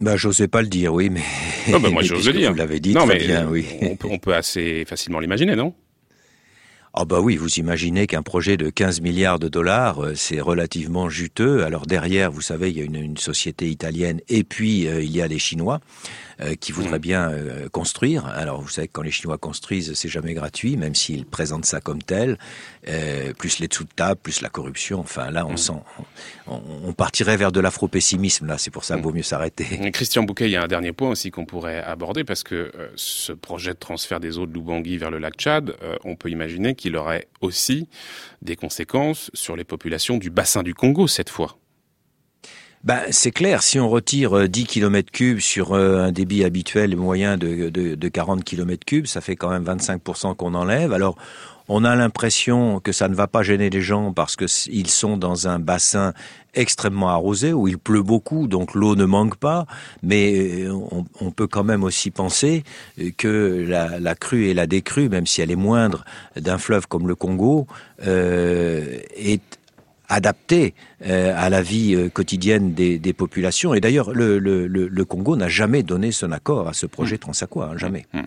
Bah, 0.00 0.16
j'osais 0.16 0.48
pas 0.48 0.62
le 0.62 0.68
dire, 0.68 0.92
oui, 0.92 1.10
mais. 1.10 1.22
Non, 1.68 1.80
bah, 1.80 1.90
moi, 1.90 2.02
j'ose 2.04 2.26
le 2.26 2.34
dire. 2.34 2.50
Vous 2.50 2.58
l'avez 2.58 2.80
dit 2.80 2.94
non, 2.94 3.06
très 3.06 3.18
mais 3.18 3.24
bien, 3.24 3.48
oui. 3.48 3.66
On 3.82 3.96
peut, 3.96 4.08
on 4.10 4.18
peut 4.18 4.34
assez 4.34 4.84
facilement 4.86 5.20
l'imaginer, 5.20 5.56
non? 5.56 5.74
Ah 6.96 7.04
bah 7.04 7.18
oui, 7.20 7.34
vous 7.34 7.58
imaginez 7.58 8.06
qu'un 8.06 8.22
projet 8.22 8.56
de 8.56 8.70
15 8.70 9.00
milliards 9.00 9.40
de 9.40 9.48
dollars, 9.48 10.04
euh, 10.04 10.14
c'est 10.14 10.40
relativement 10.40 11.08
juteux. 11.08 11.64
Alors 11.64 11.86
derrière, 11.86 12.30
vous 12.30 12.40
savez, 12.40 12.70
il 12.70 12.78
y 12.78 12.80
a 12.80 12.84
une, 12.84 13.16
société 13.16 13.68
italienne 13.68 14.20
et 14.28 14.44
puis 14.44 14.86
euh, 14.86 15.02
il 15.02 15.10
y 15.10 15.20
a 15.20 15.26
les 15.26 15.40
Chinois. 15.40 15.80
Euh, 16.40 16.56
qui 16.56 16.72
voudraient 16.72 16.98
mm. 16.98 17.02
bien 17.02 17.30
euh, 17.30 17.68
construire. 17.68 18.26
Alors 18.26 18.60
vous 18.60 18.68
savez 18.68 18.88
que 18.88 18.92
quand 18.92 19.02
les 19.02 19.12
Chinois 19.12 19.38
construisent, 19.38 19.94
c'est 19.94 20.08
jamais 20.08 20.34
gratuit, 20.34 20.76
même 20.76 20.94
s'ils 20.94 21.26
présentent 21.26 21.64
ça 21.64 21.80
comme 21.80 22.02
tel. 22.02 22.38
Euh, 22.88 23.32
plus 23.34 23.60
les 23.60 23.68
dessous 23.68 23.84
de 23.84 23.92
table, 23.94 24.20
plus 24.20 24.40
la 24.40 24.48
corruption. 24.48 24.98
Enfin 24.98 25.30
là, 25.30 25.46
on 25.46 25.52
mm. 25.52 25.56
sent, 25.56 25.72
on, 26.48 26.92
partirait 26.92 27.36
vers 27.36 27.52
de 27.52 27.60
l'afro-pessimisme. 27.60 28.46
Là, 28.46 28.58
c'est 28.58 28.72
pour 28.72 28.84
ça 28.84 28.94
qu'il 28.94 29.04
vaut 29.04 29.12
mieux 29.12 29.22
s'arrêter. 29.22 29.90
Christian 29.92 30.24
Bouquet, 30.24 30.46
il 30.46 30.50
y 30.50 30.56
a 30.56 30.62
un 30.62 30.68
dernier 30.68 30.92
point 30.92 31.10
aussi 31.10 31.30
qu'on 31.30 31.46
pourrait 31.46 31.82
aborder 31.82 32.24
parce 32.24 32.42
que 32.42 32.72
ce 32.96 33.32
projet 33.32 33.74
de 33.74 33.78
transfert 33.78 34.18
des 34.18 34.38
eaux 34.38 34.46
de 34.46 34.52
Lubangui 34.52 34.98
vers 34.98 35.10
le 35.10 35.18
lac 35.18 35.34
Tchad, 35.34 35.76
on 36.04 36.16
peut 36.16 36.30
imaginer 36.30 36.74
qu'il 36.74 36.96
aurait 36.96 37.28
aussi 37.40 37.88
des 38.42 38.56
conséquences 38.56 39.30
sur 39.34 39.56
les 39.56 39.64
populations 39.64 40.18
du 40.18 40.30
bassin 40.30 40.62
du 40.62 40.74
Congo 40.74 41.06
cette 41.06 41.30
fois. 41.30 41.58
Ben, 42.84 43.00
c'est 43.12 43.30
clair, 43.30 43.62
si 43.62 43.80
on 43.80 43.88
retire 43.88 44.46
10 44.46 44.66
km 44.66 45.10
cubes 45.10 45.38
sur 45.38 45.72
euh, 45.72 46.04
un 46.04 46.12
débit 46.12 46.44
habituel 46.44 46.94
moyen 46.96 47.38
de, 47.38 47.70
de, 47.70 47.94
de 47.94 48.08
40 48.08 48.44
km 48.44 48.84
cubes, 48.84 49.06
ça 49.06 49.22
fait 49.22 49.36
quand 49.36 49.48
même 49.48 49.64
25% 49.64 50.36
qu'on 50.36 50.52
enlève. 50.52 50.92
Alors, 50.92 51.16
on 51.68 51.82
a 51.84 51.96
l'impression 51.96 52.80
que 52.80 52.92
ça 52.92 53.08
ne 53.08 53.14
va 53.14 53.26
pas 53.26 53.42
gêner 53.42 53.70
les 53.70 53.80
gens 53.80 54.12
parce 54.12 54.36
qu'ils 54.36 54.90
sont 54.90 55.16
dans 55.16 55.48
un 55.48 55.58
bassin 55.58 56.12
extrêmement 56.52 57.08
arrosé 57.08 57.54
où 57.54 57.68
il 57.68 57.78
pleut 57.78 58.02
beaucoup, 58.02 58.48
donc 58.48 58.74
l'eau 58.74 58.96
ne 58.96 59.06
manque 59.06 59.36
pas. 59.36 59.64
Mais 60.02 60.64
euh, 60.64 60.78
on, 61.22 61.30
peut 61.30 61.46
quand 61.46 61.64
même 61.64 61.84
aussi 61.84 62.10
penser 62.10 62.64
que 63.16 63.64
la, 63.66 63.98
la, 63.98 64.14
crue 64.14 64.48
et 64.48 64.54
la 64.54 64.66
décrue, 64.66 65.08
même 65.08 65.26
si 65.26 65.40
elle 65.40 65.50
est 65.50 65.56
moindre 65.56 66.04
d'un 66.36 66.58
fleuve 66.58 66.86
comme 66.86 67.08
le 67.08 67.14
Congo, 67.14 67.66
euh, 68.06 68.98
est 69.16 69.40
adapté 70.14 70.74
euh, 71.06 71.34
à 71.36 71.50
la 71.50 71.60
vie 71.60 71.94
euh, 71.94 72.08
quotidienne 72.08 72.72
des, 72.72 72.98
des 72.98 73.12
populations. 73.12 73.74
Et 73.74 73.80
d'ailleurs, 73.80 74.12
le, 74.12 74.38
le, 74.38 74.66
le, 74.66 75.04
Congo 75.04 75.36
n'a 75.36 75.48
jamais 75.48 75.82
donné 75.82 76.12
son 76.12 76.32
accord 76.32 76.68
à 76.68 76.72
ce 76.72 76.86
projet 76.86 77.16
mmh. 77.16 77.18
Transaqua, 77.18 77.70
hein, 77.72 77.76
jamais. 77.76 78.06
Mmh. 78.14 78.20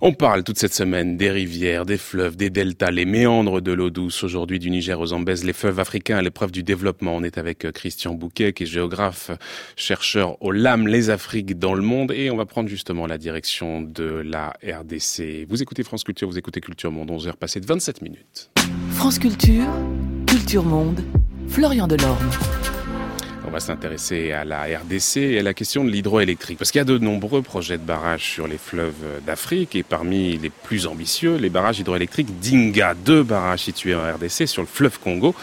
On 0.00 0.12
parle 0.14 0.42
toute 0.44 0.58
cette 0.58 0.72
semaine 0.72 1.16
des 1.16 1.30
rivières, 1.30 1.84
des 1.84 1.98
fleuves, 1.98 2.36
des 2.36 2.48
deltas, 2.48 2.90
les 2.90 3.04
méandres 3.04 3.60
de 3.60 3.72
l'eau 3.72 3.90
douce. 3.90 4.22
Aujourd'hui, 4.24 4.58
du 4.58 4.70
Niger 4.70 4.98
aux 4.98 5.06
Zambèze, 5.06 5.44
les 5.44 5.52
fleuves 5.52 5.78
africains 5.78 6.16
à 6.16 6.22
l'épreuve 6.22 6.52
du 6.52 6.62
développement. 6.62 7.14
On 7.16 7.22
est 7.22 7.36
avec 7.38 7.66
euh, 7.66 7.72
Christian 7.72 8.14
Bouquet, 8.14 8.52
qui 8.52 8.62
est 8.62 8.66
géographe, 8.66 9.30
chercheur 9.76 10.42
au 10.42 10.52
LAM, 10.52 10.86
les 10.86 11.10
Afriques 11.10 11.58
dans 11.58 11.74
le 11.74 11.82
monde. 11.82 12.12
Et 12.12 12.30
on 12.30 12.36
va 12.36 12.46
prendre 12.46 12.68
justement 12.68 13.06
la 13.06 13.18
direction 13.18 13.82
de 13.82 14.04
la 14.04 14.54
RDC. 14.64 15.46
Vous 15.48 15.60
écoutez 15.60 15.82
France 15.82 16.04
Culture, 16.04 16.28
vous 16.28 16.38
écoutez 16.38 16.60
Culture 16.60 16.92
Monde, 16.92 17.10
11h 17.10 17.34
passées 17.34 17.60
de 17.60 17.66
27 17.66 18.00
minutes. 18.00 18.50
France 18.92 19.18
Culture, 19.18 19.66
Culture 20.26 20.64
Monde. 20.64 21.02
Florian 21.48 21.86
Delorme. 21.86 22.30
On 23.46 23.50
va 23.50 23.60
s'intéresser 23.60 24.32
à 24.32 24.44
la 24.44 24.62
RDC 24.62 25.16
et 25.16 25.38
à 25.38 25.42
la 25.42 25.54
question 25.54 25.84
de 25.84 25.90
l'hydroélectrique. 25.90 26.58
Parce 26.58 26.70
qu'il 26.70 26.78
y 26.78 26.82
a 26.82 26.84
de 26.84 26.98
nombreux 26.98 27.42
projets 27.42 27.76
de 27.76 27.82
barrages 27.82 28.24
sur 28.24 28.46
les 28.46 28.58
fleuves 28.58 29.20
d'Afrique 29.26 29.76
et 29.76 29.82
parmi 29.82 30.38
les 30.38 30.50
plus 30.50 30.86
ambitieux, 30.86 31.36
les 31.36 31.50
barrages 31.50 31.80
hydroélectriques 31.80 32.40
d'Inga, 32.40 32.94
deux 32.94 33.22
barrages 33.22 33.60
situés 33.60 33.94
en 33.94 34.00
RDC 34.00 34.46
sur 34.46 34.62
le 34.62 34.68
fleuve 34.68 34.98
Congo. 35.00 35.34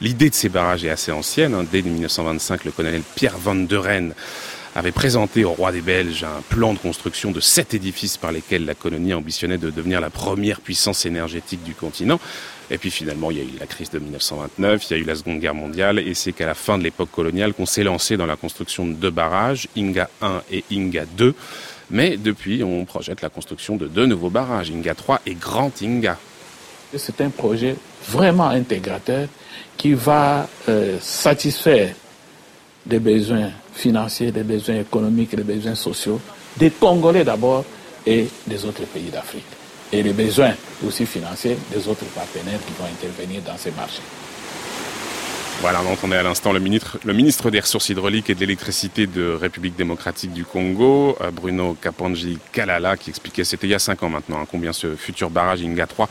L'idée 0.00 0.30
de 0.30 0.34
ces 0.34 0.48
barrages 0.48 0.84
est 0.84 0.90
assez 0.90 1.10
ancienne. 1.10 1.54
Hein. 1.54 1.64
Dès 1.70 1.82
1925, 1.82 2.64
le 2.64 2.70
colonel 2.70 3.02
Pierre 3.16 3.38
Van 3.38 3.56
der 3.56 3.82
Ren 3.82 4.10
avait 4.76 4.92
présenté 4.92 5.44
au 5.44 5.52
roi 5.52 5.72
des 5.72 5.80
Belges 5.80 6.24
un 6.24 6.42
plan 6.48 6.72
de 6.72 6.78
construction 6.78 7.32
de 7.32 7.40
sept 7.40 7.74
édifices 7.74 8.16
par 8.16 8.30
lesquels 8.30 8.64
la 8.64 8.74
colonie 8.74 9.14
ambitionnait 9.14 9.58
de 9.58 9.70
devenir 9.70 10.00
la 10.00 10.10
première 10.10 10.60
puissance 10.60 11.04
énergétique 11.04 11.64
du 11.64 11.74
continent. 11.74 12.20
Et 12.70 12.78
puis 12.78 12.90
finalement, 12.90 13.30
il 13.30 13.38
y 13.38 13.40
a 13.40 13.44
eu 13.44 13.58
la 13.58 13.66
crise 13.66 13.90
de 13.90 13.98
1929, 13.98 14.90
il 14.90 14.96
y 14.96 15.00
a 15.00 15.02
eu 15.02 15.04
la 15.04 15.14
Seconde 15.14 15.40
Guerre 15.40 15.54
mondiale, 15.54 15.98
et 15.98 16.14
c'est 16.14 16.32
qu'à 16.32 16.46
la 16.46 16.54
fin 16.54 16.78
de 16.78 16.82
l'époque 16.82 17.10
coloniale 17.10 17.54
qu'on 17.54 17.66
s'est 17.66 17.82
lancé 17.82 18.16
dans 18.16 18.26
la 18.26 18.36
construction 18.36 18.86
de 18.86 18.92
deux 18.92 19.10
barrages, 19.10 19.68
Inga 19.76 20.10
1 20.20 20.42
et 20.52 20.64
Inga 20.70 21.04
2. 21.16 21.34
Mais 21.90 22.16
depuis, 22.18 22.62
on 22.62 22.84
projette 22.84 23.22
la 23.22 23.30
construction 23.30 23.76
de 23.76 23.86
deux 23.86 24.06
nouveaux 24.06 24.30
barrages, 24.30 24.70
Inga 24.70 24.94
3 24.94 25.22
et 25.26 25.34
Grand 25.34 25.72
Inga. 25.82 26.18
C'est 26.96 27.20
un 27.20 27.30
projet 27.30 27.76
vraiment 28.06 28.48
intégrateur 28.48 29.28
qui 29.76 29.94
va 29.94 30.48
euh, 30.68 30.98
satisfaire 31.00 31.94
des 32.84 32.98
besoins 32.98 33.50
financiers, 33.74 34.32
des 34.32 34.42
besoins 34.42 34.80
économiques, 34.80 35.34
des 35.34 35.42
besoins 35.42 35.74
sociaux 35.74 36.20
des 36.58 36.70
Congolais 36.70 37.24
d'abord 37.24 37.64
et 38.06 38.28
des 38.46 38.64
autres 38.64 38.84
pays 38.86 39.10
d'Afrique 39.10 39.57
et 39.92 40.02
les 40.02 40.12
besoins 40.12 40.54
aussi 40.86 41.06
financiers 41.06 41.56
des 41.72 41.88
autres 41.88 42.04
partenaires 42.14 42.60
qui 42.66 42.72
vont 42.78 42.86
intervenir 42.86 43.42
dans 43.42 43.56
ces 43.56 43.70
marchés. 43.72 44.02
Voilà, 45.60 45.80
on 45.84 45.92
entendait 45.92 46.16
à 46.16 46.22
l'instant 46.22 46.52
le 46.52 46.60
ministre, 46.60 46.98
le 47.04 47.12
ministre 47.12 47.50
des 47.50 47.58
Ressources 47.58 47.88
hydrauliques 47.88 48.30
et 48.30 48.34
de 48.36 48.40
l'électricité 48.40 49.08
de 49.08 49.30
République 49.30 49.74
démocratique 49.74 50.32
du 50.32 50.44
Congo, 50.44 51.18
euh, 51.20 51.32
Bruno 51.32 51.76
Kapanji 51.80 52.38
Kalala, 52.52 52.96
qui 52.96 53.10
expliquait, 53.10 53.42
c'était 53.42 53.66
il 53.66 53.70
y 53.70 53.74
a 53.74 53.80
cinq 53.80 54.04
ans 54.04 54.08
maintenant, 54.08 54.38
hein, 54.40 54.46
combien 54.48 54.72
ce 54.72 54.94
futur 54.94 55.30
barrage 55.30 55.62
Inga 55.62 55.88
3 55.88 56.08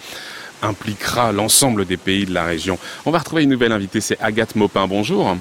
impliquera 0.64 1.32
l'ensemble 1.32 1.86
des 1.86 1.96
pays 1.96 2.26
de 2.26 2.34
la 2.34 2.44
région. 2.44 2.78
On 3.06 3.12
va 3.12 3.20
retrouver 3.20 3.44
une 3.44 3.52
nouvelle 3.52 3.72
invitée, 3.72 4.02
c'est 4.02 4.20
Agathe 4.20 4.56
Maupin. 4.56 4.86
Bonjour. 4.86 5.38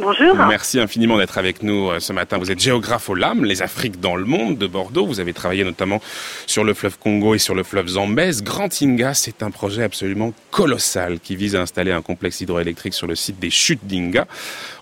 Bonjour. 0.00 0.34
Merci 0.34 0.80
infiniment 0.80 1.18
d'être 1.18 1.36
avec 1.36 1.62
nous 1.62 1.90
euh, 1.90 2.00
ce 2.00 2.14
matin. 2.14 2.38
Vous 2.38 2.50
êtes 2.50 2.58
géographe 2.58 3.10
au 3.10 3.14
LAM, 3.14 3.44
les 3.44 3.60
Afriques 3.60 4.00
dans 4.00 4.16
le 4.16 4.24
monde 4.24 4.56
de 4.56 4.66
Bordeaux. 4.66 5.04
Vous 5.04 5.20
avez 5.20 5.34
travaillé 5.34 5.62
notamment 5.62 6.00
sur 6.46 6.64
le 6.64 6.72
fleuve 6.72 6.98
Congo 6.98 7.34
et 7.34 7.38
sur 7.38 7.54
le 7.54 7.62
fleuve 7.62 7.86
Zambèze. 7.86 8.42
Grand 8.42 8.70
Inga, 8.80 9.12
c'est 9.12 9.42
un 9.42 9.50
projet 9.50 9.82
absolument 9.82 10.32
colossal 10.50 11.20
qui 11.20 11.36
vise 11.36 11.54
à 11.54 11.60
installer 11.60 11.92
un 11.92 12.00
complexe 12.00 12.40
hydroélectrique 12.40 12.94
sur 12.94 13.06
le 13.06 13.14
site 13.14 13.38
des 13.38 13.50
chutes 13.50 13.86
d'Inga. 13.86 14.26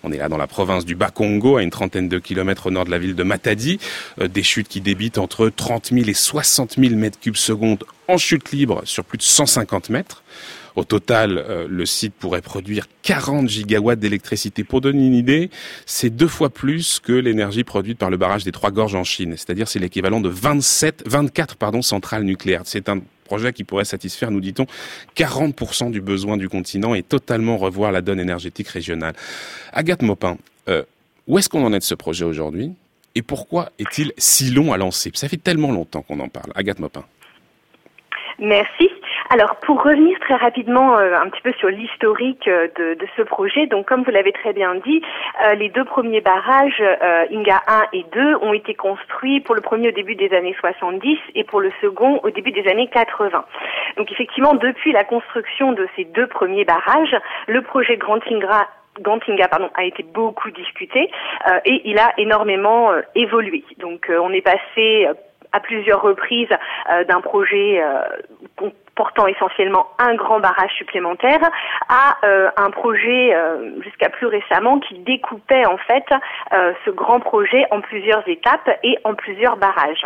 On 0.05 0.13
est 0.13 0.19
là 0.19 0.29
dans 0.29 0.37
la 0.37 0.47
province 0.47 0.85
du 0.85 0.95
Bas-Congo, 0.95 1.57
à 1.57 1.65
une 1.65 1.71
trentaine 1.71 2.09
de 2.09 2.21
kilomètres 2.21 2.67
au 2.67 2.71
nord 2.71 2.85
de 2.85 2.91
la 2.91 2.99
ville 2.99 3.17
de 3.17 3.25
Matadi. 3.25 3.81
Euh, 4.21 4.29
des 4.29 4.45
chutes 4.45 4.69
qui 4.69 4.81
débitent 4.81 5.19
entre 5.19 5.49
30 5.49 5.91
000 5.93 6.09
et 6.09 6.15
60 6.15 6.77
000 6.79 6.95
mètres 6.95 7.19
cubes 7.19 7.37
secondes 7.37 7.83
en 8.07 8.19
chute 8.19 8.53
libre 8.53 8.83
sur 8.85 9.05
plus 9.05 9.19
de 9.19 9.23
150 9.23 9.91
mètres. 9.91 10.23
Au 10.79 10.85
total, 10.85 11.39
euh, 11.39 11.67
le 11.69 11.85
site 11.87 12.15
pourrait 12.15 12.41
produire 12.41 12.87
40 13.03 13.49
gigawatts 13.49 13.99
d'électricité. 13.99 14.63
Pour 14.63 14.81
donner 14.81 15.09
une 15.09 15.15
idée, 15.15 15.51
c'est 15.87 16.09
deux 16.09 16.29
fois 16.29 16.51
plus 16.51 17.01
que 17.01 17.13
l'énergie 17.13 17.65
produite 17.65 17.99
par 17.99 18.11
le 18.11 18.17
barrage 18.17 18.45
des 18.45 18.53
Trois 18.53 18.71
Gorges 18.71 18.95
en 18.95 19.03
Chine. 19.03 19.33
C'est-à-dire 19.37 19.67
c'est 19.67 19.81
l'équivalent 19.81 20.21
de 20.21 20.29
27, 20.29 21.03
24 21.05 21.57
pardon, 21.57 21.83
centrales 21.83 22.23
nucléaires. 22.23 22.63
C'est 22.65 22.89
un 22.89 23.01
projet 23.25 23.53
qui 23.53 23.65
pourrait 23.65 23.87
satisfaire, 23.87 24.31
nous 24.31 24.41
dit-on, 24.41 24.67
40% 25.17 25.91
du 25.91 26.01
besoin 26.01 26.37
du 26.37 26.49
continent 26.49 26.95
et 26.95 27.03
totalement 27.03 27.57
revoir 27.57 27.91
la 27.91 28.01
donne 28.01 28.21
énergétique 28.21 28.69
régionale. 28.69 29.15
Agathe 29.73 30.03
Maupin, 30.03 30.39
euh, 30.69 30.85
où 31.27 31.39
est-ce 31.39 31.49
qu'on 31.49 31.65
en 31.65 31.73
est 31.73 31.81
de 31.81 31.83
ce 31.83 31.97
projet 31.97 32.25
aujourd'hui 32.25 32.71
et 33.17 33.23
pourquoi 33.23 33.71
est-il 33.81 34.13
si 34.17 34.53
long 34.53 34.73
à 34.73 34.77
lancer? 34.77 35.11
Ça 35.15 35.29
fait 35.29 35.43
tellement 35.43 35.73
longtemps 35.73 36.03
qu'on 36.03 36.21
en 36.21 36.29
parle. 36.29 36.53
Agathe 36.55 36.79
Maupin. 36.79 37.03
Merci. 38.39 38.89
Alors, 39.31 39.57
pour 39.57 39.83
revenir 39.83 40.19
très 40.21 40.37
rapidement 40.37 40.97
euh, 40.97 41.15
un 41.15 41.29
petit 41.29 41.43
peu 41.43 41.53
sur 41.59 41.69
l'historique 41.69 42.49
euh, 42.49 42.67
de, 42.79 42.95
de, 42.95 43.07
ce 43.15 43.21
projet, 43.21 43.67
donc 43.67 43.87
comme 43.87 44.03
vous 44.03 44.11
l'avez 44.11 44.33
très 44.33 44.55
bien 44.55 44.75
dit, 44.77 45.03
euh, 45.45 45.55
les 45.55 45.69
deux 45.69 45.85
premiers 45.85 46.23
barrages, 46.23 46.83
Inga 47.31 47.61
1 47.67 47.83
et 47.93 48.07
2, 48.11 48.37
ont 48.37 48.55
été 48.55 48.75
construits 48.75 49.41
pour 49.41 49.55
le 49.55 49.61
premier 49.61 49.89
au 49.89 49.93
début 49.93 50.15
des 50.15 50.33
années 50.33 50.57
70 50.59 51.19
et 51.35 51.45
pour 51.45 51.61
le 51.61 51.71
second 51.83 52.21
au 52.23 52.31
début 52.31 52.53
des 52.53 52.67
années 52.69 52.89
80. 52.89 53.45
Donc 53.99 54.11
effectivement, 54.11 54.55
depuis 54.55 54.93
la 54.93 55.05
construction 55.05 55.73
de 55.73 55.87
ces 55.95 56.05
deux 56.05 56.27
premiers 56.27 56.65
barrages, 56.65 57.17
le 57.49 57.61
projet 57.61 57.99
Grand 57.99 58.21
Gantinga 59.01 59.49
pardon, 59.49 59.69
a 59.75 59.85
été 59.85 60.03
beaucoup 60.03 60.51
discuté 60.51 61.11
et 61.65 61.83
il 61.85 61.99
a 61.99 62.13
énormément 62.17 62.91
évolué. 63.15 63.63
Donc 63.79 64.11
on 64.11 64.33
est 64.33 64.41
passé 64.41 65.09
à 65.53 65.61
plusieurs 65.61 66.03
reprises 66.03 66.49
d'un 67.09 67.21
projet 67.21 67.83
portant 68.99 69.29
essentiellement 69.29 69.87
un 70.01 70.17
grand 70.17 70.41
barrage 70.41 70.73
supplémentaire, 70.77 71.39
à 71.89 72.17
euh, 72.25 72.51
un 72.57 72.71
projet 72.71 73.33
euh, 73.33 73.81
jusqu'à 73.81 74.09
plus 74.11 74.27
récemment 74.27 74.81
qui 74.81 74.99
découpait 74.99 75.65
en 75.67 75.79
fait 75.79 76.05
euh, 76.53 76.73
ce 76.85 76.91
grand 76.91 77.21
projet 77.21 77.65
en 77.71 77.81
plusieurs 77.81 78.27
étapes 78.29 78.69
et 78.83 78.99
en 79.05 79.15
plusieurs 79.15 79.57
barrages 79.57 80.05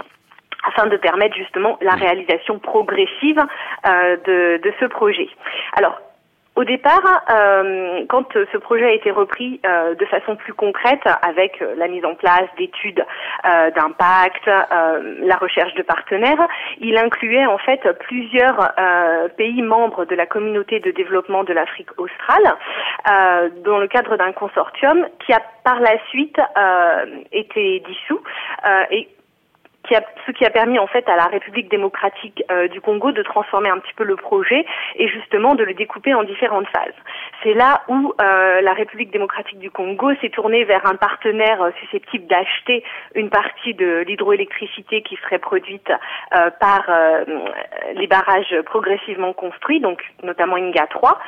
afin 0.65 0.87
de 0.89 0.97
permettre 0.99 1.35
justement 1.35 1.79
la 1.81 1.95
réalisation 1.95 2.59
progressive 2.59 3.43
de, 3.85 4.61
de 4.63 4.73
ce 4.79 4.85
projet. 4.85 5.29
Alors, 5.77 6.01
au 6.55 6.65
départ, 6.65 7.23
euh, 7.31 8.05
quand 8.11 8.27
ce 8.35 8.59
projet 8.59 8.85
a 8.85 8.93
été 8.93 9.11
repris 9.11 9.59
euh, 9.65 9.95
de 9.95 10.05
façon 10.05 10.37
plus 10.37 10.53
concrète, 10.53 11.03
avec 11.23 11.63
euh, 11.63 11.75
la 11.79 11.89
mise 11.89 12.05
en 12.05 12.15
place 12.15 12.49
d'études 12.59 13.05
d'impact, 13.43 14.47
la 14.47 15.37
recherche 15.37 15.75
de 15.75 15.83
partenaires, 15.83 16.47
il 16.81 16.97
incluait 16.97 17.47
en 17.47 17.59
fait 17.59 17.81
plusieurs 18.01 18.73
pays 19.37 19.63
membres 19.63 20.05
de 20.05 20.15
la 20.15 20.27
communauté 20.27 20.79
de 20.79 20.93
développement 20.93 21.43
de 21.43 21.53
l'Afrique 21.53 21.91
australe, 21.99 22.57
dans 23.65 23.79
le 23.79 23.89
cadre 23.89 24.17
d'un 24.17 24.33
consortium 24.33 25.07
qui 25.27 25.33
a 25.33 25.43
par 25.65 25.81
la 25.81 25.99
suite 26.09 26.39
été 27.33 27.81
dissous 27.81 28.23
et 28.91 29.09
ce 29.89 30.33
qui 30.33 30.45
a 30.45 30.51
permis 30.51 30.79
en 30.79 30.87
fait 30.87 31.09
à 31.09 31.17
la 31.17 31.27
République 31.27 31.71
démocratique 31.71 32.43
euh, 32.51 32.69
du 32.69 32.81
Congo 32.81 33.13
de 33.13 33.23
transformer 33.23 33.69
un 33.69 33.79
petit 33.79 33.95
peu 33.95 34.05
le 34.05 34.17
projet 34.17 34.65
et 34.97 35.09
justement 35.09 35.55
de 35.55 35.65
le 35.65 35.75
découper 35.75 36.15
en 36.15 36.23
différentes 36.23 36.69
phases. 36.69 36.95
C'est 37.43 37.55
là 37.55 37.83
où 37.89 38.15
euh, 38.21 38.61
la 38.61 38.73
République 38.73 39.11
démocratique 39.11 39.59
du 39.59 39.71
Congo 39.71 40.15
s'est 40.21 40.31
tournée 40.31 40.65
vers 40.65 40.87
un 40.87 40.97
partenaire 40.97 41.63
euh, 41.63 41.71
susceptible 41.81 42.27
d'acheter 42.27 42.85
une 43.15 43.31
partie 43.31 43.75
de 43.75 44.05
l'hydroélectricité 44.07 45.03
qui 45.03 45.17
serait 45.17 45.39
produite 45.39 45.91
par 46.61 46.91
les 47.95 48.07
barrages 48.07 48.55
progressivement 48.65 49.33
construits, 49.33 49.81
donc 49.81 50.03
notamment 50.23 50.57
Inga 50.57 50.87
3. 50.87 51.19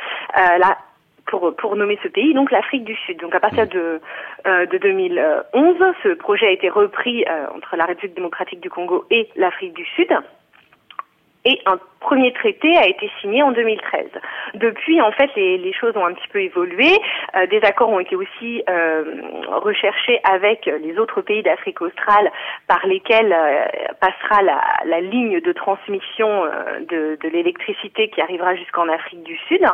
Là, 0.58 0.78
pour, 1.26 1.54
pour 1.56 1.76
nommer 1.76 1.98
ce 2.02 2.08
pays, 2.08 2.34
donc 2.34 2.50
l'Afrique 2.50 2.84
du 2.84 2.94
Sud. 2.94 3.20
Donc 3.20 3.34
à 3.34 3.40
partir 3.40 3.66
de, 3.66 4.00
euh, 4.46 4.66
de 4.66 4.78
2011, 4.78 5.76
ce 6.02 6.08
projet 6.14 6.46
a 6.46 6.50
été 6.50 6.68
repris 6.68 7.24
euh, 7.24 7.46
entre 7.54 7.76
la 7.76 7.84
République 7.84 8.16
démocratique 8.16 8.60
du 8.60 8.70
Congo 8.70 9.04
et 9.10 9.28
l'Afrique 9.36 9.74
du 9.74 9.84
Sud. 9.96 10.08
Et 11.46 11.60
un 11.66 11.78
premier 12.00 12.32
traité 12.32 12.76
a 12.78 12.86
été 12.86 13.10
signé 13.20 13.42
en 13.42 13.52
2013. 13.52 14.06
Depuis, 14.54 15.00
en 15.02 15.12
fait, 15.12 15.30
les, 15.36 15.72
choses 15.74 15.94
ont 15.96 16.06
un 16.06 16.14
petit 16.14 16.28
peu 16.28 16.40
évolué. 16.40 16.88
Euh, 17.36 17.46
des 17.46 17.60
accords 17.62 17.90
ont 17.90 18.00
été 18.00 18.16
aussi 18.16 18.62
euh, 18.68 19.04
recherchés 19.48 20.20
avec 20.24 20.64
les 20.66 20.98
autres 20.98 21.20
pays 21.20 21.42
d'Afrique 21.42 21.82
australe 21.82 22.30
par 22.66 22.86
lesquels 22.86 23.32
euh, 23.32 23.64
passera 24.00 24.42
la, 24.42 25.00
ligne 25.00 25.40
de 25.40 25.52
transmission 25.52 26.44
de 26.88 27.28
l'électricité 27.28 28.08
qui 28.08 28.20
arrivera 28.20 28.54
jusqu'en 28.54 28.88
Afrique 28.88 29.22
du 29.22 29.36
Sud. 29.48 29.64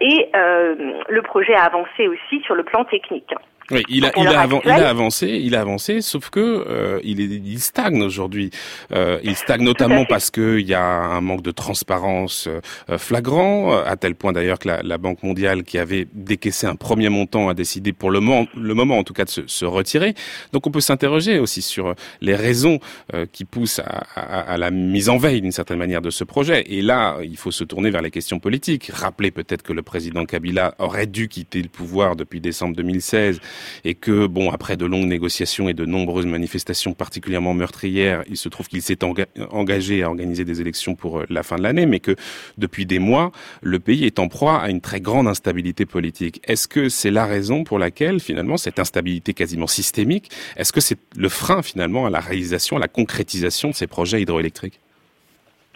et 0.00 0.30
le 0.34 1.22
projet 1.22 1.54
a 1.54 1.64
avancé 1.64 2.08
aussi 2.08 2.42
sur 2.42 2.54
le 2.54 2.64
plan 2.64 2.84
technique. 2.84 3.32
Oui, 3.70 3.82
il 3.88 4.04
a, 4.04 4.12
il 4.16 4.26
a, 4.26 4.46
il 4.64 4.70
a 4.70 4.88
avancé, 4.88 5.28
il 5.28 5.54
a 5.54 5.60
avancé, 5.60 6.00
sauf 6.00 6.30
que 6.30 6.40
euh, 6.40 7.00
il, 7.04 7.20
est, 7.20 7.24
il 7.24 7.60
stagne 7.60 8.02
aujourd'hui. 8.02 8.50
Euh, 8.92 9.20
il 9.22 9.36
stagne 9.36 9.62
notamment 9.62 10.04
parce 10.04 10.30
qu'il 10.30 10.60
y 10.60 10.74
a 10.74 10.84
un 10.84 11.20
manque 11.20 11.42
de 11.42 11.52
transparence 11.52 12.48
euh, 12.48 12.98
flagrant, 12.98 13.72
à 13.72 13.96
tel 13.96 14.14
point 14.14 14.32
d'ailleurs 14.32 14.58
que 14.58 14.68
la, 14.68 14.82
la, 14.82 14.98
Banque 14.98 15.22
mondiale, 15.22 15.64
qui 15.64 15.78
avait 15.78 16.06
décaissé 16.12 16.66
un 16.66 16.76
premier 16.76 17.08
montant, 17.08 17.48
a 17.48 17.54
décidé 17.54 17.92
pour 17.92 18.10
le 18.10 18.20
moment, 18.20 18.46
le 18.56 18.74
moment 18.74 18.98
en 18.98 19.04
tout 19.04 19.14
cas 19.14 19.24
de 19.24 19.30
se, 19.30 19.46
se 19.46 19.64
retirer. 19.64 20.14
Donc 20.52 20.66
on 20.66 20.70
peut 20.70 20.80
s'interroger 20.80 21.38
aussi 21.38 21.62
sur 21.62 21.94
les 22.20 22.34
raisons 22.34 22.78
euh, 23.14 23.26
qui 23.30 23.44
poussent 23.44 23.80
à, 23.80 24.04
à, 24.14 24.40
à, 24.40 24.58
la 24.58 24.70
mise 24.70 25.08
en 25.08 25.18
veille 25.18 25.40
d'une 25.40 25.52
certaine 25.52 25.78
manière 25.78 26.02
de 26.02 26.10
ce 26.10 26.24
projet. 26.24 26.64
Et 26.66 26.82
là, 26.82 27.18
il 27.22 27.36
faut 27.36 27.50
se 27.50 27.64
tourner 27.64 27.90
vers 27.90 28.02
les 28.02 28.10
questions 28.10 28.38
politiques. 28.38 28.90
Rappeler 28.92 29.30
peut-être 29.30 29.62
que 29.62 29.72
le 29.72 29.82
président 29.82 30.24
Kabila 30.24 30.74
aurait 30.78 31.06
dû 31.06 31.28
quitter 31.28 31.62
le 31.62 31.68
pouvoir 31.68 32.16
depuis 32.16 32.40
décembre 32.40 32.76
2016 32.76 33.40
et 33.84 33.94
que, 33.94 34.26
bon, 34.26 34.50
après 34.50 34.76
de 34.76 34.86
longues 34.86 35.06
négociations 35.06 35.68
et 35.68 35.74
de 35.74 35.84
nombreuses 35.84 36.26
manifestations 36.26 36.94
particulièrement 36.94 37.54
meurtrières, 37.54 38.22
il 38.28 38.36
se 38.36 38.48
trouve 38.48 38.68
qu'il 38.68 38.82
s'est 38.82 38.98
engagé 39.04 40.02
à 40.02 40.08
organiser 40.08 40.44
des 40.44 40.60
élections 40.60 40.94
pour 40.94 41.20
euh, 41.20 41.26
la 41.28 41.42
fin 41.42 41.56
de 41.56 41.62
l'année, 41.62 41.86
mais 41.86 42.00
que 42.00 42.16
depuis 42.58 42.86
des 42.86 42.98
mois, 42.98 43.32
le 43.62 43.78
pays 43.78 44.04
est 44.04 44.18
en 44.18 44.28
proie 44.28 44.60
à 44.60 44.70
une 44.70 44.80
très 44.80 45.00
grande 45.00 45.28
instabilité 45.28 45.86
politique. 45.86 46.40
Est-ce 46.44 46.68
que 46.68 46.88
c'est 46.88 47.10
la 47.10 47.26
raison 47.26 47.64
pour 47.64 47.78
laquelle, 47.78 48.20
finalement, 48.20 48.56
cette 48.56 48.78
instabilité 48.78 49.34
quasiment 49.34 49.66
systémique, 49.66 50.30
est-ce 50.56 50.72
que 50.72 50.80
c'est 50.80 50.98
le 51.16 51.28
frein, 51.28 51.62
finalement, 51.62 52.06
à 52.06 52.10
la 52.10 52.20
réalisation, 52.20 52.76
à 52.76 52.80
la 52.80 52.88
concrétisation 52.88 53.70
de 53.70 53.74
ces 53.74 53.86
projets 53.86 54.22
hydroélectriques? 54.22 54.80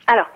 Alors, 0.06 0.26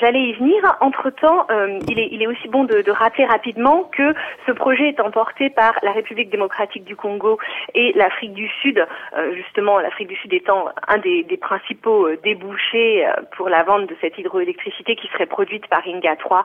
j'allais 0.00 0.22
y 0.22 0.32
venir. 0.34 0.76
Entre-temps, 0.80 1.46
euh, 1.50 1.78
il, 1.88 1.98
est, 1.98 2.08
il, 2.10 2.22
est, 2.22 2.26
aussi 2.26 2.48
bon 2.48 2.64
de, 2.64 2.82
de, 2.82 2.90
rappeler 2.90 3.24
rapidement 3.24 3.84
que 3.96 4.14
ce 4.46 4.52
projet 4.52 4.88
est 4.88 5.00
emporté 5.00 5.50
par 5.50 5.78
la 5.82 5.92
République 5.92 6.30
démocratique 6.30 6.84
du 6.84 6.96
Congo 6.96 7.38
et 7.74 7.92
l'Afrique 7.94 8.32
du 8.32 8.48
Sud, 8.60 8.84
euh, 9.16 9.34
justement 9.34 9.78
l'Afrique 9.78 10.08
du 10.08 10.16
Sud 10.16 10.32
étant 10.32 10.68
un 10.88 10.98
des, 10.98 11.22
des 11.24 11.36
principaux 11.36 12.06
euh, 12.06 12.18
débouchés 12.22 13.06
euh, 13.06 13.12
pour 13.36 13.48
la 13.48 13.62
vente 13.62 13.86
de 13.86 13.96
cette 14.00 14.18
hydroélectricité 14.18 14.96
qui 14.96 15.08
serait 15.08 15.26
produite 15.26 15.66
par 15.68 15.82
Inga 15.86 16.16
3. 16.16 16.44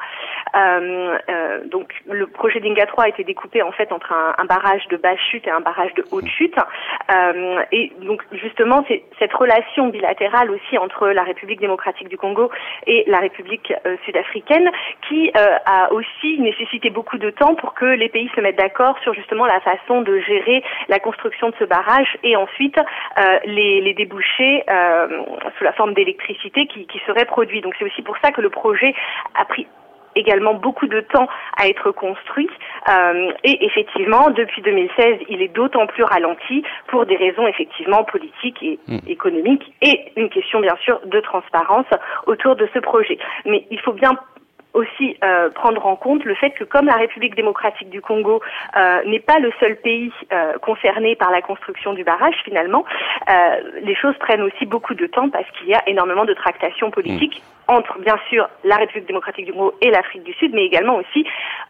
Euh, 0.56 1.18
donc 1.66 1.94
le 2.10 2.28
projet 2.28 2.60
d'Inga 2.60 2.86
3 2.86 3.06
a 3.06 3.10
été 3.10 3.24
découpé 3.24 3.62
en 3.62 3.72
fait 3.72 3.92
entre 3.92 4.14
un, 4.14 4.34
un, 4.38 4.46
barrage 4.46 4.88
de 4.90 4.98
basse 4.98 5.20
chute 5.32 5.48
et 5.48 5.52
un 5.52 5.60
barrage 5.62 5.94
de 5.96 6.06
haute 6.12 6.28
chute. 6.28 6.56
et 7.72 7.92
donc 8.02 8.22
justement, 8.32 8.84
c'est 8.88 9.04
cette 9.20 9.34
relation 9.34 9.88
bilatérale 9.88 10.52
aussi 10.52 10.78
entre 10.78 11.08
la 11.10 11.24
République 11.24 11.60
démocratique 11.60 12.10
du 12.10 12.18
Congo 12.18 12.50
et 12.86 13.07
la 13.08 13.20
République 13.20 13.74
euh, 13.86 13.96
sud-africaine, 14.06 14.70
qui 15.08 15.32
euh, 15.36 15.58
a 15.66 15.92
aussi 15.92 16.40
nécessité 16.40 16.90
beaucoup 16.90 17.18
de 17.18 17.30
temps 17.30 17.56
pour 17.56 17.74
que 17.74 17.86
les 17.86 18.10
pays 18.10 18.30
se 18.36 18.42
mettent 18.42 18.58
d'accord 18.58 18.98
sur 19.00 19.14
justement 19.14 19.46
la 19.46 19.60
façon 19.62 20.02
de 20.02 20.20
gérer 20.20 20.64
la 20.88 21.00
construction 21.00 21.50
de 21.50 21.56
ce 21.60 21.64
barrage 21.64 22.18
et 22.24 22.36
ensuite 22.36 22.78
euh, 22.78 23.40
les, 23.46 23.82
les, 23.82 23.94
débouchés 23.94 24.64
sous 25.58 25.64
la 25.64 25.74
forme 25.74 25.94
d'électricité 25.94 26.68
qui, 26.68 26.86
qui 26.86 27.00
serait 27.08 27.26
produit. 27.26 27.62
Donc 27.62 27.74
c'est 27.80 27.86
aussi 27.86 28.02
pour 28.02 28.18
ça 28.24 28.32
que 28.32 28.42
le 28.42 28.50
projet 28.50 28.94
a 29.34 29.46
pris 29.46 29.68
également 30.18 30.54
beaucoup 30.54 30.88
de 30.88 31.02
temps 31.02 31.28
à 31.58 31.68
être 31.68 31.92
construit. 31.92 32.50
Euh, 32.90 33.32
et 33.44 33.66
effectivement, 33.66 34.30
depuis 34.32 34.62
2016, 34.62 35.20
il 35.30 35.42
est 35.42 35.54
d'autant 35.54 35.88
plus 35.88 36.04
ralenti 36.04 36.64
pour 36.88 37.06
des 37.06 37.16
raisons 37.16 37.48
effectivement 37.48 38.04
politiques 38.04 38.62
et 38.62 38.80
hmm. 38.88 39.00
économiques 39.08 39.74
et 39.82 40.12
une 40.16 40.30
question 40.30 40.60
bien 40.60 40.76
sûr 40.84 41.00
de 41.06 41.20
transparence 41.20 41.88
autour 42.26 42.56
de 42.56 42.68
ce 42.74 42.80
projet. 42.80 43.18
Mais 43.46 43.66
il 43.72 43.80
faut 43.80 43.94
bien 43.94 44.18
aussi 44.78 45.18
euh, 45.24 45.50
prendre 45.50 45.86
en 45.86 45.96
compte 45.96 46.24
le 46.24 46.36
fait 46.36 46.52
que 46.52 46.64
comme 46.64 46.86
la 46.86 46.96
République 46.96 47.36
démocratique 47.36 47.90
du 47.90 48.02
Congo 48.02 48.42
euh, 48.76 49.04
n'est 49.06 49.20
pas 49.20 49.40
le 49.40 49.52
seul 49.60 49.76
pays 49.78 50.12
euh, 50.32 50.54
concerné 50.60 51.16
par 51.16 51.32
la 51.32 51.42
construction 51.42 51.94
du 51.94 52.04
barrage, 52.04 52.36
finalement, 52.46 52.86
les 53.82 53.96
choses 53.96 54.16
prennent 54.20 54.42
aussi 54.42 54.66
beaucoup 54.66 54.94
de 54.94 55.08
temps 55.08 55.30
parce 55.30 55.50
qu'il 55.52 55.68
y 55.68 55.74
a 55.74 55.84
énormément 55.88 56.26
de 56.26 56.34
tractations 56.34 56.92
politiques 56.92 57.42
mm. 57.42 57.74
entre, 57.74 58.00
bien 58.00 58.18
sûr, 58.30 58.48
la 58.64 58.78
République 58.78 59.08
démocratique 59.08 59.46
du 59.46 59.54
Congo 59.54 59.74
et 59.82 59.90
l'Afrique 59.90 60.24
du 60.24 60.34
Sud, 60.34 60.54
mais 60.54 60.66
également 60.66 60.96
aussi 60.96 61.26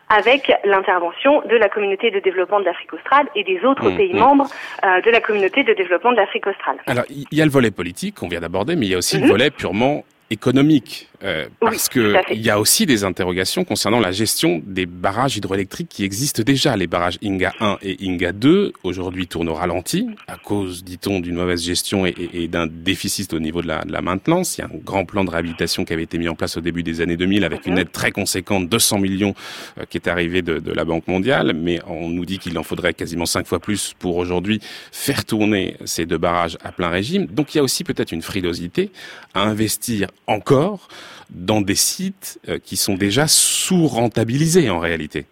avec 0.10 0.52
l'intervention 0.64 1.42
de 1.42 1.56
la 1.56 1.70
communauté 1.70 2.12
de 2.12 2.20
développement 2.20 2.60
de 2.60 2.66
l'Afrique 2.66 2.94
australe 2.94 3.28
et 3.36 3.44
des 3.44 3.64
autres 3.66 3.90
mm, 3.90 3.98
pays 3.98 4.14
mm. 4.14 4.20
membres 4.20 4.48
de 4.84 5.10
la 5.10 5.22
communauté 5.22 5.64
de 5.64 5.74
développement 5.74 6.12
de 6.12 6.18
l'Afrique 6.18 6.48
australe. 6.48 6.78
Alors, 6.86 7.06
il 7.10 7.26
y 7.32 7.42
a 7.42 7.46
le 7.46 7.52
volet 7.52 7.72
politique 7.72 8.16
qu'on 8.16 8.28
vient 8.28 8.42
d'aborder, 8.42 8.76
mais 8.76 8.86
il 8.86 8.92
y 8.92 8.96
a 8.96 8.98
aussi 8.98 9.18
le 9.18 9.24
mhm. 9.24 9.30
volet 9.30 9.52
purement 9.52 10.04
économique. 10.30 11.08
Euh, 11.24 11.48
parce 11.60 11.90
que 11.90 12.14
il 12.32 12.42
y 12.42 12.52
a 12.52 12.60
aussi 12.60 12.86
des 12.86 13.04
interrogations 13.04 13.64
concernant 13.64 14.00
la 14.00 14.12
gestion 14.12 14.62
des 14.64 14.86
barrages 14.86 15.36
hydroélectriques 15.36 15.90
qui 15.90 16.04
existent 16.04 16.44
déjà. 16.44 16.78
Les 16.78 16.86
barrages 16.86 17.18
Inga 17.24 17.54
1 17.60 17.78
et 17.82 17.98
Inga 18.08 18.34
2 18.34 18.74
aujourd'hui 18.84 19.26
tournent 19.26 19.50
au 19.50 19.56
ralenti 19.56 20.08
à 20.28 20.38
cause, 20.38 20.84
dit-on, 20.84 21.20
d'une 21.20 21.36
mauvaise 21.36 21.64
gestion 21.64 22.06
et, 22.06 22.14
et, 22.34 22.48
d'un 22.48 22.68
déficit 22.68 23.34
au 23.34 23.40
niveau 23.40 23.64
de 23.64 23.68
la, 23.68 23.84
de 23.84 23.92
la, 23.92 24.02
maintenance. 24.02 24.58
Il 24.58 24.62
y 24.62 24.64
a 24.64 24.68
un 24.68 24.78
grand 24.78 25.06
plan 25.06 25.26
de 25.26 25.32
réhabilitation 25.32 25.86
qui 25.86 25.94
avait 25.94 26.04
été 26.04 26.20
mis 26.20 26.30
en 26.30 26.36
place 26.36 26.56
au 26.56 26.62
début 26.62 26.84
des 26.84 27.02
années 27.02 27.18
2000 27.18 27.44
avec 27.44 27.66
une 27.66 27.80
aide 27.80 27.92
très 27.92 28.12
conséquente, 28.12 28.70
200 28.70 29.00
millions, 29.00 29.34
euh, 29.80 29.86
qui 29.90 29.98
est 29.98 30.08
arrivée 30.08 30.44
de, 30.44 30.60
de, 30.60 30.72
la 30.72 30.86
Banque 30.86 31.08
mondiale. 31.08 31.54
Mais 31.56 31.80
on 31.88 32.10
nous 32.10 32.26
dit 32.26 32.38
qu'il 32.38 32.58
en 32.60 32.64
faudrait 32.64 32.94
quasiment 32.94 33.26
cinq 33.26 33.48
fois 33.48 33.60
plus 33.60 33.96
pour 33.98 34.18
aujourd'hui 34.18 34.62
faire 34.92 35.26
tourner 35.26 35.78
ces 35.86 36.06
deux 36.06 36.20
barrages 36.20 36.60
à 36.64 36.72
plein 36.72 36.90
régime. 36.90 37.26
Donc 37.26 37.56
il 37.56 37.58
y 37.58 37.60
a 37.60 37.64
aussi 37.64 37.84
peut-être 37.84 38.12
une 38.12 38.22
frilosité 38.22 38.92
à 39.34 39.42
investir 39.42 40.10
encore 40.28 40.88
dans 41.30 41.62
des 41.62 41.76
sites 41.76 42.40
euh, 42.48 42.60
qui 42.60 42.78
sont 42.78 42.96
déjà 42.96 43.28
sous-rentabilisés 43.28 44.70
en 44.70 44.80
réalité. 44.80 45.26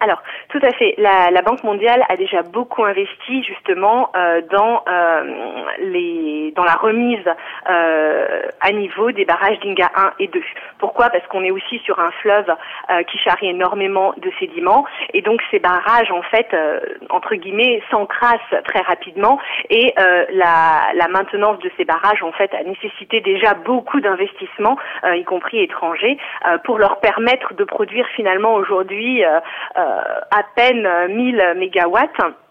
Alors, 0.00 0.22
tout 0.50 0.60
à 0.62 0.70
fait. 0.72 0.94
La, 0.98 1.40
Banque 1.42 1.64
mondiale 1.64 2.04
a 2.08 2.16
déjà 2.16 2.42
beaucoup 2.42 2.84
investi 2.84 3.42
justement 3.42 4.10
euh, 4.14 4.42
dans 4.50 4.82
euh, 4.86 5.64
les 5.80 6.52
dans 6.56 6.64
la 6.64 6.74
remise 6.74 7.24
à 7.64 8.72
niveau 8.72 9.12
des 9.12 9.24
barrages 9.24 9.58
d'Inga 9.60 9.90
1 9.96 10.12
et 10.18 10.28
2. 10.28 10.42
Pourquoi? 10.84 11.08
Parce 11.08 11.26
qu'on 11.28 11.42
est 11.42 11.50
aussi 11.50 11.78
sur 11.78 11.98
un 11.98 12.10
fleuve 12.20 12.44
euh, 12.90 13.02
qui 13.04 13.16
charrie 13.16 13.48
énormément 13.48 14.12
de 14.18 14.30
sédiments. 14.38 14.84
Et 15.14 15.22
donc 15.22 15.40
ces 15.50 15.58
barrages 15.58 16.10
en 16.10 16.20
fait 16.20 16.46
euh, 16.52 16.78
entre 17.08 17.36
guillemets 17.36 17.82
s'encrassent 17.90 18.54
très 18.66 18.80
rapidement. 18.80 19.38
Et 19.70 19.94
la, 19.96 20.90
la, 20.92 21.08
maintenance 21.08 21.58
de 21.60 21.70
ces 21.78 21.86
barrages 21.86 22.22
en 22.22 22.32
fait 22.32 22.52
a 22.52 22.62
nécessité 22.64 23.22
déjà 23.22 23.54
beaucoup 23.54 24.02
d'investissements, 24.02 24.76
y 25.04 25.24
compris 25.24 25.60
étrangers, 25.60 26.18
pour 26.64 26.78
leur 26.78 27.00
permettre 27.00 27.54
de 27.54 27.64
produire 27.64 28.06
finalement 28.08 28.54
aujourd'hui 28.54 29.24
à 29.24 30.42
peine 30.54 30.86
1000 31.08 31.54
mégawatts. 31.56 32.20
euh, 32.20 32.43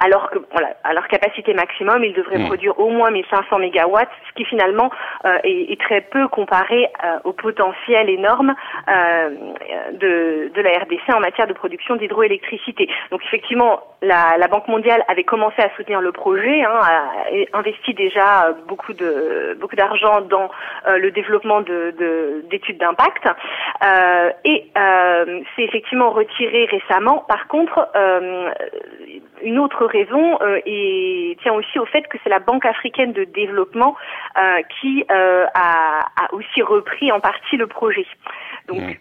alors 0.00 0.30
que 0.30 0.38
voilà, 0.50 0.76
à 0.82 0.92
leur 0.92 1.06
capacité 1.06 1.54
maximum, 1.54 2.02
ils 2.02 2.12
devraient 2.12 2.38
hmm. 2.38 2.46
produire 2.46 2.78
au 2.80 2.90
moins 2.90 3.10
1500 3.10 3.58
mégawatts, 3.58 4.08
ce 4.28 4.34
qui 4.34 4.44
finalement 4.44 4.90
euh, 5.24 5.38
est, 5.44 5.72
est, 5.72 5.80
très 5.80 6.00
peu 6.00 6.26
comparé 6.28 6.88
euh, 7.04 7.18
au 7.24 7.32
potentiel 7.32 8.10
énorme 8.10 8.54
euh, 8.88 9.30
de, 9.92 10.50
de, 10.52 10.60
la 10.60 10.70
RDC 10.80 11.14
en 11.14 11.20
matière 11.20 11.46
de 11.46 11.52
production 11.52 11.96
d'hydroélectricité. 11.96 12.88
Donc 13.10 13.22
effectivement, 13.24 13.80
la, 14.02 14.36
la, 14.36 14.48
Banque 14.48 14.68
mondiale 14.68 15.04
avait 15.08 15.24
commencé 15.24 15.60
à 15.62 15.70
soutenir 15.76 16.00
le 16.00 16.10
projet, 16.10 16.64
hein, 16.64 16.80
a 16.82 17.58
investi 17.58 17.94
déjà 17.94 18.52
beaucoup 18.66 18.94
de 18.94 19.56
beaucoup 19.60 19.76
d'argent 19.76 20.22
dans 20.22 20.48
le 20.88 21.10
développement 21.10 21.60
de, 21.60 22.42
d'études 22.50 22.78
d'impact, 22.78 23.28
et 24.44 24.70
c'est 24.74 25.62
effectivement 25.62 26.10
retiré 26.10 26.66
récemment. 26.66 27.24
Par 27.28 27.46
contre, 27.48 27.88
une 29.42 29.58
autre 29.58 29.86
raison 29.86 30.38
euh, 30.40 30.60
et 30.66 31.36
tient 31.42 31.54
aussi 31.54 31.78
au 31.78 31.86
fait 31.86 32.02
que 32.08 32.18
c'est 32.22 32.30
la 32.30 32.38
Banque 32.38 32.66
africaine 32.66 33.12
de 33.12 33.24
développement 33.24 33.96
euh, 34.36 34.62
qui 34.80 35.04
euh, 35.10 35.46
a, 35.54 36.06
a, 36.16 36.34
aussi 36.34 36.62
repris 36.62 37.10
en 37.12 37.20
partie 37.20 37.56
le 37.56 37.66
projet. 37.66 38.06
Donc 38.68 38.80
mmh 38.80 38.94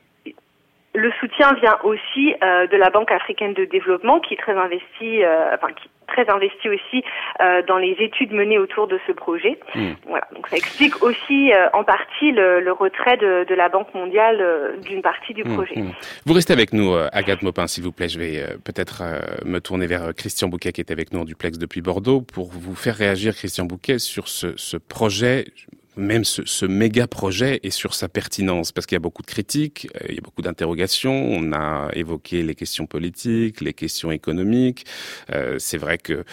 le 0.98 1.12
soutien 1.20 1.54
vient 1.54 1.78
aussi 1.84 2.34
euh, 2.44 2.66
de 2.68 2.76
la 2.76 2.90
Banque 2.90 3.12
africaine 3.12 3.54
de 3.54 3.66
développement 3.66 4.20
qui 4.20 4.34
est 4.34 4.38
très 4.38 4.58
investie, 4.58 5.24
euh, 5.24 5.54
enfin 5.54 5.72
qui 5.74 5.90
très 6.08 6.30
investie 6.30 6.70
aussi 6.70 7.03
euh, 7.41 7.62
dans 7.68 7.78
les 7.78 7.95
études 7.99 8.32
menées 8.32 8.58
autour 8.58 8.88
de 8.88 8.99
ce 9.08 9.12
projet. 9.12 9.60
Hmm. 9.76 9.93
Voilà, 10.08 10.28
donc 10.34 10.47
ça 10.47 10.58
explique 10.58 11.01
aussi 11.03 11.51
en 11.74 11.84
partie 11.84 12.32
le, 12.32 12.72
retrait 12.72 13.18
de, 13.18 13.53
la 13.53 13.70
Banque 13.70 13.93
mondiale 13.93 14.78
d'une 14.84 15.01
partie 15.01 15.34
du 15.34 15.43
hmm, 15.43 15.53
projet. 15.53 15.80
Hmm. 15.80 15.91
Vous 16.26 16.34
restez 16.34 16.53
avec 16.53 16.74
nous, 16.74 16.93
Agathe 17.12 17.41
Maupin, 17.41 17.68
s'il 17.68 17.84
vous 17.84 17.91
plaît. 17.91 18.10
Je 18.10 18.20
vais 18.20 18.43
peut-être 18.64 19.03
me 19.45 19.60
tourner 19.60 19.88
vers 19.88 20.14
Christian 20.16 20.47
Bouquet 20.47 20.72
qui 20.72 20.82
est 20.82 20.91
avec 20.91 21.12
nous 21.14 21.20
en 21.20 21.26
duplex 21.26 21.58
depuis 21.58 21.82
Bordeaux 21.82 22.22
pour 22.22 22.51
vous 22.51 22.76
faire 22.76 22.95
réagir, 22.95 23.34
Christian 23.36 23.66
Bouquet, 23.66 23.99
sur 23.99 24.28
ce, 24.28 24.55
ce 24.58 24.78
projet 24.78 25.45
même 25.98 26.24
ce, 26.24 26.43
ce, 26.45 26.66
méga 26.66 27.08
projet 27.08 27.60
et 27.64 27.72
sur 27.72 27.93
sa 27.93 28.08
pertinence 28.08 28.72
Parce 28.72 28.86
qu'il 28.86 28.95
y 28.95 28.98
a 28.98 29.02
beaucoup 29.02 29.22
de 29.22 29.28
critiques, 29.28 29.88
euh, 29.95 30.06
il 30.10 30.16
y 30.16 30.18
a 30.18 30.22
beaucoup 30.22 30.41
d'interrogations. 30.41 31.28
On 31.32 31.54
a 31.54 31.89
évoqué 31.93 32.43
les 32.43 32.56
questions 32.56 32.86
politiques, 32.86 33.62
les 33.62 33.74
questions 33.74 34.12
économiques. 34.12 34.86
Euh, 35.34 35.56
c'est 35.60 35.78
vrai 35.78 35.98
que 35.98 36.14
euh, 36.14 36.24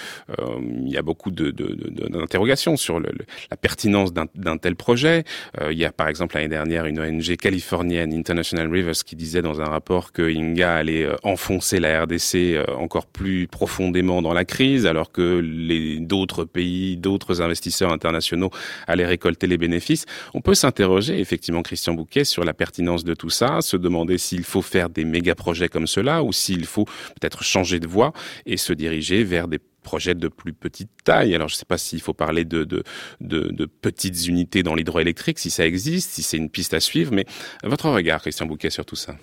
il 0.85 0.91
y 0.91 0.97
a 0.97 1.03
beaucoup 1.03 1.31
d'interrogations 1.31 2.73
de, 2.73 2.77
de, 2.77 2.81
sur 2.81 3.01
le, 3.01 3.11
la 3.51 3.57
pertinence 3.57 4.13
d'un 4.13 4.57
tel 4.59 4.77
projet. 4.77 5.25
Euh, 5.61 5.73
il 5.73 5.79
y 5.79 5.85
a 5.85 5.93
par 5.93 6.09
exemple 6.09 6.37
l'année 6.37 6.49
dernière 6.49 6.87
une 6.87 7.01
ONG 7.01 7.37
californienne, 7.37 8.13
International 8.13 8.71
Rivers, 8.71 9.05
qui 9.05 9.17
disait 9.17 9.43
dans 9.43 9.61
un 9.61 9.67
rapport 9.67 10.13
que 10.13 10.23
Inga 10.23 10.75
allait 10.75 11.05
euh, 11.05 11.17
enfoncer 11.23 11.81
la 11.81 12.03
RDC 12.03 12.59
encore 12.77 13.07
plus 13.07 13.47
profondément 13.47 14.23
dans 14.23 14.33
la 14.33 14.45
crise, 14.45 14.87
alors 14.87 15.13
que 15.13 15.39
les 15.39 15.99
d'autres 16.01 16.45
pays, 16.45 16.97
d'autres 16.97 17.41
investisseurs 17.41 17.93
internationaux 17.93 18.51
allaient 18.87 19.07
récolter 19.07 19.47
les 19.47 19.54
bénéfices. 19.59 20.05
On 20.35 20.41
peut 20.41 20.55
s'interroger, 20.55 21.19
effectivement, 21.21 21.63
Christian 21.63 21.95
Bouquet, 21.95 22.25
sur 22.25 22.45
la 22.45 22.55
pertinence 22.55 23.05
de 23.05 23.15
tout 23.15 23.31
ça, 23.31 23.61
se 23.61 23.77
demander 23.77 24.19
s'il 24.19 24.45
faut 24.45 24.63
faire 24.63 24.89
des 24.89 25.05
méga 25.05 25.35
projets 25.35 25.69
comme 25.69 25.87
cela 25.87 26.23
ou 26.23 26.33
s'il 26.33 26.67
faut 26.67 26.85
peut-être 26.85 27.43
changer 27.43 27.81
de 27.81 27.87
voie 27.87 28.13
et 28.47 28.57
se 28.57 28.73
diriger 28.73 29.25
vers 29.25 29.49
des 29.49 29.59
projets 29.83 30.15
de 30.15 30.29
plus 30.29 30.53
petite 30.53 30.91
taille. 31.05 31.35
Alors 31.35 31.49
je 31.49 31.55
ne 31.55 31.59
sais 31.59 31.67
pas 31.67 31.79
s'il 31.79 32.01
faut 32.01 32.15
parler 32.15 32.45
de, 32.45 32.65
de, 32.65 32.83
de, 33.21 33.53
de, 33.53 33.67
petites 33.67 34.27
unités 34.27 34.63
dans 34.63 34.75
l'hydroélectrique, 34.75 35.39
si 35.39 35.51
ça 35.51 35.67
existe, 35.67 36.11
si 36.11 36.23
c'est 36.23 36.39
une 36.39 36.51
piste 36.51 36.75
à 36.75 36.81
suivre, 36.81 37.13
mais 37.13 37.27
votre 37.63 37.89
regard, 37.91 38.23
Christian 38.23 38.47
Bouquet, 38.47 38.71
sur 38.71 38.85
tout 38.85 38.97
ça 38.97 39.17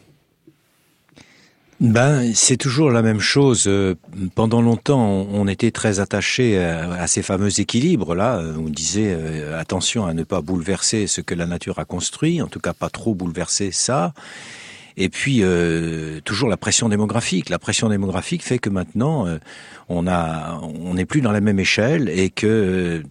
ben, 1.82 2.32
c'est 2.36 2.58
toujours 2.58 2.92
la 2.92 3.02
même 3.02 3.20
chose. 3.20 3.66
Euh, 3.68 3.96
pendant 4.36 4.62
longtemps, 4.62 5.02
on 5.02 5.48
était 5.48 5.72
très 5.72 6.00
attaché 6.00 6.60
à, 6.60 7.08
ces 7.08 7.24
fameux 7.24 7.60
équilibres 7.60 8.14
là. 8.14 8.40
On 8.56 8.70
disait 8.70 9.16
euh, 9.18 9.60
attention 9.60 10.06
à 10.06 10.14
ne 10.14 10.24
pas 10.24 10.42
bouleverser 10.42 11.08
ce 11.08 11.22
que 11.22 11.34
la 11.34 11.48
nature 11.48 11.80
a 11.80 11.86
construit, 11.86 12.40
en 12.40 12.48
tout 12.48 12.60
cas 12.60 12.74
pas 12.74 12.92
trop 12.92 13.16
bouleverser 13.16 13.72
ça. 13.72 14.14
Et 14.96 15.10
puis 15.10 15.40
euh, 15.42 16.20
toujours 16.24 16.50
la 16.50 16.58
pression 16.58 16.88
démographique. 16.88 17.50
La 17.50 17.58
pression 17.58 17.90
démographique 17.90 18.44
fait 18.44 18.60
que 18.60 18.70
maintenant 18.70 19.26
on 19.90 20.06
a, 20.06 20.62
on 20.62 20.94
n'est 20.94 21.06
plus 21.06 21.22
dans 21.22 21.32
la 21.32 21.42
même 21.42 21.60
échelle 21.60 22.10
et 22.10 22.30
que 22.30 23.02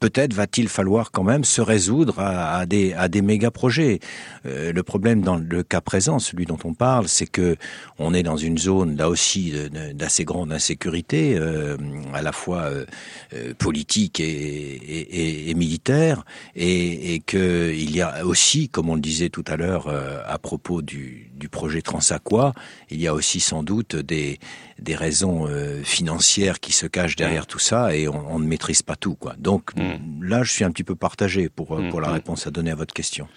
peut-être 0.00 0.34
va-t-il 0.34 0.68
falloir 0.68 1.10
quand 1.10 1.24
même 1.24 1.44
se 1.44 1.60
résoudre 1.60 2.20
à, 2.20 2.58
à 2.58 2.66
des, 2.66 2.92
à 2.92 3.08
des 3.08 3.22
méga 3.22 3.50
projets. 3.50 4.00
Euh, 4.46 4.72
le 4.72 4.82
problème 4.82 5.22
dans 5.22 5.36
le 5.36 5.62
cas 5.62 5.80
présent, 5.80 6.18
celui 6.18 6.46
dont 6.46 6.58
on 6.64 6.74
parle, 6.74 7.08
c'est 7.08 7.26
que 7.26 7.56
on 7.98 8.14
est 8.14 8.22
dans 8.22 8.36
une 8.36 8.58
zone 8.58 8.96
là 8.96 9.08
aussi 9.08 9.52
d'assez 9.94 10.24
grande 10.24 10.52
insécurité, 10.52 11.36
euh, 11.38 11.76
à 12.14 12.22
la 12.22 12.32
fois 12.32 12.62
euh, 12.62 12.84
euh 13.32 13.54
politique 13.58 14.20
et, 14.20 14.24
et, 14.24 15.50
et, 15.50 15.54
militaire, 15.54 16.24
et, 16.54 17.20
que 17.26 17.72
il 17.72 17.94
y 17.94 18.00
a 18.00 18.24
aussi, 18.26 18.68
comme 18.68 18.90
on 18.90 18.94
le 18.94 19.00
disait 19.00 19.28
tout 19.28 19.44
à 19.46 19.56
l'heure 19.56 19.88
euh, 19.88 20.20
à 20.26 20.38
propos 20.38 20.82
du, 20.82 21.30
du 21.34 21.48
projet 21.48 21.82
Transaqua, 21.82 22.52
il 22.90 23.00
y 23.00 23.06
a 23.06 23.14
aussi 23.14 23.40
sans 23.40 23.62
doute 23.62 23.96
des, 23.96 24.38
des 24.78 24.94
raisons 24.94 25.48
financières 25.82 26.60
qui 26.60 26.72
se 26.72 26.86
cachent 26.86 27.16
derrière 27.16 27.46
tout 27.46 27.58
ça, 27.58 27.94
et 27.94 28.08
on, 28.08 28.34
on 28.34 28.38
ne 28.38 28.46
maîtrise 28.46 28.82
pas 28.82 28.96
tout, 28.96 29.14
quoi. 29.14 29.34
Donc 29.38 29.74
mm. 29.76 30.22
là, 30.22 30.42
je 30.42 30.52
suis 30.52 30.64
un 30.64 30.70
petit 30.70 30.84
peu 30.84 30.94
partagé 30.94 31.48
pour, 31.48 31.78
mm. 31.78 31.90
pour 31.90 32.00
la 32.00 32.08
mm. 32.08 32.12
réponse 32.12 32.46
à 32.46 32.50
donner 32.50 32.70
à 32.70 32.74
votre 32.74 32.94
question. 32.94 33.28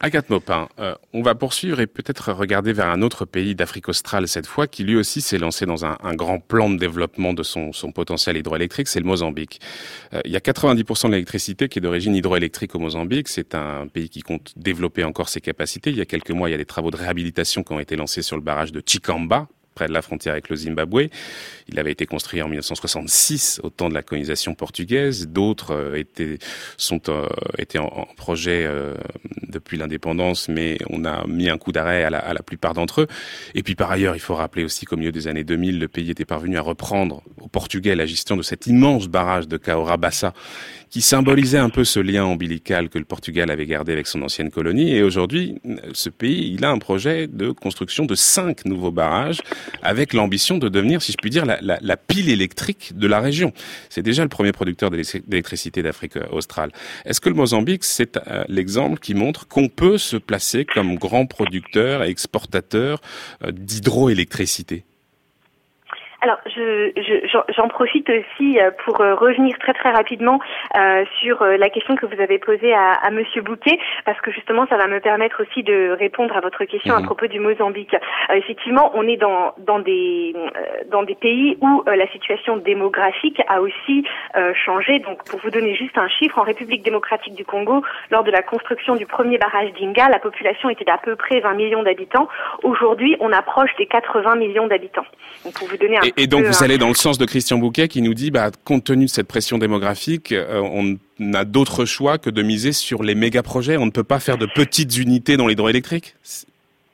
Agathe 0.00 0.30
Maupin, 0.30 0.68
euh, 0.78 0.94
on 1.12 1.22
va 1.22 1.34
poursuivre 1.34 1.80
et 1.80 1.88
peut-être 1.88 2.32
regarder 2.32 2.72
vers 2.72 2.86
un 2.86 3.02
autre 3.02 3.24
pays 3.24 3.56
d'Afrique 3.56 3.88
australe 3.88 4.28
cette 4.28 4.46
fois, 4.46 4.68
qui 4.68 4.84
lui 4.84 4.94
aussi 4.94 5.20
s'est 5.20 5.38
lancé 5.38 5.66
dans 5.66 5.84
un, 5.84 5.96
un, 6.04 6.14
grand 6.14 6.38
plan 6.38 6.70
de 6.70 6.76
développement 6.76 7.32
de 7.32 7.42
son, 7.42 7.72
son 7.72 7.90
potentiel 7.90 8.36
hydroélectrique, 8.36 8.86
c'est 8.86 9.00
le 9.00 9.06
Mozambique. 9.06 9.60
Euh, 10.14 10.20
il 10.24 10.30
y 10.30 10.36
a 10.36 10.40
90% 10.40 11.08
de 11.08 11.12
l'électricité 11.12 11.68
qui 11.68 11.80
est 11.80 11.82
d'origine 11.82 12.14
hydroélectrique 12.14 12.76
au 12.76 12.78
Mozambique. 12.78 13.26
C'est 13.26 13.56
un 13.56 13.88
pays 13.88 14.08
qui 14.08 14.22
compte 14.22 14.52
développer 14.54 15.02
encore 15.02 15.28
ses 15.28 15.40
capacités. 15.40 15.90
Il 15.90 15.96
y 15.96 16.00
a 16.00 16.06
quelques 16.06 16.30
mois, 16.30 16.48
il 16.48 16.52
y 16.52 16.54
a 16.54 16.58
des 16.58 16.64
travaux 16.64 16.92
de 16.92 16.96
réhabilitation 16.96 17.64
qui 17.64 17.72
ont 17.72 17.80
été 17.80 17.96
lancés 17.96 18.22
sur 18.22 18.36
le 18.36 18.42
barrage 18.42 18.70
de 18.70 18.80
Chikamba, 18.86 19.48
près 19.78 19.86
de 19.86 19.92
la 19.92 20.02
frontière 20.02 20.32
avec 20.32 20.48
le 20.48 20.56
Zimbabwe. 20.56 21.08
Il 21.68 21.78
avait 21.78 21.92
été 21.92 22.06
construit 22.06 22.40
en 22.40 22.48
1966 22.48 23.60
au 23.62 23.70
temps 23.70 23.88
de 23.88 23.94
la 23.94 24.02
colonisation 24.02 24.54
portugaise. 24.54 25.28
D'autres 25.28 25.72
euh, 25.72 25.96
étaient 25.96 26.38
sont 26.76 27.10
euh, 27.10 27.26
étaient 27.58 27.78
en, 27.78 28.06
projet 28.16 28.64
euh, 28.66 28.94
depuis 29.48 29.76
l'indépendance, 29.76 30.48
mais 30.48 30.78
on 30.88 31.04
a 31.04 31.26
mis 31.26 31.50
un 31.50 31.58
coup 31.58 31.72
d'arrêt 31.72 32.04
à 32.04 32.10
la, 32.10 32.18
à 32.18 32.32
la 32.32 32.42
plupart 32.42 32.72
d'entre 32.72 33.02
eux. 33.02 33.06
Et 33.54 33.62
puis 33.62 33.74
par 33.74 33.90
ailleurs, 33.90 34.16
il 34.16 34.20
faut 34.20 34.34
rappeler 34.34 34.64
aussi 34.64 34.86
qu'au 34.86 34.96
milieu 34.96 35.12
des 35.12 35.28
années 35.28 35.44
2000, 35.44 35.78
le 35.78 35.88
pays 35.88 36.10
était 36.10 36.24
parvenu 36.24 36.56
à 36.56 36.62
reprendre 36.62 37.22
au 37.40 37.48
Portugais 37.48 37.94
la 37.94 38.06
gestion 38.06 38.36
de 38.36 38.42
cet 38.42 38.66
immense 38.66 39.08
barrage 39.08 39.46
de 39.46 39.56
Caora 39.56 39.96
Bassa 39.96 40.32
qui 40.90 41.02
symbolisait 41.02 41.58
un 41.58 41.68
peu 41.68 41.84
ce 41.84 42.00
lien 42.00 42.24
ombilical 42.24 42.88
que 42.88 42.98
le 42.98 43.04
Portugal 43.04 43.50
avait 43.50 43.66
gardé 43.66 43.92
avec 43.92 44.06
son 44.06 44.22
ancienne 44.22 44.50
colonie. 44.50 44.94
Et 44.94 45.02
aujourd'hui, 45.02 45.60
ce 45.92 46.08
pays, 46.08 46.54
il 46.54 46.64
a 46.64 46.70
un 46.70 46.78
projet 46.78 47.26
de 47.26 47.50
construction 47.50 48.06
de 48.06 48.14
cinq 48.14 48.64
nouveaux 48.64 48.90
barrages 48.90 49.40
avec 49.82 50.12
l'ambition 50.14 50.58
de 50.58 50.68
devenir, 50.68 51.02
si 51.02 51.12
je 51.12 51.18
puis 51.20 51.30
dire, 51.30 51.44
la, 51.44 51.57
la, 51.60 51.78
la 51.80 51.96
pile 51.96 52.28
électrique 52.28 52.92
de 52.96 53.06
la 53.06 53.20
région. 53.20 53.52
C'est 53.88 54.02
déjà 54.02 54.22
le 54.22 54.28
premier 54.28 54.52
producteur 54.52 54.90
d'électricité 54.90 55.82
d'Afrique 55.82 56.18
australe. 56.30 56.70
Est-ce 57.04 57.20
que 57.20 57.28
le 57.28 57.34
Mozambique, 57.34 57.84
c'est 57.84 58.16
euh, 58.16 58.44
l'exemple 58.48 58.98
qui 58.98 59.14
montre 59.14 59.46
qu'on 59.48 59.68
peut 59.68 59.98
se 59.98 60.16
placer 60.16 60.64
comme 60.64 60.96
grand 60.96 61.26
producteur 61.26 62.02
et 62.02 62.10
exportateur 62.10 63.00
euh, 63.44 63.52
d'hydroélectricité? 63.52 64.84
Alors, 66.20 66.38
j'en 66.46 67.00
je, 67.00 67.52
j'en 67.54 67.68
profite 67.68 68.10
aussi 68.10 68.58
euh, 68.58 68.72
pour 68.84 69.00
euh, 69.00 69.14
revenir 69.14 69.56
très 69.60 69.72
très 69.72 69.92
rapidement 69.92 70.40
euh, 70.76 71.04
sur 71.20 71.42
euh, 71.42 71.56
la 71.56 71.70
question 71.70 71.94
que 71.94 72.06
vous 72.06 72.20
avez 72.20 72.40
posée 72.40 72.74
à, 72.74 72.94
à 72.94 73.10
Monsieur 73.10 73.40
Bouquet, 73.40 73.78
parce 74.04 74.20
que 74.20 74.32
justement, 74.32 74.66
ça 74.66 74.76
va 74.76 74.88
me 74.88 74.98
permettre 74.98 75.44
aussi 75.44 75.62
de 75.62 75.94
répondre 75.96 76.36
à 76.36 76.40
votre 76.40 76.64
question 76.64 76.94
à 76.94 76.98
mhm. 76.98 77.06
propos 77.06 77.28
du 77.28 77.38
Mozambique. 77.38 77.94
Euh, 77.94 78.34
effectivement, 78.34 78.90
on 78.94 79.06
est 79.06 79.16
dans 79.16 79.54
dans 79.58 79.78
des 79.78 80.34
dans 80.90 81.04
des 81.04 81.14
pays 81.14 81.56
où 81.60 81.84
la 81.86 82.08
situation 82.10 82.56
démographique 82.56 83.40
a 83.48 83.60
aussi 83.60 84.04
changé. 84.64 84.98
Donc, 85.00 85.24
pour 85.24 85.38
vous 85.40 85.50
donner 85.50 85.74
juste 85.74 85.96
un 85.98 86.08
chiffre, 86.08 86.38
en 86.38 86.42
République 86.42 86.82
démocratique 86.82 87.34
du 87.34 87.44
Congo, 87.44 87.82
lors 88.10 88.24
de 88.24 88.30
la 88.30 88.42
construction 88.42 88.96
du 88.96 89.06
premier 89.06 89.38
barrage 89.38 89.72
d'Inga, 89.74 90.08
la 90.08 90.18
population 90.18 90.68
était 90.68 90.84
d'à 90.84 90.98
peu 90.98 91.16
près 91.16 91.40
20 91.40 91.54
millions 91.54 91.82
d'habitants. 91.82 92.28
Aujourd'hui, 92.62 93.16
on 93.20 93.32
approche 93.32 93.74
des 93.76 93.86
80 93.86 94.36
millions 94.36 94.66
d'habitants. 94.66 95.06
Donc, 95.44 95.54
pour 95.54 95.68
vous 95.68 95.76
donner 95.76 95.98
un 95.98 96.07
et, 96.16 96.26
donc 96.26 96.44
vous 96.44 96.62
allez 96.62 96.78
dans 96.78 96.88
le 96.88 96.94
sens 96.94 97.18
de 97.18 97.24
Christian 97.24 97.58
Bouquet 97.58 97.88
qui 97.88 98.02
nous 98.02 98.14
dit, 98.14 98.30
bah, 98.30 98.50
compte 98.64 98.84
tenu 98.84 99.06
de 99.06 99.10
cette 99.10 99.26
pression 99.26 99.58
démographique, 99.58 100.32
euh, 100.32 100.60
on 100.60 100.96
n'a 101.18 101.44
d'autre 101.44 101.84
choix 101.84 102.18
que 102.18 102.30
de 102.30 102.42
miser 102.42 102.72
sur 102.72 103.02
les 103.02 103.14
méga 103.14 103.42
projets. 103.42 103.76
On 103.76 103.86
ne 103.86 103.90
peut 103.90 104.04
pas 104.04 104.20
faire 104.20 104.38
de 104.38 104.46
petites 104.46 104.96
unités 104.96 105.36
dans 105.36 105.46
l'hydroélectrique 105.46 106.14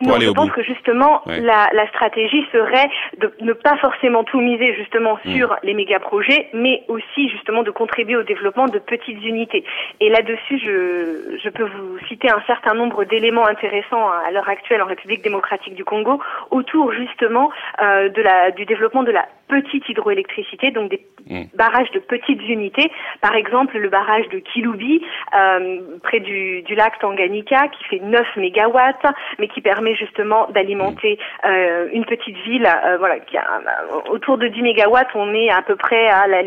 non, 0.05 0.21
je 0.21 0.31
pense 0.31 0.51
que 0.51 0.63
justement 0.63 1.23
la, 1.27 1.69
la, 1.73 1.89
stratégie 1.89 2.45
serait 2.53 2.89
de 3.19 3.33
ne 3.41 3.53
pas 3.53 3.77
forcément 3.79 4.25
tout 4.25 4.41
miser 4.41 4.75
justement 4.75 5.19
mm. 5.25 5.37
sur 5.37 5.57
les 5.63 5.75
méga 5.75 5.99
projets, 5.99 6.49
mais 6.53 6.83
aussi 6.89 7.29
justement 7.29 7.63
de 7.63 7.71
contribuer 7.71 8.17
au 8.17 8.23
développement 8.23 8.67
de 8.67 8.79
petites 8.79 9.23
unités. 9.25 9.65
Et 10.01 10.09
là-dessus, 10.11 10.59
je, 10.59 11.39
je 11.43 11.49
peux 11.49 11.65
vous 11.65 11.99
citer 12.09 12.31
un 12.31 12.43
certain 12.47 12.75
nombre 12.75 13.05
d'éléments 13.05 13.47
intéressants 13.47 14.09
à 14.27 14.31
l'heure 14.31 14.49
actuelle 14.49 14.83
en 14.83 14.87
République 14.87 15.23
démocratique 15.23 15.75
du 15.75 15.85
Congo 15.85 16.21
autour 16.51 16.93
justement 16.93 17.51
euh, 17.83 18.09
de 18.09 18.23
la, 18.23 18.51
du 18.51 18.65
développement 18.65 19.03
de 19.03 19.13
la 19.13 19.27
petite 19.49 19.89
hydroélectricité, 19.89 20.71
donc 20.71 20.91
des 20.91 21.01
mm. 21.29 21.45
barrages 21.55 21.91
de 21.93 21.99
petites 22.01 22.43
unités. 22.49 22.91
Par 23.21 23.35
exemple, 23.35 23.79
le 23.79 23.89
barrage 23.89 24.29
de 24.31 24.39
Kilubi, 24.39 25.03
euh, 25.39 25.81
près 26.03 26.21
du, 26.21 26.63
du 26.63 26.75
lac 26.75 26.99
Tanganyika, 26.99 27.69
qui 27.69 27.85
fait 27.85 28.01
9 28.01 28.27
mégawatts, 28.37 29.07
mais 29.39 29.49
qui 29.49 29.61
permet 29.61 29.94
justement 29.95 30.49
d'alimenter 30.51 31.19
euh, 31.45 31.89
une 31.93 32.05
petite 32.05 32.37
ville, 32.45 32.67
euh, 32.67 32.97
voilà, 32.99 33.19
qui 33.21 33.37
a 33.37 33.45
euh, 33.45 34.11
autour 34.11 34.39
de 34.39 34.49
10 34.49 34.63
mégawatts, 34.63 35.09
on 35.15 35.33
est 35.35 35.51
à 35.51 35.63
peu 35.63 35.77
près 35.77 36.07
à, 36.07 36.27
la, 36.27 36.43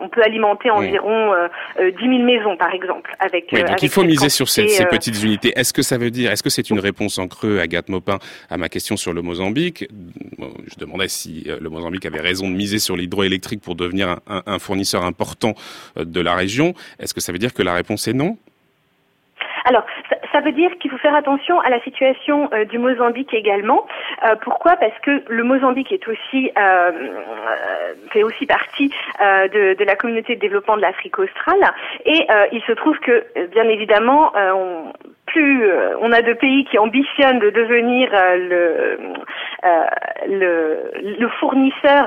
on 0.00 0.08
peut 0.08 0.22
alimenter 0.22 0.70
environ 0.70 1.32
euh, 1.32 1.48
10 1.78 1.96
000 1.98 2.22
maisons, 2.22 2.56
par 2.56 2.72
exemple. 2.74 3.14
Avec, 3.18 3.48
oui, 3.52 3.64
donc 3.64 3.82
il 3.82 3.88
faut 3.88 4.04
miser 4.04 4.28
sur 4.28 4.48
ces, 4.48 4.68
ces 4.68 4.86
petites 4.86 5.22
unités. 5.22 5.52
Est-ce 5.56 5.72
que 5.72 5.82
ça 5.82 5.98
veut 5.98 6.10
dire, 6.10 6.30
est-ce 6.30 6.42
que 6.42 6.50
c'est 6.50 6.70
une 6.70 6.80
réponse 6.80 7.18
en 7.18 7.28
creux, 7.28 7.58
Agathe 7.58 7.88
Maupin, 7.88 8.18
à 8.50 8.56
ma 8.56 8.68
question 8.68 8.96
sur 8.96 9.12
le 9.12 9.22
Mozambique? 9.22 9.86
Je 10.38 10.78
demandais 10.78 11.08
si 11.08 11.46
le 11.46 11.68
Mozambique 11.68 12.06
avait 12.06 12.20
raison 12.20 12.48
de 12.48 12.54
miser 12.54 12.78
sur 12.78 12.96
l'hydroélectrique 12.96 13.62
pour 13.62 13.74
devenir 13.74 14.16
un, 14.26 14.42
un 14.46 14.58
fournisseur 14.58 15.04
important 15.04 15.54
de 15.96 16.20
la 16.20 16.34
région. 16.34 16.74
Est-ce 16.98 17.14
que 17.14 17.20
ça 17.20 17.32
veut 17.32 17.38
dire 17.38 17.52
que 17.54 17.62
la 17.62 17.74
réponse 17.74 18.08
est 18.08 18.12
non? 18.12 18.36
Alors, 19.64 19.84
ça, 20.32 20.40
veut 20.40 20.52
dire 20.52 20.70
qu'il 20.78 20.90
faut 20.90 20.98
faire 20.98 21.14
attention 21.14 21.60
à 21.60 21.70
la 21.70 21.80
situation 21.82 22.48
euh, 22.52 22.64
du 22.64 22.78
Mozambique 22.78 23.32
également. 23.32 23.86
Euh, 24.26 24.34
pourquoi? 24.42 24.76
Parce 24.76 24.98
que 25.02 25.22
le 25.28 25.44
Mozambique 25.44 25.92
est 25.92 26.06
aussi 26.08 26.50
euh, 26.58 26.92
fait 28.10 28.22
aussi 28.22 28.46
partie 28.46 28.90
de, 29.20 29.74
de, 29.74 29.84
la 29.84 29.96
communauté 29.96 30.34
de 30.34 30.40
développement 30.40 30.76
de 30.76 30.82
l'Afrique 30.82 31.18
australe, 31.18 31.60
et 32.04 32.26
il 32.52 32.62
se 32.62 32.72
trouve 32.72 32.98
que, 32.98 33.24
bien 33.52 33.68
évidemment, 33.68 34.32
on, 34.34 34.92
plus 35.32 35.64
on 36.00 36.12
a 36.12 36.22
de 36.22 36.32
pays 36.34 36.64
qui 36.64 36.78
ambitionnent 36.78 37.38
de 37.38 37.50
devenir 37.50 38.10
le, 38.12 38.98
le, 40.28 40.78
le, 41.18 41.28
fournisseur 41.40 42.06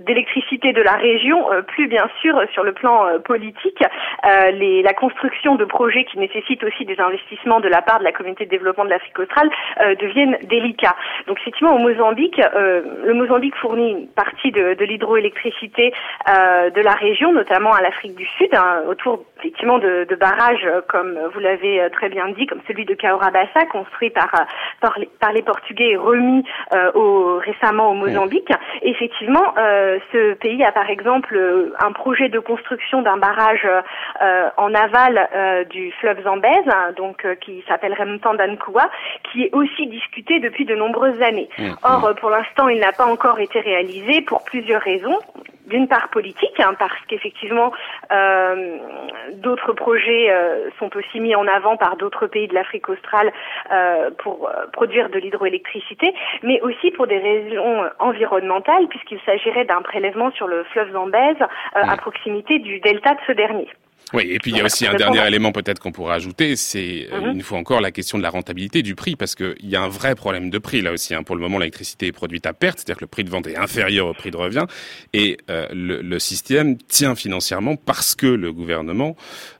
d'électricité 0.00 0.72
de 0.72 0.82
la 0.82 0.92
région, 0.92 1.44
plus 1.66 1.88
bien 1.88 2.08
sûr 2.20 2.38
sur 2.52 2.62
le 2.62 2.72
plan 2.72 3.06
politique, 3.24 3.82
la 4.22 4.92
construction 4.94 5.56
de 5.56 5.64
projets 5.64 6.04
qui 6.04 6.18
nécessitent 6.18 6.64
aussi 6.64 6.84
des 6.84 6.98
investissements 7.00 7.60
de 7.60 7.68
la 7.68 7.82
part 7.82 7.98
de 7.98 8.04
la 8.04 8.12
communauté 8.12 8.44
de 8.44 8.50
développement 8.50 8.84
de 8.84 8.90
l'Afrique 8.90 9.18
australe 9.18 9.50
euh, 9.80 9.94
deviennent 9.96 10.38
délicats. 10.44 10.96
Donc 11.26 11.38
effectivement 11.40 11.74
au 11.74 11.78
Mozambique, 11.78 12.40
euh, 12.40 12.82
le 13.04 13.14
Mozambique 13.14 13.54
fournit 13.56 13.90
une 13.92 14.08
partie 14.08 14.52
de, 14.52 14.76
l'hydroélectricité 14.84 15.92
euh, 16.28 16.70
de 16.70 16.80
la 16.80 16.92
région, 16.92 17.32
notamment 17.32 17.72
à 17.72 17.82
l'Afrique 17.82 18.14
du 18.14 18.26
Sud, 18.38 18.54
hein, 18.54 18.82
autour 18.88 19.24
effectivement 19.38 19.78
de, 19.78 20.06
de, 20.08 20.14
barrages 20.16 20.68
comme 20.88 21.18
vous 21.34 21.40
l'avez 21.40 21.88
très 21.92 22.08
bien 22.08 22.25
comme 22.46 22.60
celui 22.66 22.84
de 22.84 22.94
Caorabassa, 22.94 23.66
construit 23.70 24.10
par 24.10 24.30
par 24.80 24.98
les, 24.98 25.08
par 25.20 25.32
les 25.32 25.42
Portugais 25.42 25.90
et 25.90 25.96
remis 25.96 26.44
au, 26.94 27.38
récemment 27.38 27.90
au 27.90 27.94
Mozambique. 27.94 28.50
Et 28.82 28.90
effectivement, 28.90 29.54
ce 30.12 30.34
pays 30.34 30.62
a 30.64 30.72
par 30.72 30.90
exemple 30.90 31.38
un 31.78 31.92
projet 31.92 32.28
de 32.28 32.38
construction 32.38 33.02
d'un 33.02 33.16
barrage 33.16 33.66
en 34.56 34.74
aval 34.74 35.66
du 35.70 35.92
fleuve 36.00 36.22
Zambèze, 36.22 36.66
hein, 36.66 36.92
donc 36.96 37.24
euh, 37.24 37.34
qui 37.34 37.62
s'appellerait 37.68 38.04
Mtandankua, 38.06 38.90
qui 39.30 39.44
est 39.44 39.54
aussi 39.54 39.86
discuté 39.86 40.40
depuis 40.40 40.64
de 40.64 40.74
nombreuses 40.74 41.20
années. 41.22 41.48
Or, 41.82 42.14
pour 42.20 42.30
l'instant, 42.30 42.68
il 42.68 42.80
n'a 42.80 42.92
pas 42.92 43.06
encore 43.06 43.38
été 43.40 43.60
réalisé 43.60 44.22
pour 44.22 44.44
plusieurs 44.44 44.82
raisons 44.82 45.18
d'une 45.66 45.88
part 45.88 46.08
politique, 46.08 46.58
hein, 46.60 46.74
parce 46.78 47.00
qu'effectivement 47.08 47.72
euh, 48.12 48.78
d'autres 49.34 49.72
projets 49.72 50.30
euh, 50.30 50.70
sont 50.78 50.96
aussi 50.96 51.20
mis 51.20 51.34
en 51.34 51.46
avant 51.46 51.76
par 51.76 51.96
d'autres 51.96 52.15
pays 52.24 52.48
de 52.48 52.54
l'Afrique 52.54 52.88
australe 52.88 53.30
euh, 53.70 54.10
pour 54.18 54.48
euh, 54.48 54.66
produire 54.72 55.10
de 55.10 55.18
l'hydroélectricité, 55.18 56.14
mais 56.42 56.58
aussi 56.62 56.90
pour 56.92 57.06
des 57.06 57.18
raisons 57.18 57.84
environnementales, 57.98 58.88
puisqu'il 58.88 59.20
s'agirait 59.26 59.66
d'un 59.66 59.82
prélèvement 59.82 60.30
sur 60.32 60.46
le 60.46 60.64
fleuve 60.64 60.92
Zambèze 60.92 61.36
euh, 61.40 61.82
à 61.82 61.96
proximité 61.98 62.58
du 62.58 62.80
delta 62.80 63.12
de 63.12 63.20
ce 63.26 63.32
dernier. 63.32 63.68
Oui, 64.12 64.28
et 64.30 64.38
puis 64.38 64.52
il 64.52 64.56
y 64.56 64.60
a 64.60 64.64
aussi 64.64 64.86
un 64.86 64.94
dernier 64.94 65.26
élément 65.26 65.50
peut-être 65.50 65.80
qu'on 65.80 65.90
pourrait 65.90 66.14
ajouter, 66.14 66.54
c'est 66.54 67.08
mhm. 67.12 67.32
une 67.32 67.42
fois 67.42 67.58
encore 67.58 67.80
la 67.80 67.90
question 67.90 68.18
de 68.18 68.22
la 68.22 68.30
rentabilité 68.30 68.82
du 68.82 68.94
prix, 68.94 69.16
parce 69.16 69.34
qu'il 69.34 69.56
y 69.64 69.74
a 69.74 69.82
un 69.82 69.88
vrai 69.88 70.14
problème 70.14 70.48
de 70.48 70.58
prix 70.58 70.80
là 70.80 70.92
aussi. 70.92 71.12
Hein. 71.12 71.24
Pour 71.24 71.34
le 71.34 71.42
moment, 71.42 71.58
l'électricité 71.58 72.06
est 72.06 72.12
produite 72.12 72.46
à 72.46 72.52
perte, 72.52 72.78
c'est-à-dire 72.78 72.98
que 72.98 73.04
le 73.04 73.08
prix 73.08 73.24
de 73.24 73.30
vente 73.30 73.48
est 73.48 73.56
inférieur 73.56 74.06
au 74.06 74.14
prix 74.14 74.30
de 74.30 74.36
revient, 74.36 74.66
et 75.12 75.38
euh, 75.50 75.66
le, 75.72 76.02
le, 76.02 76.18
système 76.20 76.76
tient 76.76 77.16
financièrement 77.16 77.74
parce 77.74 78.14
que 78.14 78.26
le 78.26 78.52
gouvernement 78.52 79.16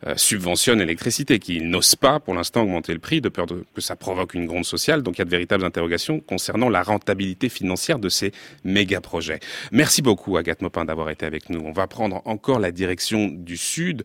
euh, 0.06 0.14
subventionne 0.16 0.78
l'électricité, 0.78 1.40
qu'il 1.40 1.68
n'ose 1.68 1.96
pas 1.96 2.20
pour 2.20 2.34
l'instant 2.34 2.62
augmenter 2.62 2.92
le 2.92 3.00
prix 3.00 3.20
de 3.20 3.28
peur 3.28 3.46
de, 3.46 3.64
que 3.74 3.80
ça 3.80 3.96
provoque 3.96 4.34
une 4.34 4.46
gronde 4.46 4.64
sociale. 4.64 5.02
Donc 5.02 5.16
il 5.16 5.18
y 5.18 5.22
a 5.22 5.24
de 5.24 5.30
véritables 5.30 5.64
interrogations 5.64 6.20
concernant 6.20 6.68
la 6.68 6.84
rentabilité 6.84 7.48
financière 7.48 7.98
de 7.98 8.08
ces 8.08 8.32
méga 8.64 9.00
projets. 9.00 9.40
Merci 9.72 10.02
beaucoup 10.02 10.36
Agathe 10.36 10.62
Mopin 10.62 10.84
d'avoir 10.84 11.10
été 11.10 11.26
avec 11.26 11.50
nous. 11.50 11.60
On 11.64 11.72
va 11.72 11.88
prendre 11.88 12.22
encore 12.26 12.60
la 12.60 12.70
direction 12.70 13.26
du 13.26 13.56
sud. 13.56 14.04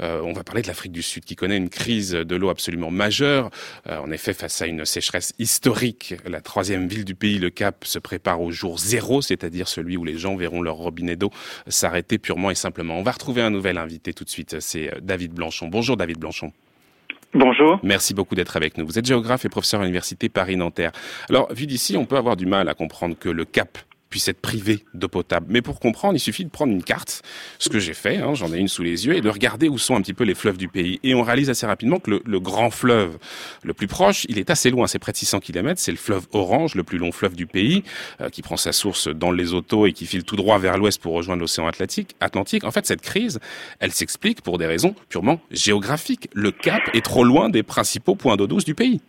Euh, 0.00 0.20
on 0.22 0.32
va 0.32 0.44
parler 0.44 0.62
de 0.62 0.68
l'Afrique 0.68 0.92
du 0.92 1.02
Sud 1.02 1.24
qui 1.24 1.36
connaît 1.36 1.56
une 1.56 1.68
crise 1.68 2.12
de 2.12 2.36
l'eau 2.36 2.50
absolument 2.50 2.90
majeure. 2.90 3.50
Euh, 3.88 3.98
en 3.98 4.10
effet, 4.10 4.32
face 4.32 4.60
à 4.62 4.66
une 4.66 4.84
sécheresse 4.84 5.32
historique, 5.38 6.14
la 6.26 6.40
troisième 6.40 6.88
ville 6.88 7.04
du 7.04 7.14
pays, 7.14 7.38
le 7.38 7.50
Cap, 7.50 7.84
se 7.84 7.98
prépare 7.98 8.40
au 8.40 8.50
jour 8.50 8.78
zéro, 8.78 9.22
c'est-à-dire 9.22 9.68
celui 9.68 9.96
où 9.96 10.04
les 10.04 10.18
gens 10.18 10.36
verront 10.36 10.62
leur 10.62 10.76
robinet 10.76 11.16
d'eau 11.16 11.30
s'arrêter 11.66 12.18
purement 12.18 12.50
et 12.50 12.54
simplement. 12.54 12.98
On 12.98 13.02
va 13.02 13.12
retrouver 13.12 13.42
un 13.42 13.50
nouvel 13.50 13.78
invité 13.78 14.12
tout 14.12 14.24
de 14.24 14.30
suite, 14.30 14.60
c'est 14.60 14.92
euh, 14.92 15.00
David 15.00 15.32
Blanchon. 15.32 15.68
Bonjour 15.68 15.96
David 15.96 16.18
Blanchon. 16.18 16.52
Bonjour. 17.34 17.80
Merci 17.82 18.12
beaucoup 18.12 18.34
d'être 18.34 18.56
avec 18.56 18.76
nous. 18.76 18.86
Vous 18.86 18.98
êtes 18.98 19.06
géographe 19.06 19.44
et 19.46 19.48
professeur 19.48 19.80
à 19.80 19.84
l'université 19.84 20.28
Paris-Nanterre. 20.28 20.92
Alors, 21.30 21.50
vu 21.52 21.66
d'ici, 21.66 21.96
on 21.96 22.04
peut 22.04 22.16
avoir 22.16 22.36
du 22.36 22.44
mal 22.44 22.68
à 22.68 22.74
comprendre 22.74 23.16
que 23.18 23.30
le 23.30 23.46
Cap 23.46 23.78
puissent 24.12 24.28
être 24.28 24.40
privés 24.40 24.84
d'eau 24.94 25.08
potable. 25.08 25.46
Mais 25.48 25.62
pour 25.62 25.80
comprendre, 25.80 26.14
il 26.14 26.20
suffit 26.20 26.44
de 26.44 26.50
prendre 26.50 26.72
une 26.72 26.84
carte, 26.84 27.22
ce 27.58 27.68
que 27.68 27.80
j'ai 27.80 27.94
fait, 27.94 28.18
hein, 28.18 28.34
j'en 28.34 28.52
ai 28.52 28.58
une 28.58 28.68
sous 28.68 28.82
les 28.82 29.06
yeux, 29.06 29.16
et 29.16 29.20
de 29.20 29.28
regarder 29.30 29.68
où 29.68 29.78
sont 29.78 29.96
un 29.96 30.02
petit 30.02 30.12
peu 30.12 30.24
les 30.24 30.34
fleuves 30.34 30.58
du 30.58 30.68
pays. 30.68 31.00
Et 31.02 31.14
on 31.14 31.22
réalise 31.22 31.50
assez 31.50 31.66
rapidement 31.66 31.98
que 31.98 32.22
le, 32.24 32.40
grand 32.40 32.70
fleuve 32.70 33.18
le 33.62 33.72
plus 33.72 33.86
proche, 33.86 34.26
il 34.28 34.38
est 34.38 34.50
assez 34.50 34.70
loin, 34.70 34.86
c'est 34.86 34.98
près 34.98 35.12
de 35.12 35.16
600 35.16 35.40
km, 35.40 35.80
c'est 35.80 35.90
le 35.90 35.96
fleuve 35.96 36.26
Orange, 36.32 36.74
le 36.74 36.84
plus 36.84 36.98
long 36.98 37.10
fleuve 37.10 37.34
du 37.34 37.46
pays, 37.46 37.82
euh, 38.20 38.28
qui 38.28 38.42
prend 38.42 38.56
sa 38.56 38.72
source 38.72 39.08
dans 39.08 39.32
les 39.32 39.54
autos 39.54 39.86
et 39.86 39.92
qui 39.92 40.06
file 40.06 40.24
tout 40.24 40.36
droit 40.36 40.58
vers 40.58 40.76
l'ouest 40.76 41.00
pour 41.00 41.14
rejoindre 41.14 41.40
l'océan 41.40 41.66
Atlantique. 41.66 42.14
Atlantique. 42.20 42.64
En 42.64 42.70
fait, 42.70 42.86
cette 42.86 43.00
crise, 43.00 43.40
elle 43.80 43.92
s'explique 43.92 44.42
pour 44.42 44.58
des 44.58 44.66
raisons 44.66 44.94
purement 45.08 45.40
géographiques. 45.50 46.28
Le 46.34 46.50
Cap 46.50 46.82
est 46.92 47.04
trop 47.04 47.24
loin 47.24 47.48
des 47.48 47.62
principaux 47.62 48.14
points 48.14 48.36
d'eau 48.36 48.46
douce 48.46 48.64
du 48.64 48.74
pays. 48.74 49.00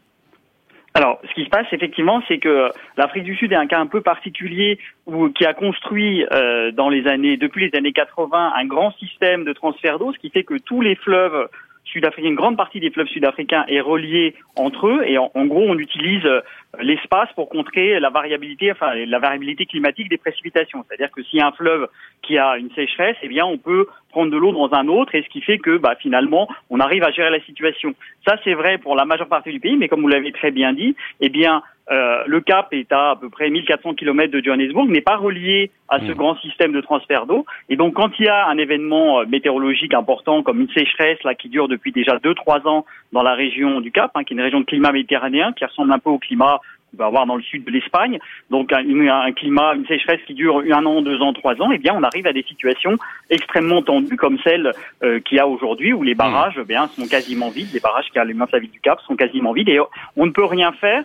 Alors, 0.96 1.20
ce 1.28 1.34
qui 1.34 1.44
se 1.44 1.50
passe 1.50 1.66
effectivement, 1.72 2.22
c'est 2.28 2.38
que 2.38 2.70
l'Afrique 2.98 3.24
du 3.24 3.36
Sud 3.36 3.52
est 3.52 3.56
un 3.56 3.66
cas 3.66 3.80
un 3.80 3.88
peu 3.88 4.02
particulier 4.02 4.78
où, 5.08 5.30
qui 5.30 5.46
a 5.46 5.54
construit 5.54 6.24
euh, 6.32 6.72
dans 6.72 6.90
les 6.90 7.08
années, 7.08 7.36
depuis 7.36 7.70
les 7.70 7.78
années 7.78 7.94
80, 7.94 8.54
un 8.56 8.66
grand 8.66 8.92
système 8.98 9.44
de 9.44 9.54
transfert 9.54 9.98
d'eau, 9.98 10.14
ce 10.14 10.20
qui 10.20 10.30
fait 10.30 10.44
que 10.44 10.56
tous 10.56 10.82
les 10.82 10.96
fleuves 10.96 11.48
sud-africains, 11.84 12.30
une 12.30 12.36
grande 12.36 12.58
partie 12.58 12.80
des 12.80 12.92
fleuves 12.92 13.08
sud-africains 13.08 13.66
est 13.68 13.82
reliée 13.82 14.36
entre 14.56 14.88
eux, 14.88 15.04
et 15.06 15.18
en, 15.18 15.30
gros, 15.46 15.64
on 15.68 15.78
utilise 15.80 16.26
euh, 16.26 16.42
l'espace 16.80 17.30
pour 17.36 17.50
contrer 17.50 18.00
la 18.00 18.12
variabilité, 18.12 18.72
enfin 18.72 18.94
la 18.94 19.20
variabilité 19.20 19.66
climatique 19.66 20.10
des 20.10 20.18
précipitations. 20.18 20.86
C'est-à-dire 20.88 21.12
que 21.12 21.24
s'il 21.24 21.40
y 21.40 21.42
a 21.42 21.48
un 21.48 21.52
fleuve 21.54 21.88
qui 22.22 22.38
a 22.38 22.58
une 22.58 22.72
sécheresse, 22.72 23.18
eh 23.24 23.28
bien, 23.28 23.46
on 23.46 23.58
peut 23.58 23.88
prendre 24.14 24.32
de 24.32 24.38
l'eau 24.38 24.52
dans 24.52 24.72
un 24.74 24.88
autre, 24.88 25.16
et 25.16 25.24
ce 25.24 25.30
qui 25.30 25.42
fait 25.42 25.58
que, 25.58 25.78
bah, 25.78 25.96
finalement, 26.00 26.48
on 26.70 26.80
arrive 26.80 27.04
à 27.04 27.12
gérer 27.12 27.32
la 27.32 27.42
situation. 27.42 27.96
Ça, 28.26 28.38
c'est 28.44 28.54
vrai 28.54 28.78
pour 28.78 28.96
la 28.96 29.06
majeure 29.06 29.28
partie 29.28 29.52
du 29.52 29.60
pays, 29.60 29.76
mais 29.76 29.88
comme 29.88 30.02
vous 30.02 30.08
l'avez 30.08 30.32
très 30.32 30.52
bien 30.52 30.72
dit, 30.72 30.96
eh 31.20 31.30
bien, 31.30 31.64
euh, 31.92 32.24
le 32.28 32.40
Cap 32.40 32.68
est 32.72 32.92
à 32.92 33.12
à 33.12 33.16
peu 33.16 33.30
près 33.30 33.50
1400 33.50 33.96
km 33.96 34.32
de 34.32 34.42
Johannesburg, 34.42 34.88
n'est 34.88 35.02
pas 35.02 35.18
relié 35.18 35.72
à 35.90 36.00
ce 36.00 36.12
mmh. 36.12 36.16
grand 36.16 36.38
système 36.38 36.72
de 36.72 36.80
transfert 36.80 37.26
d'eau. 37.26 37.46
Et 37.70 37.76
donc, 37.76 37.96
quand 37.96 38.12
il 38.20 38.26
y 38.26 38.30
a 38.30 38.48
un 38.48 38.58
événement 38.58 39.20
euh, 39.20 39.26
météorologique 39.26 39.94
important, 39.94 40.44
comme 40.44 40.62
une 40.62 40.70
sécheresse 40.70 41.22
là 41.24 41.34
qui 41.34 41.50
dure 41.50 41.68
depuis 41.68 41.92
déjà 41.92 42.18
2-3 42.18 42.68
ans 42.68 42.86
dans 43.12 43.24
la 43.24 43.34
région 43.34 43.82
du 43.82 43.92
Cap, 43.92 44.12
hein, 44.16 44.24
qui 44.24 44.34
est 44.34 44.38
une 44.38 44.44
région 44.44 44.62
de 44.62 44.66
climat 44.66 44.92
méditerranéen, 44.92 45.52
qui 45.54 45.66
ressemble 45.66 45.92
un 45.92 46.00
peu 46.00 46.12
au 46.12 46.20
climat 46.20 46.62
va 46.96 47.06
avoir 47.06 47.26
dans 47.26 47.36
le 47.36 47.42
sud 47.42 47.64
de 47.64 47.72
l'Espagne, 47.72 48.20
donc 48.50 48.72
un, 48.72 48.84
un, 48.88 49.32
climat, 49.32 49.74
une 49.76 49.86
sécheresse 49.86 50.22
qui 50.26 50.34
dure 50.34 50.64
un 50.72 50.86
an, 50.86 51.02
deux 51.02 51.22
ans, 51.22 51.34
trois 51.34 51.60
ans, 51.62 51.72
eh 51.72 51.78
bien, 51.78 51.94
on 51.96 52.04
arrive 52.04 52.28
à 52.28 52.34
des 52.34 52.44
situations 52.44 52.96
extrêmement 53.30 53.82
tendues 53.82 54.18
comme 54.18 54.38
celle 54.44 54.72
euh, 55.04 55.20
qu'il 55.20 55.38
y 55.38 55.40
a 55.40 55.48
aujourd'hui, 55.48 55.94
où 55.94 56.04
les 56.04 56.16
barrages, 56.16 56.58
eh 56.60 56.66
bien, 56.66 56.88
sont 56.88 57.08
quasiment 57.08 57.50
vides. 57.50 57.74
Les 57.74 57.80
barrages 57.80 58.10
qui 58.12 58.20
alimentent 58.20 58.52
la 58.52 58.60
ville 58.60 58.72
du 58.72 58.80
Cap 58.80 59.00
sont 59.02 59.16
quasiment 59.16 59.54
vides 59.54 59.70
et 59.70 59.80
on 60.18 60.26
ne 60.26 60.32
peut 60.32 60.46
rien 60.46 60.72
faire 60.74 61.04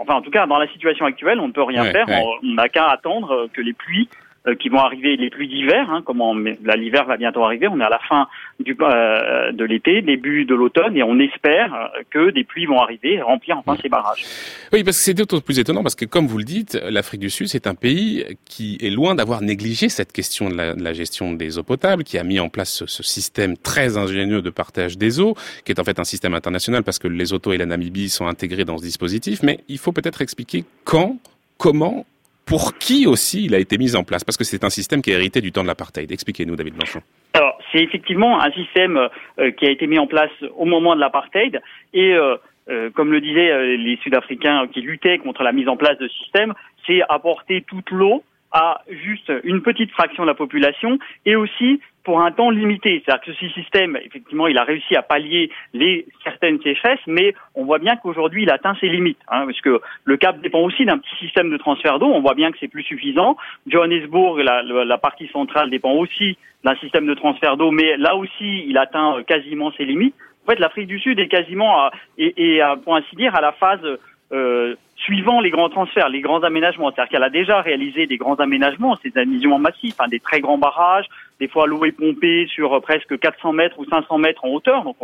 enfin, 0.00 0.14
en 0.14 0.22
tout 0.22 0.30
cas, 0.30 0.46
dans 0.46 0.58
la 0.58 0.66
situation 0.68 1.04
actuelle, 1.04 1.40
on 1.40 1.48
ne 1.48 1.52
peut 1.52 1.62
rien 1.62 1.84
faire. 1.84 2.06
On 2.42 2.54
n'a 2.54 2.70
qu'à 2.70 2.86
attendre 2.86 3.48
que 3.52 3.60
les 3.60 3.74
pluies 3.74 4.08
euh, 4.10 4.27
qui 4.60 4.68
vont 4.68 4.78
arriver 4.78 5.16
les 5.16 5.30
pluies 5.30 5.48
d'hiver. 5.48 5.90
Hein, 5.90 6.02
comment 6.04 6.34
l'hiver 6.34 7.04
va 7.04 7.16
bientôt 7.16 7.44
arriver. 7.44 7.68
On 7.68 7.80
est 7.80 7.84
à 7.84 7.88
la 7.88 7.98
fin 8.08 8.28
euh, 8.60 9.52
de 9.52 9.64
l'été, 9.64 10.02
début 10.02 10.44
de 10.44 10.54
l'automne, 10.54 10.96
et 10.96 11.02
on 11.02 11.18
espère 11.18 11.74
euh, 11.74 12.02
que 12.10 12.30
des 12.30 12.44
pluies 12.44 12.66
vont 12.66 12.80
arriver 12.80 13.14
et 13.14 13.22
remplir 13.22 13.56
enfin 13.58 13.76
ces 13.80 13.88
barrages. 13.88 14.24
Oui, 14.72 14.84
parce 14.84 14.98
que 14.98 15.04
c'est 15.04 15.14
d'autant 15.14 15.40
plus 15.40 15.58
étonnant 15.58 15.82
parce 15.82 15.94
que, 15.94 16.04
comme 16.04 16.26
vous 16.26 16.38
le 16.38 16.44
dites, 16.44 16.78
l'Afrique 16.90 17.20
du 17.20 17.30
Sud, 17.30 17.48
c'est 17.48 17.66
un 17.66 17.74
pays 17.74 18.24
qui 18.46 18.78
est 18.80 18.90
loin 18.90 19.14
d'avoir 19.14 19.42
négligé 19.42 19.88
cette 19.88 20.12
question 20.12 20.48
de 20.48 20.56
la, 20.56 20.92
gestion 20.92 21.32
des 21.32 21.58
eaux 21.58 21.62
potables, 21.62 22.04
qui 22.04 22.18
a 22.18 22.24
mis 22.24 22.40
en 22.40 22.48
place 22.48 22.72
ce, 22.72 22.86
ce, 22.86 23.02
système 23.02 23.56
très 23.56 23.96
ingénieux 23.96 24.42
de 24.42 24.50
partage 24.50 24.98
des 24.98 25.20
eaux, 25.20 25.34
qui 25.64 25.72
est 25.72 25.78
en 25.78 25.84
fait 25.84 26.00
un 26.00 26.04
système 26.04 26.34
international 26.34 26.82
parce 26.82 26.98
que 26.98 27.08
les 27.08 27.32
autos 27.32 27.52
et 27.52 27.58
la 27.58 27.66
Namibie 27.66 28.08
sont 28.08 28.26
intégrés 28.26 28.64
dans 28.64 28.78
ce 28.78 28.82
dispositif. 28.82 29.42
Mais 29.42 29.60
il 29.68 29.78
faut 29.78 29.92
peut-être 29.92 30.22
expliquer 30.22 30.64
quand, 30.84 31.16
comment 31.58 32.06
pour 32.48 32.78
qui 32.78 33.06
aussi 33.06 33.44
il 33.44 33.54
a 33.54 33.58
été 33.58 33.78
mis 33.78 33.94
en 33.94 34.04
place? 34.04 34.24
Parce 34.24 34.36
que 34.36 34.44
c'est 34.44 34.64
un 34.64 34.70
système 34.70 35.02
qui 35.02 35.10
est 35.10 35.14
hérité 35.14 35.40
du 35.40 35.52
temps 35.52 35.62
de 35.62 35.66
l'apartheid. 35.66 36.10
Expliquez-nous, 36.10 36.56
David 36.56 36.74
Blanchon. 36.74 37.00
Alors, 37.34 37.58
c'est 37.70 37.78
effectivement 37.78 38.40
un 38.40 38.50
système 38.52 39.08
euh, 39.38 39.50
qui 39.50 39.66
a 39.66 39.70
été 39.70 39.86
mis 39.86 39.98
en 39.98 40.06
place 40.06 40.30
au 40.56 40.64
moment 40.64 40.96
de 40.96 41.00
l'apartheid 41.00 41.60
et 41.92 42.14
euh, 42.14 42.36
euh, 42.70 42.90
comme 42.90 43.12
le 43.12 43.20
disaient 43.20 43.76
les 43.76 43.98
Sud-Africains 44.02 44.66
qui 44.72 44.80
luttaient 44.80 45.18
contre 45.18 45.42
la 45.42 45.52
mise 45.52 45.68
en 45.68 45.76
place 45.76 45.98
de 45.98 46.08
ce 46.08 46.18
système, 46.18 46.54
c'est 46.86 47.00
apporter 47.08 47.64
toute 47.66 47.90
l'eau 47.90 48.22
à 48.50 48.82
juste 48.88 49.32
une 49.44 49.62
petite 49.62 49.90
fraction 49.90 50.22
de 50.22 50.28
la 50.28 50.34
population 50.34 50.98
et 51.26 51.36
aussi 51.36 51.80
pour 52.08 52.22
un 52.22 52.32
temps 52.32 52.48
limité. 52.48 53.02
C'est-à-dire 53.04 53.22
que 53.22 53.34
ce 53.34 53.48
système, 53.50 53.98
effectivement, 54.02 54.46
il 54.46 54.56
a 54.56 54.64
réussi 54.64 54.96
à 54.96 55.02
pallier 55.02 55.50
les 55.74 56.06
certaines 56.24 56.58
sécheresses, 56.62 57.06
mais 57.06 57.34
on 57.54 57.66
voit 57.66 57.78
bien 57.78 57.96
qu'aujourd'hui, 57.96 58.44
il 58.44 58.50
atteint 58.50 58.74
ses 58.80 58.88
limites, 58.88 59.18
hein, 59.28 59.44
parce 59.44 59.60
que 59.60 59.82
le 60.04 60.16
Cap 60.16 60.40
dépend 60.40 60.60
aussi 60.60 60.86
d'un 60.86 60.96
petit 60.96 61.16
système 61.16 61.50
de 61.50 61.58
transfert 61.58 61.98
d'eau. 61.98 62.06
On 62.06 62.22
voit 62.22 62.32
bien 62.32 62.50
que 62.50 62.56
c'est 62.58 62.68
plus 62.68 62.82
suffisant. 62.84 63.36
Johannesburg, 63.66 64.38
la, 64.38 64.96
partie 64.96 65.28
centrale, 65.28 65.68
dépend 65.68 65.92
aussi 65.92 66.38
d'un 66.64 66.76
système 66.76 67.06
de 67.06 67.12
transfert 67.12 67.58
d'eau, 67.58 67.72
mais 67.72 67.98
là 67.98 68.16
aussi, 68.16 68.64
il 68.66 68.78
atteint 68.78 69.22
quasiment 69.26 69.70
ses 69.72 69.84
limites. 69.84 70.14
En 70.46 70.50
fait, 70.50 70.60
l'Afrique 70.60 70.86
du 70.86 70.98
Sud 71.00 71.18
est 71.18 71.28
quasiment, 71.28 71.78
à, 71.78 71.90
et, 72.16 72.62
pour 72.84 72.96
ainsi 72.96 73.16
dire, 73.16 73.34
à 73.34 73.42
la 73.42 73.52
phase 73.52 73.86
euh, 74.32 74.76
suivant 74.98 75.40
les 75.40 75.50
grands 75.50 75.68
transferts, 75.68 76.08
les 76.08 76.20
grands 76.20 76.42
aménagements. 76.42 76.90
C'est-à-dire 76.90 77.10
qu'elle 77.10 77.22
a 77.22 77.30
déjà 77.30 77.60
réalisé 77.60 78.06
des 78.06 78.16
grands 78.16 78.34
aménagements, 78.36 78.96
ces 78.96 79.16
aménagements 79.16 79.58
massifs, 79.58 79.94
hein, 80.00 80.08
des 80.08 80.20
très 80.20 80.40
grands 80.40 80.58
barrages. 80.58 81.06
Des 81.40 81.48
fois, 81.48 81.66
l'eau 81.66 81.84
est 81.84 81.92
pompée 81.92 82.46
sur 82.52 82.74
euh, 82.74 82.80
presque 82.80 83.18
400 83.18 83.52
mètres 83.52 83.78
ou 83.78 83.84
500 83.84 84.18
mètres 84.18 84.44
en 84.44 84.48
hauteur. 84.48 84.82
Donc, 84.82 84.96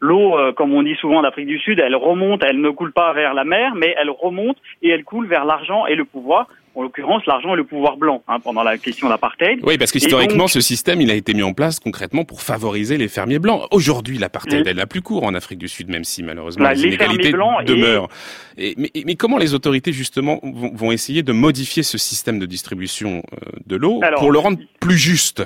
l'eau, 0.00 0.36
euh, 0.36 0.52
comme 0.52 0.74
on 0.74 0.82
dit 0.82 0.96
souvent 0.96 1.18
en 1.18 1.24
Afrique 1.24 1.46
du 1.46 1.58
Sud, 1.58 1.80
elle 1.80 1.94
remonte, 1.94 2.42
elle 2.44 2.60
ne 2.60 2.70
coule 2.70 2.92
pas 2.92 3.12
vers 3.12 3.32
la 3.32 3.44
mer, 3.44 3.74
mais 3.76 3.94
elle 3.96 4.10
remonte 4.10 4.56
et 4.82 4.88
elle 4.88 5.04
coule 5.04 5.26
vers 5.26 5.44
l'argent 5.44 5.86
et 5.86 5.94
le 5.94 6.04
pouvoir 6.04 6.48
en 6.74 6.82
l'occurrence 6.82 7.26
l'argent 7.26 7.54
et 7.54 7.56
le 7.56 7.64
pouvoir 7.64 7.96
blanc 7.96 8.22
hein, 8.28 8.40
pendant 8.40 8.62
la 8.62 8.78
question 8.78 9.08
d'apartheid. 9.08 9.60
Oui, 9.62 9.78
parce 9.78 9.92
qu'historiquement, 9.92 10.46
ce 10.46 10.60
système, 10.60 11.00
il 11.00 11.10
a 11.10 11.14
été 11.14 11.34
mis 11.34 11.42
en 11.42 11.52
place 11.52 11.80
concrètement 11.80 12.24
pour 12.24 12.42
favoriser 12.42 12.96
les 12.96 13.08
fermiers 13.08 13.38
blancs. 13.38 13.66
Aujourd'hui, 13.70 14.18
l'apartheid 14.18 14.66
est 14.66 14.74
la 14.74 14.86
plus 14.86 15.02
court 15.02 15.24
en 15.24 15.34
Afrique 15.34 15.58
du 15.58 15.68
Sud, 15.68 15.88
même 15.88 16.04
si 16.04 16.22
malheureusement 16.22 16.64
bah, 16.64 16.74
les, 16.74 16.84
inégalités 16.84 17.32
demeurent. 17.32 18.08
Et... 18.56 18.74
mais, 18.76 18.90
mais, 19.04 19.14
comment 19.16 19.38
les 19.38 19.54
autorités 19.54 19.92
justement 19.92 20.40
vont, 20.42 20.72
vont, 20.74 20.92
essayer 20.92 21.22
de 21.22 21.32
modifier 21.32 21.82
ce 21.82 21.98
système 21.98 22.38
de 22.38 22.46
distribution 22.46 23.22
euh, 23.32 23.50
de 23.66 23.76
l'eau 23.76 24.00
pour 24.16 24.30
le 24.30 24.38
rendre 24.38 24.58
plus 24.80 24.96
juste? 24.96 25.42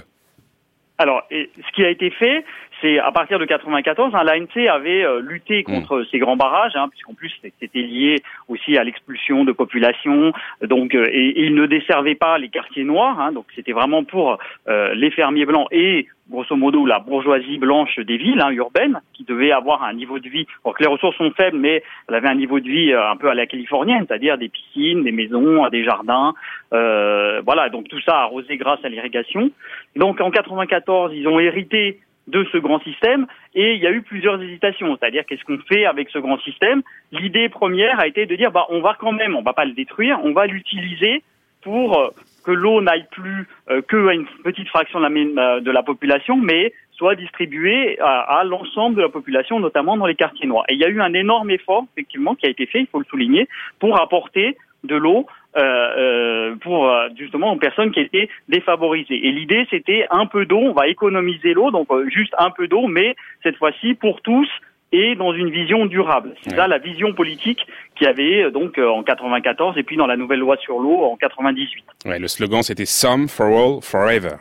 Alors, 0.99 1.23
ce 1.31 1.75
qui 1.75 1.85
a 1.85 1.91
été 1.91 2.11
fait, 2.11 2.45
c'est 2.85 2.99
à 2.99 3.11
partir 3.13 3.39
de 3.39 3.47
94, 3.47 4.15
hein, 4.15 4.25
l'ANC 4.25 4.69
avait 4.69 5.05
euh, 5.05 5.21
lutté 5.21 5.61
mm. 5.61 5.65
contre 5.65 6.05
ces 6.11 6.19
grands 6.19 6.37
barrages, 6.37 6.77
hein, 6.77 6.89
puisqu'en 6.91 7.15
plus 7.15 7.33
c'était 7.61 7.81
lié 7.81 8.23
aussi 8.49 8.77
à 8.77 8.85
l'expulsion 8.85 9.45
de 9.45 9.53
population, 9.53 10.33
donc 10.63 10.95
euh, 10.95 11.07
et, 11.11 11.29
et, 11.29 11.45
il 11.45 11.55
ne 11.55 11.67
desservait 11.67 12.15
pas 12.15 12.37
les 12.37 12.49
quartiers 12.49 12.85
noirs, 12.85 13.19
hein, 13.19 13.33
donc 13.33 13.47
c'était 13.55 13.73
vraiment 13.73 14.05
pour 14.05 14.39
euh, 14.69 14.95
les 14.95 15.11
fermiers 15.11 15.47
blancs 15.47 15.67
et 15.73 16.07
grosso 16.31 16.57
modo 16.57 16.87
la 16.87 16.99
bourgeoisie 17.01 17.59
blanche 17.59 17.99
des 17.99 18.17
villes 18.17 18.41
hein, 18.41 18.51
urbaines, 18.51 19.01
qui 19.13 19.25
devait 19.25 19.53
avoir 19.53 19.83
un 19.83 19.93
niveau 19.93 20.19
de 20.19 20.29
vie. 20.29 20.47
Alors 20.65 20.75
que 20.75 20.83
les 20.83 20.89
ressources 20.89 21.17
sont 21.17 21.31
faibles, 21.33 21.59
mais 21.59 21.83
elle 22.09 22.15
avait 22.15 22.29
un 22.29 22.35
niveau 22.35 22.61
de 22.61 22.69
vie 22.69 22.95
un 22.95 23.17
peu 23.17 23.29
à 23.29 23.35
la 23.35 23.47
californienne, 23.47 24.07
c'est-à-dire 24.09 24.39
des 24.39 24.49
piscines, 24.49 25.05
des 25.05 25.13
maisons, 25.13 25.69
des 25.69 25.85
jardins, 25.85 26.33
voilà. 26.71 27.69
Donc 27.71 27.89
tout 27.89 28.01
ça 28.01 28.21
arrosé 28.21 28.57
grâce 28.57 28.83
à 28.85 28.89
l'irrigation. 28.89 29.51
Donc 29.97 30.19
en 30.23 30.31
94, 30.31 31.13
ils 31.15 31.29
ont 31.29 31.39
hérité 31.39 32.01
de 32.27 32.45
ce 32.53 32.59
grand 32.59 32.81
système 32.83 33.27
et 33.55 33.75
il 33.75 33.83
y 33.83 33.87
a 33.87 33.91
eu 33.93 34.03
plusieurs 34.03 34.41
hésitations, 34.41 34.97
c'est-à-dire 34.97 35.25
qu'est-ce 35.27 35.45
qu'on 35.45 35.59
fait 35.69 35.85
avec 35.85 36.09
ce 36.11 36.19
grand 36.19 36.39
système? 36.41 36.83
L'idée 37.13 37.49
première 37.49 38.01
a 38.01 38.07
été 38.07 38.27
de 38.27 38.35
dire 38.35 38.51
bah 38.51 38.67
on 38.71 38.81
va 38.81 38.97
quand 38.99 39.13
même, 39.13 39.37
on 39.37 39.43
va 39.43 39.53
pas 39.53 39.65
le 39.67 39.73
détruire, 39.73 40.19
on 40.25 40.33
va 40.33 40.47
l'utiliser 40.47 41.23
pour 41.63 41.99
euh, 41.99 42.09
que 42.45 42.53
l'eau 42.53 42.81
n'aille 42.81 43.07
plus 43.11 43.49
euh, 43.71 43.83
que 43.83 44.09
à 44.09 44.15
une 44.15 44.27
petite 44.43 44.69
fraction 44.69 45.01
de 45.01 45.35
la, 45.35 45.61
de 45.61 45.71
la 45.71 45.83
population, 45.83 46.37
mais 46.37 46.73
soit 46.93 47.15
distribuée 47.15 47.99
à, 48.01 48.39
à 48.39 48.45
l'ensemble 48.45 48.97
de 48.97 49.03
la 49.03 49.09
population, 49.09 49.59
notamment 49.61 49.97
dans 49.97 50.07
les 50.07 50.15
quartiers 50.15 50.47
noirs. 50.47 50.65
Et 50.69 50.75
il 50.75 50.81
y 50.81 50.85
a 50.85 50.89
eu 50.89 51.01
un 51.01 51.13
énorme 51.13 51.51
effort, 51.51 51.87
effectivement, 51.97 52.35
qui 52.35 52.47
a 52.47 52.51
été 52.51 52.67
fait, 52.67 52.81
il 52.81 52.87
faut 52.87 53.01
le 53.01 53.07
souligner, 53.07 53.49
pour 53.81 54.01
apporter 54.01 54.57
de 54.85 54.97
l'eau 54.97 55.27
euh, 55.57 55.61
euh, 55.61 56.57
pour 56.57 56.89
euh, 56.89 57.09
justement 57.17 57.53
aux 57.53 57.57
personnes 57.57 57.93
qui 57.93 58.01
étaient 58.01 58.29
défavorisées. 58.49 59.27
Et 59.27 59.31
l'idée, 59.31 59.67
c'était 59.71 60.07
un 60.11 60.27
peu 60.27 60.47
d'eau, 60.47 60.59
on 60.59 60.73
va 60.73 60.89
économiser 60.89 61.55
l'eau, 61.55 61.71
donc 61.71 61.89
juste 62.09 62.35
un 62.39 62.51
peu 62.51 62.69
d'eau, 62.69 62.87
mais 62.87 63.15
cette 63.43 63.57
fois-ci 63.57 63.95
pour 63.95 64.21
tous 64.21 64.49
et 64.93 65.17
dans 65.17 65.33
une 65.33 65.51
vision 65.51 65.87
durable. 65.87 66.35
C'est 66.43 66.55
ça 66.55 66.69
la 66.69 66.79
vision 66.79 67.15
politique 67.15 67.67
qui 67.97 68.07
avait 68.07 68.51
donc 68.53 68.79
en 68.79 69.03
94 69.03 69.77
et 69.77 69.83
puis 69.83 69.97
dans 69.97 70.07
la 70.07 70.17
nouvelle 70.17 70.39
loi 70.39 70.57
sur 70.57 70.79
l'eau 70.79 71.05
en 71.05 71.17
98. 71.17 71.85
Ouais, 72.07 72.19
le 72.19 72.29
slogan 72.29 72.63
c'était 72.63 72.85
Some 72.85 73.29
for 73.29 73.47
all, 73.47 73.83
forever. 73.83 74.37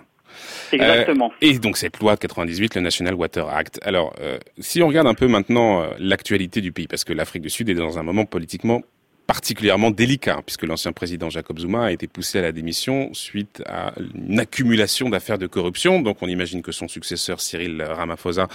Exactement. 0.71 1.31
et 1.41 1.59
donc 1.59 1.77
cette 1.77 1.99
loi 1.99 2.15
de 2.15 2.19
98, 2.19 2.75
le 2.75 2.81
National 2.81 3.13
Water 3.13 3.47
Act. 3.49 3.79
Alors, 3.83 4.15
si 4.57 4.81
on 4.81 4.87
regarde 4.87 5.07
un 5.07 5.13
peu 5.13 5.27
maintenant 5.27 5.87
l'actualité 5.99 6.59
du 6.59 6.71
pays, 6.71 6.87
parce 6.87 7.03
que 7.03 7.13
l'Afrique 7.13 7.43
du 7.43 7.51
Sud 7.51 7.69
est 7.69 7.75
dans 7.75 7.99
un 7.99 8.03
moment 8.03 8.25
politiquement 8.25 8.81
particulièrement 9.27 9.91
délicat, 9.91 10.41
puisque 10.45 10.63
l'ancien 10.63 10.91
président 10.91 11.29
Jacob 11.29 11.59
Zuma 11.59 11.85
a 11.85 11.91
été 11.91 12.07
poussé 12.07 12.39
à 12.39 12.41
la 12.41 12.51
démission 12.51 13.13
suite 13.13 13.63
à 13.65 13.93
une 14.15 14.39
accumulation 14.39 15.09
d'affaires 15.09 15.37
de 15.37 15.47
corruption. 15.47 16.01
Donc 16.01 16.17
on 16.21 16.27
imagine 16.27 16.61
que 16.61 16.71
son 16.71 16.87
successeur 16.87 17.39
Cyril 17.39 17.81
Ramaphosa 17.81 18.47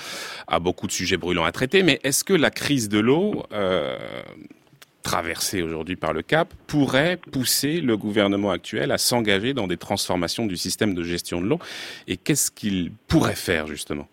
a 0.47 0.59
beaucoup 0.59 0.87
de 0.87 0.93
sujets 0.93 1.17
brûlants 1.17 1.45
à 1.45 1.53
traiter. 1.53 1.83
Mais 1.83 2.01
est-ce 2.05 2.25
que 2.25 2.35
la 2.35 2.51
crise 2.51 2.89
de 2.89 2.99
l'eau 2.99 3.45
euh, 3.53 3.97
traversée 5.03 5.63
aujourd'hui 5.63 5.97
par 5.97 6.13
le 6.13 6.21
Cap, 6.21 6.53
pourrait 6.67 7.17
pousser 7.17 7.81
le 7.81 7.97
gouvernement 7.97 8.51
actuel 8.51 8.93
à 8.93 8.99
s'engager 8.99 9.55
dans 9.55 9.67
des 9.67 9.79
transformations 9.79 10.45
du 10.45 10.57
système 10.57 10.95
de 10.95 11.03
gestion 11.03 11.41
de 11.41 11.47
l'eau? 11.47 11.59
Et 12.09 12.19
qu'est-ce 12.19 12.51
qu'il 12.51 12.93
pourrait 13.07 13.35
faire 13.35 13.67
justement? 13.67 14.07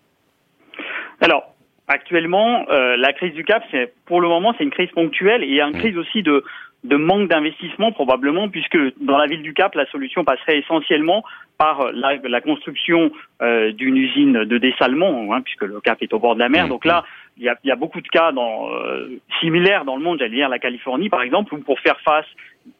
Alors, 1.20 1.55
actuellement, 1.88 2.66
euh, 2.70 2.96
la 2.96 3.12
crise 3.12 3.34
du 3.34 3.44
Cap, 3.44 3.62
c'est 3.70 3.92
pour 4.06 4.20
le 4.20 4.28
moment, 4.28 4.54
c'est 4.56 4.64
une 4.64 4.70
crise 4.70 4.90
ponctuelle 4.90 5.42
et 5.42 5.60
une 5.60 5.70
mmh. 5.70 5.78
crise 5.78 5.98
aussi 5.98 6.22
de 6.22 6.44
de 6.84 6.96
manque 6.96 7.28
d'investissement 7.28 7.90
probablement, 7.90 8.48
puisque 8.48 8.78
dans 9.00 9.18
la 9.18 9.26
ville 9.26 9.42
du 9.42 9.54
Cap, 9.54 9.74
la 9.74 9.86
solution 9.86 10.24
passerait 10.24 10.58
essentiellement 10.58 11.24
par 11.58 11.90
la, 11.92 12.16
la 12.16 12.40
construction 12.40 13.10
euh, 13.42 13.72
d'une 13.72 13.96
usine 13.96 14.44
de 14.44 14.58
dessalement, 14.58 15.32
hein, 15.32 15.40
puisque 15.42 15.62
le 15.62 15.80
Cap 15.80 15.98
est 16.00 16.12
au 16.12 16.18
bord 16.18 16.34
de 16.34 16.40
la 16.40 16.48
mer. 16.48 16.66
Mmh. 16.66 16.68
Donc 16.68 16.84
là, 16.84 17.04
il 17.38 17.44
y 17.44 17.48
a, 17.48 17.56
y 17.64 17.70
a, 17.70 17.76
beaucoup 17.76 18.00
de 18.00 18.08
cas 18.08 18.30
dans, 18.32 18.68
euh, 18.70 19.08
similaires 19.40 19.84
dans 19.84 19.96
le 19.96 20.02
monde, 20.02 20.18
j'allais 20.18 20.36
dire 20.36 20.48
la 20.48 20.58
Californie 20.58 21.08
par 21.08 21.22
exemple, 21.22 21.54
où 21.54 21.58
pour 21.58 21.80
faire 21.80 22.00
face, 22.00 22.26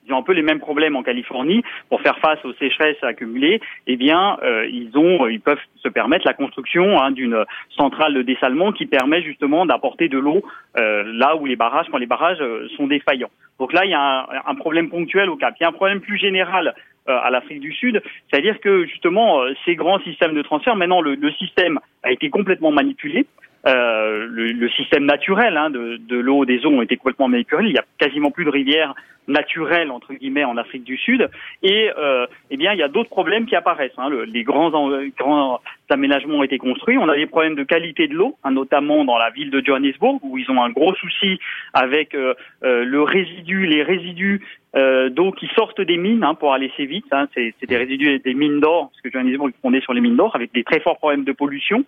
ils 0.07 0.13
ont 0.13 0.19
un 0.19 0.23
peu 0.23 0.33
les 0.33 0.43
mêmes 0.43 0.61
problèmes 0.61 0.97
en 0.97 1.03
Californie, 1.03 1.63
pour 1.89 2.01
faire 2.01 2.19
face 2.19 2.45
aux 2.45 2.53
sécheresses 2.55 3.03
accumulées, 3.03 3.61
eh 3.87 3.97
bien, 3.97 4.39
euh, 4.43 4.67
ils 4.71 4.97
ont, 4.97 5.27
ils 5.27 5.41
peuvent 5.41 5.61
se 5.77 5.89
permettre 5.89 6.27
la 6.27 6.35
construction 6.35 7.01
hein, 7.01 7.11
d'une 7.11 7.45
centrale 7.77 8.15
de 8.15 8.23
dessalement 8.23 8.73
qui 8.73 8.87
permet 8.87 9.23
justement 9.23 9.67
d'apporter 9.67 10.09
de 10.09 10.19
l'eau 10.19 10.43
euh, 10.77 11.03
là 11.07 11.37
où 11.37 11.47
les 11.47 11.57
barrages, 11.57 11.87
quand 11.91 11.99
les 11.99 12.07
barrages 12.07 12.43
sont 12.77 12.87
défaillants. 12.87 13.31
Donc 13.59 13.73
là, 13.73 13.85
il 13.85 13.91
y 13.91 13.95
a 13.95 14.29
un, 14.47 14.55
problème 14.55 14.91
ponctuel 14.91 15.31
au 15.31 15.37
Cap. 15.37 15.55
Il 15.59 15.63
y 15.63 15.67
a 15.67 15.69
un 15.69 15.73
problème 15.73 16.01
plus 16.01 16.19
général 16.19 16.75
à 17.07 17.31
l'Afrique 17.31 17.61
du 17.61 17.73
Sud, 17.73 18.03
c'est-à-dire 18.29 18.61
que 18.61 18.85
justement 18.85 19.41
ces 19.65 19.77
grands 19.77 20.01
systèmes 20.01 20.35
de 20.35 20.43
transfert, 20.43 20.75
maintenant 20.75 21.01
le 21.01 21.33
système 21.39 21.79
a 22.03 22.11
été 22.11 22.31
complètement 22.31 22.73
manipulé. 22.73 23.27
Euh, 23.67 24.27
le, 24.31 24.53
le, 24.53 24.69
système 24.71 25.05
naturel 25.07 25.57
hein, 25.57 25.71
de, 25.71 25.97
de 25.97 26.17
l'eau, 26.17 26.45
des 26.45 26.65
eaux 26.65 26.71
ont 26.71 26.83
été 26.83 26.97
complètement 26.97 27.29
manipulés. 27.29 27.69
Il 27.69 27.75
y 27.75 27.79
a 27.79 27.85
quasiment 27.99 28.31
plus 28.31 28.45
de 28.45 28.51
rivières 28.51 28.95
naturelles 29.29 29.91
entre 29.91 30.15
guillemets 30.15 30.45
en 30.45 30.57
Afrique 30.57 30.85
du 30.85 30.97
Sud. 30.97 31.29
Et 31.63 31.91
euh, 31.99 32.27
eh 32.51 32.57
bien, 32.57 32.73
il 32.73 32.79
y 32.79 32.83
a 32.83 32.89
d'autres 32.89 33.11
problèmes 33.11 33.47
qui 33.47 33.57
apparaissent. 33.57 33.99
Hein. 33.99 34.09
Le, 34.09 34.25
les 34.25 34.45
grands, 34.45 34.71
grands 35.19 35.61
aménagements 35.91 36.39
ont 36.39 36.43
été 36.43 36.59
construits. 36.59 36.99
On 36.99 37.09
a 37.09 37.17
des 37.17 37.27
problèmes 37.27 37.55
de 37.55 37.65
qualité 37.65 38.09
de 38.09 38.15
l'eau, 38.15 38.37
hein, 38.45 38.53
notamment 38.53 39.05
dans 39.05 39.19
la 39.19 39.31
ville 39.31 39.51
de 39.51 39.63
Johannesburg, 39.65 40.21
où 40.23 40.39
ils 40.39 40.51
ont 40.51 40.63
un 40.63 40.71
gros 40.71 40.95
souci 40.95 41.39
avec 41.73 42.15
euh, 42.15 42.35
euh 42.63 42.85
le 42.85 43.03
résidu, 43.03 43.67
les 43.67 43.83
résidus 43.83 44.43
euh, 44.77 45.09
d'eau 45.09 45.33
qui 45.33 45.49
sortent 45.57 45.81
des 45.81 45.97
mines 45.97 46.23
hein, 46.23 46.35
pour 46.35 46.53
aller 46.53 46.71
assez 46.73 46.87
vite. 46.87 47.07
Hein, 47.11 47.29
c'est 47.35 47.55
des 47.67 47.77
résidus 47.77 48.19
des 48.21 48.35
mines 48.35 48.61
d'or, 48.61 48.91
parce 48.91 49.01
que 49.01 49.11
Johannesburg 49.11 49.49
est 49.49 49.63
fondé 49.63 49.81
sur 49.81 49.93
les 49.93 50.01
mines 50.01 50.17
d'or, 50.17 50.35
avec 50.37 50.53
des 50.53 50.65
très 50.65 50.81
forts 50.81 50.99
problèmes 50.99 51.25
de 51.25 51.33
pollution. 51.33 51.85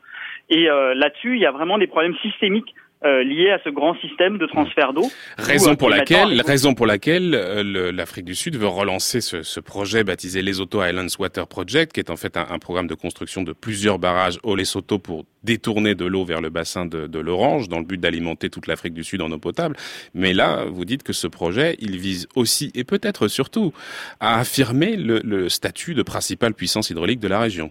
Et 0.51 0.69
euh, 0.69 0.95
là-dessus, 0.95 1.37
il 1.37 1.41
y 1.41 1.47
a 1.47 1.51
vraiment 1.51 1.79
des 1.79 1.87
problèmes 1.87 2.17
systémiques 2.23 2.75
euh, 3.05 3.23
liés 3.23 3.51
à 3.51 3.61
ce 3.63 3.69
grand 3.69 3.95
système 4.01 4.39
de 4.39 4.47
transfert 4.47 4.93
d'eau. 4.93 5.09
Raison, 5.37 5.77
pour 5.77 5.89
laquelle, 5.89 6.43
raison 6.45 6.75
pour 6.75 6.85
laquelle 6.85 7.33
euh, 7.33 7.93
l'Afrique 7.93 8.25
du 8.25 8.35
Sud 8.35 8.57
veut 8.57 8.67
relancer 8.67 9.21
ce, 9.21 9.45
ce, 9.45 9.61
projet 9.61 10.03
baptisé 10.03 10.43
Lesotho 10.43 10.85
Islands 10.85 11.07
Water 11.17 11.47
Project, 11.47 11.93
qui 11.93 12.01
est 12.01 12.11
en 12.11 12.17
fait 12.17 12.37
un, 12.37 12.47
un, 12.51 12.59
programme 12.59 12.89
de 12.89 12.97
construction 12.97 13.43
de 13.43 13.53
plusieurs 13.53 14.01
barrages 14.01 14.41
au 14.43 14.57
Lesotho 14.57 14.99
pour 14.99 15.27
détourner 15.45 15.95
de 15.95 16.07
l'eau 16.07 16.25
vers 16.25 16.41
le 16.41 16.51
bassin 16.51 16.87
de, 16.87 17.07
de 17.07 17.19
l'Orange, 17.21 17.69
dans 17.69 17.79
le 17.79 17.85
but 17.85 18.01
d'alimenter 18.01 18.51
toute 18.51 18.67
l'Afrique 18.67 18.95
du 18.95 19.05
Sud 19.05 19.23
en 19.23 19.31
eau 19.31 19.39
potable. 19.39 19.77
Mais 20.13 20.33
là, 20.33 20.65
vous 20.65 20.85
dites 20.85 21.05
que 21.05 21.13
ce 21.13 21.29
projet, 21.29 21.77
il 21.79 21.99
vise 21.99 22.27
aussi 22.35 22.73
et 22.75 22.83
peut-être 22.83 23.29
surtout 23.29 23.73
à 24.19 24.41
affirmer 24.41 24.97
le, 24.97 25.21
le 25.23 25.49
statut 25.49 25.95
de 25.95 26.03
principale 26.03 26.53
puissance 26.53 26.91
hydraulique 26.91 27.21
de 27.21 27.29
la 27.29 27.39
région. 27.39 27.71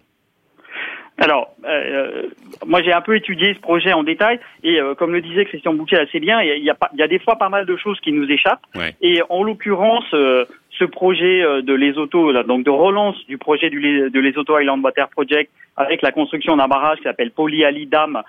Alors, 1.19 1.55
euh, 1.65 2.23
moi 2.65 2.83
j'ai 2.83 2.93
un 2.93 3.01
peu 3.01 3.15
étudié 3.15 3.53
ce 3.55 3.59
projet 3.59 3.91
en 3.91 4.03
détail 4.03 4.39
et 4.63 4.79
euh, 4.79 4.93
comme 4.93 5.13
le 5.13 5.21
disait 5.21 5.45
Christian 5.45 5.73
Bouquet 5.73 5.97
assez 5.97 6.19
bien, 6.19 6.41
il 6.41 6.63
y 6.63 6.69
a, 6.69 6.75
il 6.93 6.99
y 6.99 7.01
a 7.01 7.07
des 7.07 7.19
fois 7.19 7.37
pas 7.37 7.49
mal 7.49 7.65
de 7.65 7.75
choses 7.75 7.99
qui 8.01 8.11
nous 8.11 8.29
échappent. 8.29 8.65
Et 9.01 9.21
en 9.29 9.41
l'occurrence, 9.41 10.05
euh, 10.13 10.45
ce 10.77 10.85
projet 10.85 11.41
euh, 11.41 11.63
de 11.63 11.73
là, 11.73 12.43
donc 12.43 12.63
de 12.63 12.69
relance 12.69 13.15
du 13.25 13.39
projet 13.39 13.71
du, 13.71 14.09
de 14.11 14.19
Lesotho 14.19 14.59
Island 14.59 14.83
Water 14.83 15.09
Project 15.09 15.51
avec 15.75 16.03
la 16.03 16.11
construction 16.11 16.55
d'un 16.55 16.67
barrage 16.67 16.97
qui 16.97 17.03
s'appelle 17.03 17.31
Poly 17.31 17.63
Ali 17.63 17.85
Dam, 17.85 18.23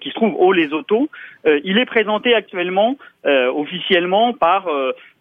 qui 0.00 0.08
se 0.08 0.14
trouve 0.14 0.34
au 0.38 0.52
Lesotho, 0.52 1.10
il 1.44 1.76
est 1.76 1.84
présenté 1.84 2.34
actuellement 2.34 2.96
officiellement 3.26 4.32
par 4.32 4.66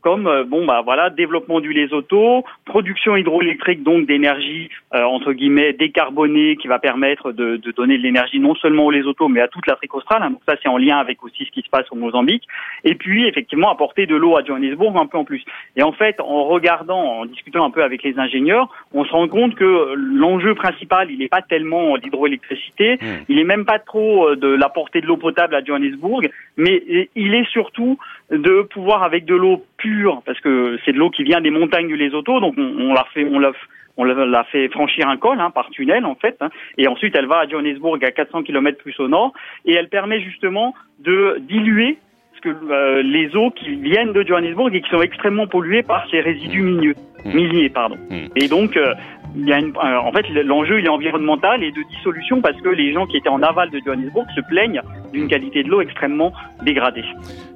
comme 0.04 0.28
euh, 0.28 0.44
bon 0.44 0.66
bah 0.66 0.82
voilà 0.84 1.10
développement 1.10 1.62
du 1.62 1.74
Lesotho, 1.74 2.44
production 2.66 3.16
hydroélectrique 3.16 3.84
donc 3.84 4.06
d'énergie 4.06 4.70
euh, 4.94 5.04
entre 5.04 5.34
guillemets 5.34 5.74
décarbonée 5.74 6.58
qui 6.58 6.68
va 6.68 6.78
permettre 6.78 7.32
de, 7.32 7.56
de 7.58 7.72
donner 7.72 7.98
de 7.98 8.04
l'énergie 8.04 8.40
non 8.40 8.54
seulement 8.56 8.86
au 8.86 8.92
Lesotho 8.92 9.30
mais 9.30 9.42
à 9.42 9.48
toute 9.48 9.66
l'Afrique 9.66 9.96
australe. 9.96 10.22
Hein. 10.22 10.32
donc 10.32 10.42
ça 10.48 10.56
c'est 10.62 10.70
en 10.70 10.78
lien 10.78 10.98
avec 10.98 11.24
aussi 11.24 11.46
ce 11.46 11.52
qui 11.52 11.62
se 11.62 11.70
passe 11.70 11.86
au 11.92 11.96
Mozambique. 11.96 12.44
Et 12.84 12.96
puis 12.96 13.28
effectivement 13.28 13.72
apporter 13.72 14.06
de 14.06 14.16
l'eau 14.16 14.38
à 14.38 14.44
Johannesburg 14.44 14.96
un 14.98 15.08
peu 15.08 15.18
en 15.18 15.24
plus. 15.24 15.44
Et 15.78 15.84
en 15.84 15.94
fait 15.94 16.20
en 16.20 16.44
regardant, 16.44 17.22
en 17.22 17.26
discutant 17.26 17.66
un 17.66 17.72
peu 17.72 17.84
avec 17.84 18.04
les 18.04 18.20
ingénieurs, 18.20 18.70
on 18.94 19.06
se 19.06 19.12
rend 19.12 19.28
compte 19.28 19.56
que 19.56 19.94
l'enjeu 19.96 20.54
principal 20.54 21.10
il 21.12 21.20
n'est 21.20 21.30
pas 21.30 21.42
tellement 21.42 21.96
l'hydroélectricité, 21.96 22.96
mmh. 22.96 23.06
il 23.30 23.40
est 23.40 23.46
même 23.46 23.66
pas 23.66 23.80
trop 23.80 24.28
euh, 24.28 24.36
de 24.36 24.48
l'apporter 24.48 25.00
de 25.00 25.08
l'eau 25.08 25.18
potable 25.18 25.56
à 25.56 25.64
Johannesburg, 25.64 26.30
mais 26.58 26.84
il 27.16 27.34
est 27.34 27.50
surtout 27.50 27.98
de 28.32 28.62
pouvoir 28.64 29.04
avec 29.04 29.26
de 29.26 29.36
l'eau 29.36 29.64
pure, 29.78 29.93
parce 30.26 30.40
que 30.40 30.78
c'est 30.86 30.94
de 30.94 30.98
l'eau 30.98 31.10
qui 31.10 31.24
vient 31.24 31.42
des 31.42 31.50
montagnes 31.50 31.88
du 31.88 31.96
Lesotho, 31.96 32.40
donc 32.40 32.56
on, 32.58 32.62
on 32.62 32.94
l'a 32.94 33.06
fait, 33.14 33.26
on 33.30 33.40
l'a 33.40 33.52
on 33.96 34.06
l'a 34.06 34.44
fait 34.46 34.70
franchir 34.70 35.08
un 35.08 35.18
col 35.18 35.40
hein, 35.40 35.52
par 35.52 35.70
tunnel 35.70 36.06
en 36.06 36.16
fait, 36.16 36.36
hein, 36.42 36.50
et 36.80 36.88
ensuite 36.88 37.16
elle 37.16 37.28
va 37.28 37.40
à 37.40 37.48
Johannesburg 37.48 38.00
à 38.04 38.12
400 38.12 38.44
km 38.44 38.80
plus 38.80 39.00
au 39.00 39.08
nord, 39.08 39.34
et 39.66 39.74
elle 39.74 39.90
permet 39.90 40.20
justement 40.20 40.74
de 41.00 41.38
diluer 41.42 41.98
que 42.44 42.50
euh, 42.50 43.02
les 43.02 43.36
eaux 43.36 43.52
qui 43.52 43.76
viennent 43.76 44.12
de 44.12 44.24
Johannesburg 44.24 44.76
et 44.76 44.82
qui 44.82 44.90
sont 44.90 45.02
extrêmement 45.02 45.48
polluées 45.48 45.84
par 45.84 46.06
ces 46.12 46.20
résidus 46.20 46.62
mmh. 46.62 46.66
minieux, 46.66 46.96
mmh. 47.26 47.34
miniers, 47.34 47.70
pardon. 47.70 47.98
Mmh. 48.10 48.26
Et 48.36 48.48
donc, 48.48 48.76
euh, 48.76 48.94
il 49.36 49.48
y 49.48 49.54
a 49.54 49.60
une, 49.60 49.74
euh, 49.76 50.00
en 50.00 50.12
fait, 50.12 50.28
l'enjeu 50.44 50.80
il 50.80 50.86
est 50.86 50.90
environnemental 50.90 51.64
et 51.64 51.72
de 51.72 51.82
dissolution 51.90 52.42
parce 52.42 52.60
que 52.62 52.70
les 52.70 52.94
gens 52.94 53.06
qui 53.08 53.18
étaient 53.18 53.30
en 53.30 53.42
aval 53.42 53.70
de 53.72 53.80
Johannesburg 53.86 54.26
se 54.36 54.42
plaignent 54.42 54.82
d'une 55.12 55.28
qualité 55.28 55.64
de 55.64 55.70
l'eau 55.70 55.82
extrêmement 55.82 56.34
dégradée. 56.64 57.06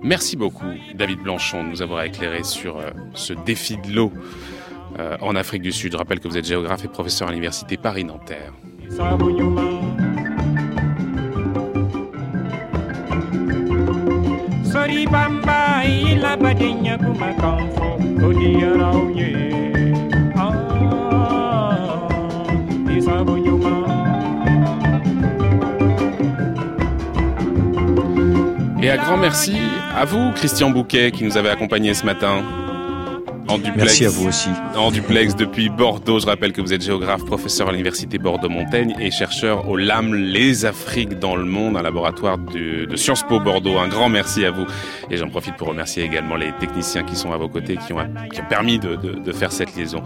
Merci 0.01 0.37
beaucoup, 0.37 0.65
David 0.95 1.19
Blanchon, 1.19 1.63
de 1.63 1.69
nous 1.69 1.81
avoir 1.81 2.03
éclairé 2.03 2.43
sur 2.43 2.77
ce 3.13 3.33
défi 3.33 3.77
de 3.77 3.95
l'eau 3.95 4.11
en 5.21 5.35
Afrique 5.35 5.61
du 5.61 5.71
Sud. 5.71 5.91
Je 5.91 5.97
rappelle 5.97 6.19
que 6.19 6.27
vous 6.27 6.37
êtes 6.37 6.47
géographe 6.47 6.83
et 6.85 6.87
professeur 6.87 7.27
à 7.27 7.31
l'université 7.31 7.77
Paris-Nanterre. 7.77 8.53
Et 28.87 28.89
un 28.89 28.95
grand 28.95 29.17
merci 29.17 29.57
à 29.93 30.05
vous, 30.05 30.31
Christian 30.31 30.69
Bouquet, 30.69 31.11
qui 31.11 31.25
nous 31.25 31.35
avait 31.35 31.49
accompagnés 31.49 31.93
ce 31.93 32.05
matin. 32.05 32.41
En 33.49 33.57
duplex, 33.57 33.75
Merci 33.75 34.05
à 34.05 34.09
vous 34.09 34.29
aussi. 34.29 34.47
En 34.77 34.91
duplex 34.91 35.35
depuis 35.35 35.67
Bordeaux. 35.67 36.19
Je 36.19 36.25
rappelle 36.25 36.53
que 36.53 36.61
vous 36.61 36.71
êtes 36.71 36.83
géographe, 36.83 37.25
professeur 37.25 37.67
à 37.67 37.71
l'université 37.73 38.17
Bordeaux-Montaigne 38.17 38.95
et 38.97 39.11
chercheur 39.11 39.67
au 39.67 39.75
LAM 39.75 40.15
Les 40.15 40.65
Afriques 40.65 41.19
dans 41.19 41.35
le 41.35 41.43
monde, 41.43 41.75
un 41.75 41.81
laboratoire 41.81 42.37
de, 42.37 42.85
de 42.85 42.95
Sciences 42.95 43.23
Po 43.23 43.41
Bordeaux. 43.41 43.77
Un 43.77 43.89
grand 43.89 44.07
merci 44.07 44.45
à 44.45 44.51
vous. 44.51 44.65
Et 45.11 45.17
j'en 45.17 45.27
profite 45.27 45.57
pour 45.57 45.67
remercier 45.67 46.05
également 46.05 46.37
les 46.37 46.53
techniciens 46.53 47.03
qui 47.03 47.17
sont 47.17 47.33
à 47.33 47.37
vos 47.37 47.49
côtés, 47.49 47.75
qui 47.85 47.91
ont, 47.91 47.97
qui 48.31 48.39
ont 48.39 48.47
permis 48.47 48.79
de, 48.79 48.95
de, 48.95 49.19
de 49.19 49.31
faire 49.33 49.51
cette 49.51 49.75
liaison. 49.75 50.01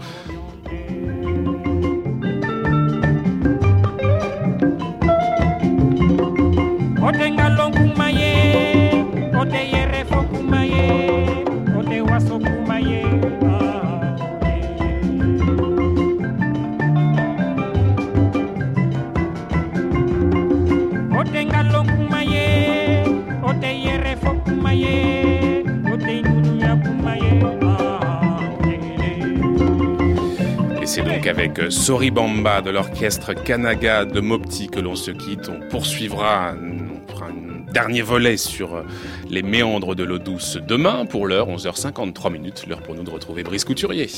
Avec 31.26 31.58
euh, 31.58 31.70
Soribamba 31.70 32.62
de 32.62 32.70
l'orchestre 32.70 33.34
Kanaga 33.34 34.04
de 34.04 34.20
Mopti 34.20 34.68
que 34.68 34.80
l'on 34.80 34.94
se 34.94 35.10
quitte. 35.10 35.48
On 35.48 35.68
poursuivra, 35.68 36.54
on 36.54 37.12
fera 37.12 37.26
un 37.26 37.72
dernier 37.72 38.02
volet 38.02 38.36
sur 38.36 38.74
euh, 38.74 38.82
les 39.28 39.42
méandres 39.42 39.94
de 39.94 40.02
l'eau 40.02 40.18
douce 40.18 40.58
demain 40.66 41.06
pour 41.06 41.26
l'heure 41.26 41.48
11h53 41.48 42.32
minutes, 42.32 42.64
l'heure 42.68 42.82
pour 42.82 42.94
nous 42.94 43.02
de 43.02 43.10
retrouver 43.10 43.42
Brice 43.42 43.64
Couturier. 43.64 44.08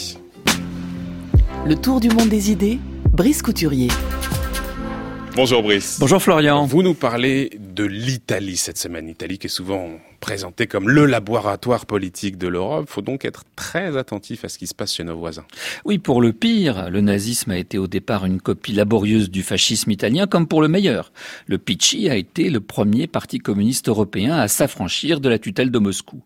Le 1.66 1.74
tour 1.76 2.00
du 2.00 2.08
monde 2.08 2.28
des 2.28 2.50
idées, 2.50 2.78
Brice 3.12 3.42
Couturier. 3.42 3.88
Bonjour 5.36 5.62
Brice. 5.62 5.98
Bonjour 6.00 6.22
Florian. 6.22 6.64
Vous 6.64 6.82
nous 6.82 6.94
parlez 6.94 7.50
de 7.74 7.84
l'Italie 7.84 8.56
cette 8.56 8.78
semaine. 8.78 9.06
L'Italie 9.06 9.38
qui 9.38 9.48
est 9.48 9.50
souvent 9.50 9.98
présenté 10.20 10.66
comme 10.66 10.88
le 10.88 11.04
laboratoire 11.04 11.84
politique 11.84 12.38
de 12.38 12.48
l'Europe. 12.48 12.86
Faut 12.88 13.02
donc 13.02 13.26
être 13.26 13.44
très 13.56 13.96
attentif 13.96 14.44
à 14.44 14.48
ce 14.48 14.56
qui 14.56 14.66
se 14.66 14.74
passe 14.74 14.94
chez 14.94 15.04
nos 15.04 15.18
voisins. 15.18 15.44
Oui, 15.84 15.98
pour 15.98 16.22
le 16.22 16.32
pire, 16.32 16.88
le 16.88 17.02
nazisme 17.02 17.50
a 17.50 17.58
été 17.58 17.76
au 17.76 17.86
départ 17.86 18.24
une 18.24 18.40
copie 18.40 18.72
laborieuse 18.72 19.30
du 19.30 19.42
fascisme 19.42 19.90
italien, 19.90 20.26
comme 20.26 20.46
pour 20.46 20.62
le 20.62 20.68
meilleur. 20.68 21.12
Le 21.46 21.58
Pici 21.58 22.08
a 22.08 22.16
été 22.16 22.48
le 22.48 22.60
premier 22.60 23.06
parti 23.06 23.38
communiste 23.38 23.88
européen 23.88 24.36
à 24.36 24.48
s'affranchir 24.48 25.20
de 25.20 25.28
la 25.28 25.38
tutelle 25.38 25.70
de 25.70 25.78
Moscou. 25.78 26.22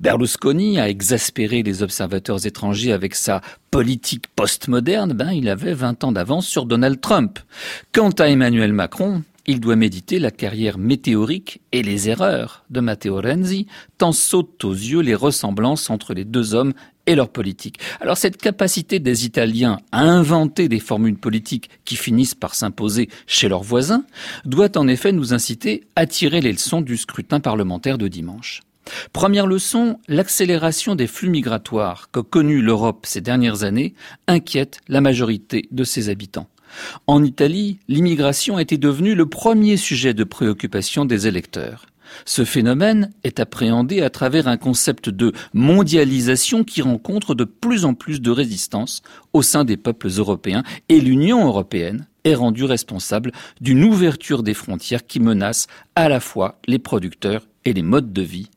Berlusconi 0.00 0.78
a 0.80 0.88
exaspéré 0.88 1.62
les 1.62 1.82
observateurs 1.82 2.46
étrangers 2.46 2.92
avec 2.92 3.14
sa 3.14 3.42
politique 3.70 4.28
postmoderne, 4.36 5.14
ben, 5.14 5.32
il 5.32 5.48
avait 5.48 5.72
20 5.72 6.04
ans 6.04 6.12
d'avance 6.12 6.46
sur 6.46 6.66
Donald 6.66 7.00
Trump. 7.00 7.38
Quant 7.92 8.10
à 8.10 8.28
Emmanuel 8.28 8.72
Macron, 8.72 9.22
il 9.46 9.60
doit 9.60 9.76
méditer 9.76 10.18
la 10.18 10.30
carrière 10.30 10.78
météorique 10.78 11.60
et 11.72 11.82
les 11.82 12.08
erreurs 12.08 12.64
de 12.70 12.80
Matteo 12.80 13.20
Renzi, 13.20 13.66
tant 13.98 14.12
sautent 14.12 14.64
aux 14.64 14.72
yeux 14.72 15.00
les 15.00 15.14
ressemblances 15.14 15.90
entre 15.90 16.14
les 16.14 16.24
deux 16.24 16.54
hommes 16.54 16.72
et 17.06 17.14
leur 17.14 17.28
politique. 17.28 17.78
Alors 18.00 18.16
cette 18.16 18.36
capacité 18.36 19.00
des 19.00 19.26
Italiens 19.26 19.80
à 19.90 20.02
inventer 20.02 20.68
des 20.68 20.78
formules 20.78 21.18
politiques 21.18 21.70
qui 21.84 21.96
finissent 21.96 22.34
par 22.34 22.54
s'imposer 22.54 23.08
chez 23.26 23.48
leurs 23.48 23.62
voisins 23.62 24.04
doit 24.44 24.76
en 24.78 24.86
effet 24.86 25.12
nous 25.12 25.34
inciter 25.34 25.84
à 25.96 26.06
tirer 26.06 26.40
les 26.40 26.52
leçons 26.52 26.80
du 26.80 26.96
scrutin 26.96 27.40
parlementaire 27.40 27.98
de 27.98 28.08
dimanche. 28.08 28.60
Première 29.12 29.46
leçon, 29.46 29.98
l'accélération 30.08 30.94
des 30.94 31.06
flux 31.06 31.30
migratoires 31.30 32.10
qu'a 32.12 32.22
connue 32.22 32.62
l'Europe 32.62 33.06
ces 33.06 33.20
dernières 33.20 33.62
années 33.62 33.94
inquiète 34.26 34.80
la 34.88 35.00
majorité 35.00 35.68
de 35.70 35.84
ses 35.84 36.08
habitants. 36.08 36.48
En 37.06 37.24
Italie, 37.24 37.78
l'immigration 37.88 38.58
était 38.58 38.78
devenue 38.78 39.14
le 39.14 39.26
premier 39.26 39.76
sujet 39.76 40.14
de 40.14 40.24
préoccupation 40.24 41.04
des 41.04 41.26
électeurs. 41.26 41.86
Ce 42.24 42.44
phénomène 42.44 43.10
est 43.24 43.40
appréhendé 43.40 44.02
à 44.02 44.10
travers 44.10 44.48
un 44.48 44.56
concept 44.56 45.08
de 45.08 45.32
mondialisation 45.54 46.64
qui 46.64 46.82
rencontre 46.82 47.34
de 47.34 47.44
plus 47.44 47.84
en 47.84 47.94
plus 47.94 48.20
de 48.20 48.30
résistance 48.30 49.02
au 49.32 49.42
sein 49.42 49.64
des 49.64 49.76
peuples 49.76 50.08
européens 50.18 50.62
et 50.88 51.00
l'Union 51.00 51.46
européenne 51.46 52.06
est 52.24 52.34
rendue 52.34 52.64
responsable 52.64 53.32
d'une 53.60 53.84
ouverture 53.84 54.42
des 54.42 54.54
frontières 54.54 55.06
qui 55.06 55.20
menace 55.20 55.66
à 55.96 56.08
la 56.08 56.20
fois 56.20 56.60
les 56.66 56.78
producteurs 56.78 57.48
et 57.64 57.72
les 57.72 57.82
modes 57.82 58.12
de 58.12 58.22
vie 58.22 58.50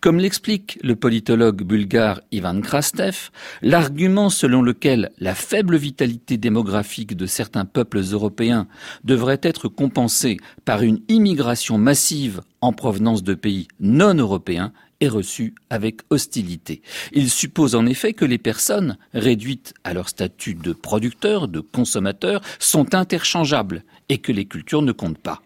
comme 0.00 0.18
l'explique 0.18 0.78
le 0.82 0.96
politologue 0.96 1.62
bulgare 1.62 2.20
Ivan 2.32 2.60
Krastev, 2.60 3.30
l'argument 3.62 4.30
selon 4.30 4.62
lequel 4.62 5.10
la 5.18 5.34
faible 5.34 5.76
vitalité 5.76 6.36
démographique 6.36 7.16
de 7.16 7.26
certains 7.26 7.64
peuples 7.64 8.02
européens 8.12 8.66
devrait 9.04 9.40
être 9.42 9.68
compensée 9.68 10.38
par 10.64 10.82
une 10.82 11.00
immigration 11.08 11.78
massive 11.78 12.42
en 12.60 12.72
provenance 12.72 13.22
de 13.22 13.34
pays 13.34 13.68
non 13.80 14.14
européens 14.14 14.72
est 15.00 15.08
reçu 15.08 15.54
avec 15.70 16.00
hostilité. 16.10 16.82
Il 17.12 17.30
suppose 17.30 17.74
en 17.74 17.86
effet 17.86 18.12
que 18.12 18.24
les 18.24 18.38
personnes, 18.38 18.96
réduites 19.14 19.74
à 19.84 19.94
leur 19.94 20.08
statut 20.08 20.54
de 20.54 20.72
producteurs, 20.72 21.48
de 21.48 21.60
consommateurs, 21.60 22.40
sont 22.58 22.94
interchangeables 22.94 23.84
et 24.08 24.18
que 24.18 24.32
les 24.32 24.46
cultures 24.46 24.82
ne 24.82 24.92
comptent 24.92 25.18
pas. 25.18 25.42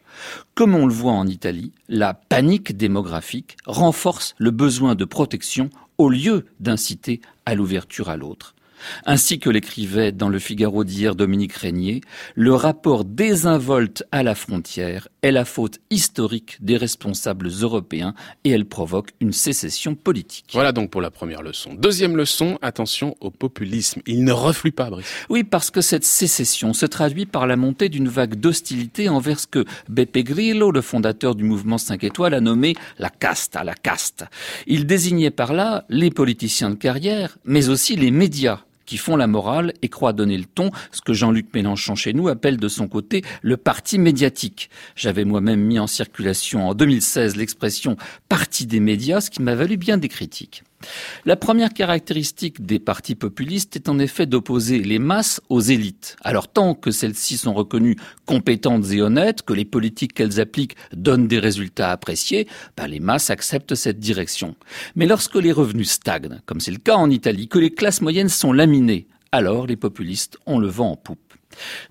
Comme 0.55 0.75
on 0.75 0.87
le 0.87 0.93
voit 0.93 1.13
en 1.13 1.27
Italie, 1.27 1.73
la 1.89 2.15
panique 2.15 2.77
démographique 2.77 3.57
renforce 3.67 4.35
le 4.39 4.51
besoin 4.51 4.95
de 4.95 5.05
protection 5.05 5.71
au 5.99 6.09
lieu 6.09 6.47
d'inciter 6.61 7.21
à 7.47 7.55
l'ouverture 7.55 8.09
à 8.09 8.17
l'autre. 8.17 8.55
Ainsi 9.07 9.39
que 9.39 9.51
l'écrivait 9.51 10.13
dans 10.13 10.29
le 10.29 10.39
Figaro 10.39 10.85
d'hier 10.85 11.15
Dominique 11.15 11.55
Régnier, 11.55 12.01
le 12.35 12.55
rapport 12.55 13.05
désinvolte 13.05 14.05
à 14.13 14.23
la 14.23 14.35
frontière 14.35 15.09
est 15.23 15.33
la 15.33 15.45
faute 15.45 15.79
historique 15.91 16.59
des 16.61 16.77
responsables 16.77 17.49
européens 17.61 18.15
et 18.45 18.51
elle 18.51 18.67
provoque 18.67 19.11
une 19.21 19.33
sécession 19.33 19.95
politique. 19.95 20.47
Voilà 20.53 20.73
donc 20.73 20.91
pour 20.91 21.01
la 21.01 21.11
première 21.11 21.43
leçon. 21.43 21.75
Deuxième 21.75 22.17
leçon, 22.17 22.59
attention 22.63 23.17
au 23.21 23.31
populisme. 23.31 24.03
Il 24.07 24.25
ne 24.25 24.33
reflue 24.33 24.73
pas, 24.73 24.91
Brice. 24.91 25.07
Oui, 25.29 25.45
parce 25.45 25.71
que 25.71 25.81
cette 25.81 26.05
sécession 26.05 26.73
se 26.73 26.87
traduit 26.87 27.27
par 27.27 27.47
la 27.47 27.57
montée 27.57 27.89
d'une 27.89 28.09
vague 28.09 28.35
d'hostilité 28.35 29.09
envers 29.09 29.41
ce 29.41 29.47
que 29.47 29.65
Beppe 29.89 30.19
Grillo, 30.19 30.71
le 30.71 30.81
fondateur 30.81 31.35
du 31.35 31.45
mouvement 31.45 31.79
5 31.79 32.05
étoiles, 32.05 32.35
a 32.35 32.41
nommé 32.41 32.75
la 32.99 33.11
casta, 33.11 33.65
la 33.65 33.75
caste. 33.75 34.25
Il 34.67 34.87
désignait 34.87 35.31
par 35.31 35.53
là 35.53 35.85
les 35.89 36.11
politiciens 36.11 36.71
de 36.71 36.75
carrière, 36.75 37.39
mais 37.45 37.69
aussi 37.69 37.97
les 37.97 38.11
médias 38.11 38.61
qui 38.87 38.97
font 38.97 39.17
la 39.17 39.27
morale 39.27 39.73
et 39.83 39.89
croient 39.89 40.13
donner 40.13 40.39
le 40.39 40.45
ton, 40.45 40.71
ce 40.91 41.01
que 41.01 41.13
Jean-Luc 41.13 41.49
Mélenchon 41.55 41.95
chez 41.95 42.13
nous 42.13 42.29
appelle 42.29 42.57
de 42.57 42.69
son 42.69 42.89
côté 42.89 43.23
le 43.43 43.57
parti 43.57 43.99
médiatique. 43.99 44.71
J'avais 44.97 45.25
moi-même 45.25 45.61
mis 45.61 45.79
en 45.79 45.87
circulation 45.87 46.69
en 46.69 46.75
2016 46.75 47.37
l'expression 47.37 47.97
parti 48.29 48.67
des 48.67 48.81
médias, 48.81 49.21
ce 49.21 49.31
qui 49.31 49.43
m'a 49.43 49.55
valu 49.55 49.77
bien 49.77 49.99
des 49.99 50.09
critiques. 50.09 50.65
La 51.25 51.37
première 51.37 51.73
caractéristique 51.73 52.65
des 52.65 52.79
partis 52.79 53.15
populistes 53.15 53.77
est 53.77 53.89
en 53.89 53.99
effet 53.99 54.27
d'opposer 54.27 54.81
les 54.81 54.99
masses 54.99 55.41
aux 55.49 55.61
élites. 55.61 56.17
Alors 56.23 56.49
tant 56.49 56.75
que 56.75 56.91
celles-ci 56.91 57.37
sont 57.37 57.55
reconnues 57.55 57.97
compétentes 58.27 58.91
et 58.93 59.03
honnêtes, 59.03 59.43
que 59.43 59.53
les 59.53 59.65
politiques 59.65 60.15
qu'elles 60.15 60.41
appliquent 60.41 60.77
donnent 60.93 61.29
des 61.29 61.39
résultats 61.39 61.91
appréciés, 61.91 62.49
ben 62.77 62.87
les 62.87 63.01
masses 63.01 63.31
acceptent 63.31 63.75
cette 63.75 63.99
direction. 63.99 64.55
Mais 64.97 65.07
lorsque 65.07 65.37
les 65.37 65.53
revenus 65.53 65.91
stagnent, 65.91 66.41
comme 66.47 66.61
c'est 66.61 66.71
le 66.71 66.79
cas 66.79 66.97
en 66.97 67.11
Italie, 67.11 67.49
que 67.49 67.59
les 67.59 67.71
classes 67.71 68.01
moyennes 68.01 68.29
sont 68.29 68.53
laminées, 68.53 69.07
alors 69.31 69.67
les 69.67 69.77
populistes 69.77 70.39
ont 70.47 70.59
le 70.59 70.69
vent 70.69 70.93
en 70.93 70.97
poupe. 70.97 71.19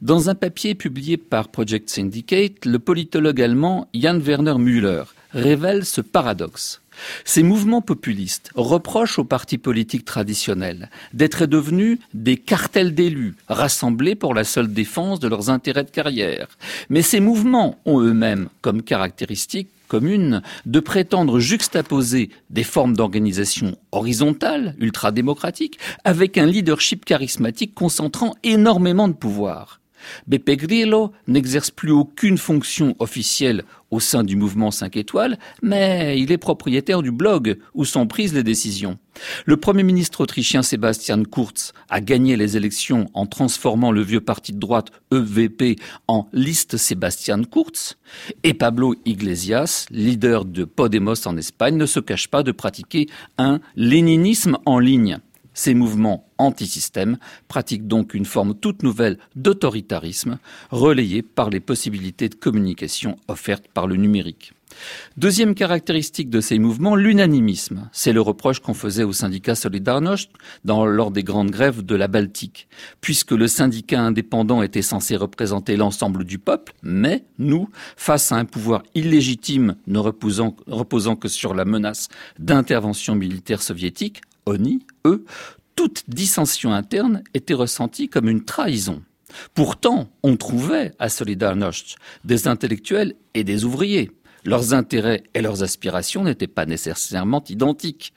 Dans 0.01 0.29
un 0.29 0.35
papier 0.35 0.75
publié 0.75 1.17
par 1.17 1.49
Project 1.49 1.89
Syndicate, 1.89 2.65
le 2.65 2.79
politologue 2.79 3.41
allemand 3.41 3.87
Jan 3.93 4.19
Werner 4.19 4.55
Müller 4.57 5.03
révèle 5.31 5.85
ce 5.85 6.01
paradoxe. 6.01 6.80
Ces 7.25 7.43
mouvements 7.43 7.81
populistes 7.81 8.51
reprochent 8.55 9.19
aux 9.19 9.23
partis 9.23 9.57
politiques 9.57 10.05
traditionnels 10.05 10.89
d'être 11.13 11.45
devenus 11.45 11.99
des 12.13 12.37
cartels 12.37 12.93
d'élus 12.93 13.35
rassemblés 13.47 14.15
pour 14.15 14.33
la 14.33 14.43
seule 14.43 14.71
défense 14.71 15.19
de 15.19 15.27
leurs 15.27 15.49
intérêts 15.49 15.83
de 15.83 15.89
carrière. 15.91 16.47
Mais 16.89 17.01
ces 17.01 17.19
mouvements 17.19 17.79
ont 17.85 17.99
eux-mêmes 18.01 18.49
comme 18.61 18.81
caractéristique 18.83 19.69
commune 19.91 20.41
de 20.65 20.79
prétendre 20.79 21.39
juxtaposer 21.39 22.29
des 22.49 22.63
formes 22.63 22.95
d'organisation 22.95 23.75
horizontales, 23.91 24.73
ultra-démocratiques, 24.79 25.79
avec 26.05 26.37
un 26.37 26.45
leadership 26.45 27.03
charismatique 27.03 27.75
concentrant 27.75 28.33
énormément 28.43 29.09
de 29.09 29.13
pouvoir. 29.13 29.80
Beppe 30.27 30.51
Grillo 30.51 31.11
n'exerce 31.27 31.71
plus 31.71 31.91
aucune 31.91 32.37
fonction 32.37 32.95
officielle 32.99 33.63
au 33.91 33.99
sein 33.99 34.23
du 34.23 34.35
mouvement 34.35 34.71
5 34.71 34.95
étoiles, 34.95 35.37
mais 35.61 36.19
il 36.19 36.31
est 36.31 36.37
propriétaire 36.37 37.01
du 37.01 37.11
blog 37.11 37.57
où 37.73 37.85
sont 37.85 38.07
prises 38.07 38.33
les 38.33 38.43
décisions. 38.43 38.97
Le 39.45 39.57
Premier 39.57 39.83
ministre 39.83 40.21
autrichien 40.21 40.61
Sebastian 40.61 41.23
Kurz 41.23 41.73
a 41.89 41.99
gagné 41.99 42.37
les 42.37 42.55
élections 42.55 43.09
en 43.13 43.25
transformant 43.25 43.91
le 43.91 44.01
vieux 44.01 44.21
parti 44.21 44.53
de 44.53 44.59
droite 44.59 44.91
EVP 45.11 45.75
en 46.07 46.27
liste 46.31 46.77
Sebastian 46.77 47.43
Kurz, 47.43 47.97
et 48.43 48.53
Pablo 48.53 48.95
Iglesias, 49.05 49.85
leader 49.91 50.45
de 50.45 50.63
Podemos 50.63 51.27
en 51.27 51.37
Espagne, 51.37 51.75
ne 51.75 51.85
se 51.85 51.99
cache 51.99 52.29
pas 52.29 52.43
de 52.43 52.51
pratiquer 52.51 53.07
un 53.37 53.59
léninisme 53.75 54.57
en 54.65 54.79
ligne. 54.79 55.19
Ces 55.53 55.73
mouvements 55.73 56.27
anti-système 56.37 57.17
pratiquent 57.47 57.87
donc 57.87 58.13
une 58.13 58.25
forme 58.25 58.55
toute 58.55 58.83
nouvelle 58.83 59.17
d'autoritarisme, 59.35 60.39
relayée 60.71 61.21
par 61.21 61.49
les 61.49 61.59
possibilités 61.59 62.29
de 62.29 62.35
communication 62.35 63.17
offertes 63.27 63.67
par 63.73 63.87
le 63.87 63.95
numérique. 63.95 64.53
Deuxième 65.17 65.55
caractéristique 65.55 66.29
de 66.29 66.41
ces 66.41 66.59
mouvements, 66.59 66.95
l'unanimisme. 66.95 67.89
C'est 67.91 68.13
le 68.13 68.21
reproche 68.21 68.59
qu'on 68.59 68.73
faisait 68.73 69.03
au 69.03 69.13
syndicat 69.13 69.55
Solidarność 69.55 70.31
lors 70.65 71.11
des 71.11 71.23
grandes 71.23 71.51
grèves 71.51 71.83
de 71.83 71.95
la 71.95 72.07
Baltique. 72.07 72.67
Puisque 73.01 73.31
le 73.31 73.47
syndicat 73.47 74.01
indépendant 74.01 74.61
était 74.61 74.81
censé 74.81 75.15
représenter 75.15 75.75
l'ensemble 75.75 76.23
du 76.23 76.39
peuple, 76.39 76.73
mais 76.83 77.25
nous, 77.37 77.69
face 77.97 78.31
à 78.31 78.37
un 78.37 78.45
pouvoir 78.45 78.83
illégitime 78.95 79.75
ne 79.87 79.99
reposant, 79.99 80.55
reposant 80.67 81.15
que 81.15 81.27
sur 81.27 81.53
la 81.53 81.65
menace 81.65 82.07
d'intervention 82.39 83.15
militaire 83.15 83.61
soviétique, 83.61 84.21
ONI, 84.45 84.79
eux, 85.05 85.25
toute 85.75 86.03
dissension 86.07 86.73
interne 86.73 87.23
était 87.33 87.53
ressentie 87.53 88.09
comme 88.09 88.29
une 88.29 88.43
trahison. 88.43 89.01
Pourtant, 89.53 90.09
on 90.23 90.35
trouvait 90.35 90.91
à 90.99 91.09
Solidarność 91.09 91.95
des 92.25 92.47
intellectuels 92.47 93.15
et 93.33 93.43
des 93.43 93.63
ouvriers. 93.63 94.11
Leurs 94.43 94.73
intérêts 94.73 95.23
et 95.33 95.41
leurs 95.41 95.63
aspirations 95.63 96.23
n'étaient 96.23 96.47
pas 96.47 96.65
nécessairement 96.65 97.43
identiques. 97.47 98.13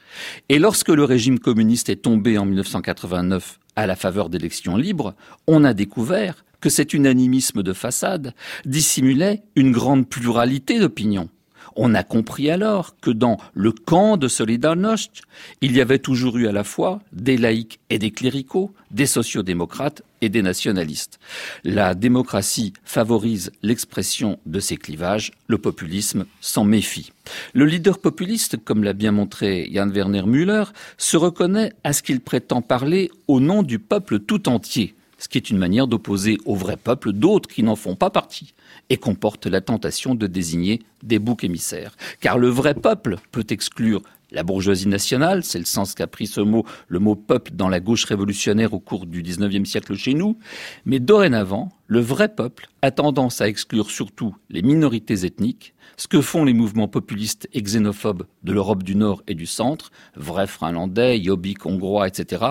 Et 0.49 0.59
lorsque 0.59 0.89
le 0.89 1.05
régime 1.05 1.39
communiste 1.39 1.91
est 1.91 2.03
tombé 2.03 2.39
en 2.39 2.47
1989 2.47 3.61
à 3.77 3.87
la 3.87 3.97
faveur 3.97 4.31
d'élections 4.31 4.77
libres, 4.77 5.15
on 5.47 5.65
a 5.65 5.75
découvert 5.75 6.45
que 6.61 6.71
cet 6.71 6.95
unanimisme 6.95 7.63
de 7.63 7.75
façade 7.75 8.33
dissimulait 8.65 9.43
une 9.55 9.71
grande 9.71 10.09
pluralité 10.09 10.79
d'opinions. 10.79 11.29
On 11.77 11.95
a 11.95 12.05
compris 12.05 12.51
alors 12.51 12.97
que 13.01 13.11
dans 13.11 13.39
le 13.53 13.73
camp 13.73 14.17
de 14.17 14.29
Solidarność, 14.29 15.23
il 15.61 15.73
y 15.77 15.81
avait 15.81 15.99
toujours 15.99 16.39
eu 16.39 16.47
à 16.47 16.53
la 16.53 16.65
fois 16.65 17.01
des 17.13 17.37
laïcs 17.37 17.81
et 17.91 17.99
des 17.99 18.13
cléricaux, 18.13 18.73
des 18.91 19.07
sociodémocrates 19.07 20.03
et 20.21 20.29
des 20.29 20.43
nationalistes. 20.43 21.19
La 21.65 21.95
démocratie 21.95 22.73
favorise 22.85 23.51
l'expression 23.63 24.39
de 24.47 24.61
ces 24.61 24.77
clivages, 24.77 25.33
le 25.49 25.59
populisme 25.59 26.27
s'en 26.41 26.65
méfie. 26.65 27.13
Le 27.55 27.65
leader 27.65 27.99
populiste, 27.99 28.57
comme 28.65 28.85
l'a 28.85 28.93
bien 28.93 29.13
montré 29.13 29.69
Jan 29.73 29.91
Werner 29.91 30.23
Müller, 30.27 30.65
se 30.97 31.17
reconnaît 31.17 31.73
à 31.83 31.93
ce 31.93 32.03
qu'il 32.03 32.21
prétend 32.21 32.63
parler 32.63 33.11
au 33.27 33.41
nom 33.41 33.63
du 33.63 33.79
peuple 33.81 34.21
tout 34.21 34.49
entier, 34.49 34.95
ce 35.25 35.29
qui 35.31 35.39
est 35.39 35.49
une 35.49 35.57
manière 35.57 35.87
d'opposer 35.87 36.37
au 36.45 36.55
vrai 36.55 36.77
peuple 36.77 37.11
d'autres 37.13 37.49
qui 37.49 37.63
n'en 37.63 37.77
font 37.77 37.97
pas 37.97 38.11
partie 38.11 38.53
et 38.91 38.99
comporte 38.99 39.47
la 39.47 39.63
tentation 39.63 40.15
de 40.15 40.27
désigner 40.27 40.83
des 41.03 41.19
boucs 41.19 41.45
émissaires. 41.45 41.97
Car 42.21 42.37
le 42.37 42.49
vrai 42.49 42.75
peuple 42.75 43.17
peut 43.33 43.47
exclure 43.49 44.03
la 44.33 44.43
bourgeoisie 44.43 44.87
nationale, 44.87 45.43
c'est 45.43 45.59
le 45.59 45.65
sens 45.65 45.95
qu'a 45.95 46.07
pris 46.07 46.27
ce 46.27 46.43
mot, 46.43 46.67
le 46.89 46.99
mot 46.99 47.15
peuple 47.15 47.53
dans 47.55 47.71
la 47.71 47.81
gauche 47.81 48.05
révolutionnaire 48.05 48.75
au 48.75 48.81
cours 48.81 49.07
du 49.07 49.23
XIXe 49.23 49.67
siècle 49.67 49.95
chez 49.95 50.13
nous, 50.13 50.37
mais 50.85 51.01
dorénavant, 51.01 51.73
le 51.87 52.01
vrai 52.01 52.29
peuple 52.29 52.69
a 52.83 52.91
tendance 52.91 53.41
à 53.41 53.49
exclure 53.49 53.91
surtout 53.91 54.37
les 54.51 54.61
minorités 54.61 55.25
ethniques, 55.25 55.73
ce 55.97 56.07
que 56.07 56.21
font 56.21 56.45
les 56.45 56.53
mouvements 56.53 56.89
populistes 56.89 57.49
et 57.55 57.63
xénophobes 57.63 58.27
de 58.43 58.53
l'Europe 58.53 58.83
du 58.83 58.95
Nord 58.95 59.23
et 59.27 59.35
du 59.35 59.47
Centre, 59.47 59.91
vrais 60.17 60.49
finlandais, 60.49 61.19
yobiques 61.19 61.65
hongrois, 61.65 62.09
etc., 62.09 62.45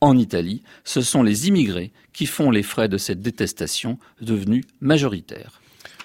en 0.00 0.16
Italie, 0.16 0.62
ce 0.84 1.00
sont 1.00 1.22
les 1.22 1.48
immigrés 1.48 1.92
qui 2.12 2.26
font 2.26 2.50
les 2.50 2.62
frais 2.62 2.88
de 2.88 2.98
cette 2.98 3.20
détestation 3.20 3.98
devenue 4.20 4.64
majoritaire. 4.80 5.60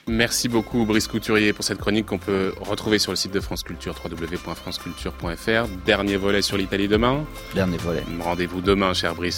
Merci 0.08 0.50
beaucoup 0.50 0.86
Brice 0.86 1.08
Couturier 1.08 1.52
pour 1.52 1.66
cette 1.66 1.80
chronique 1.80 2.06
qu'on 2.06 2.20
peut 2.20 2.54
retrouver 2.62 3.00
sur 3.00 3.12
le 3.12 3.16
site 3.16 3.32
de 3.32 3.40
France 3.40 3.64
Culture, 3.64 3.96
www.franceculture.fr. 4.06 5.68
Dernier 5.84 6.18
volet 6.18 6.44
sur 6.44 6.58
l'Italie 6.58 6.88
demain. 6.88 7.26
Dernier 7.56 7.78
volet. 7.78 8.04
Rendez-vous 8.20 8.62
demain, 8.62 8.94
cher 8.94 9.16
Brice, 9.16 9.34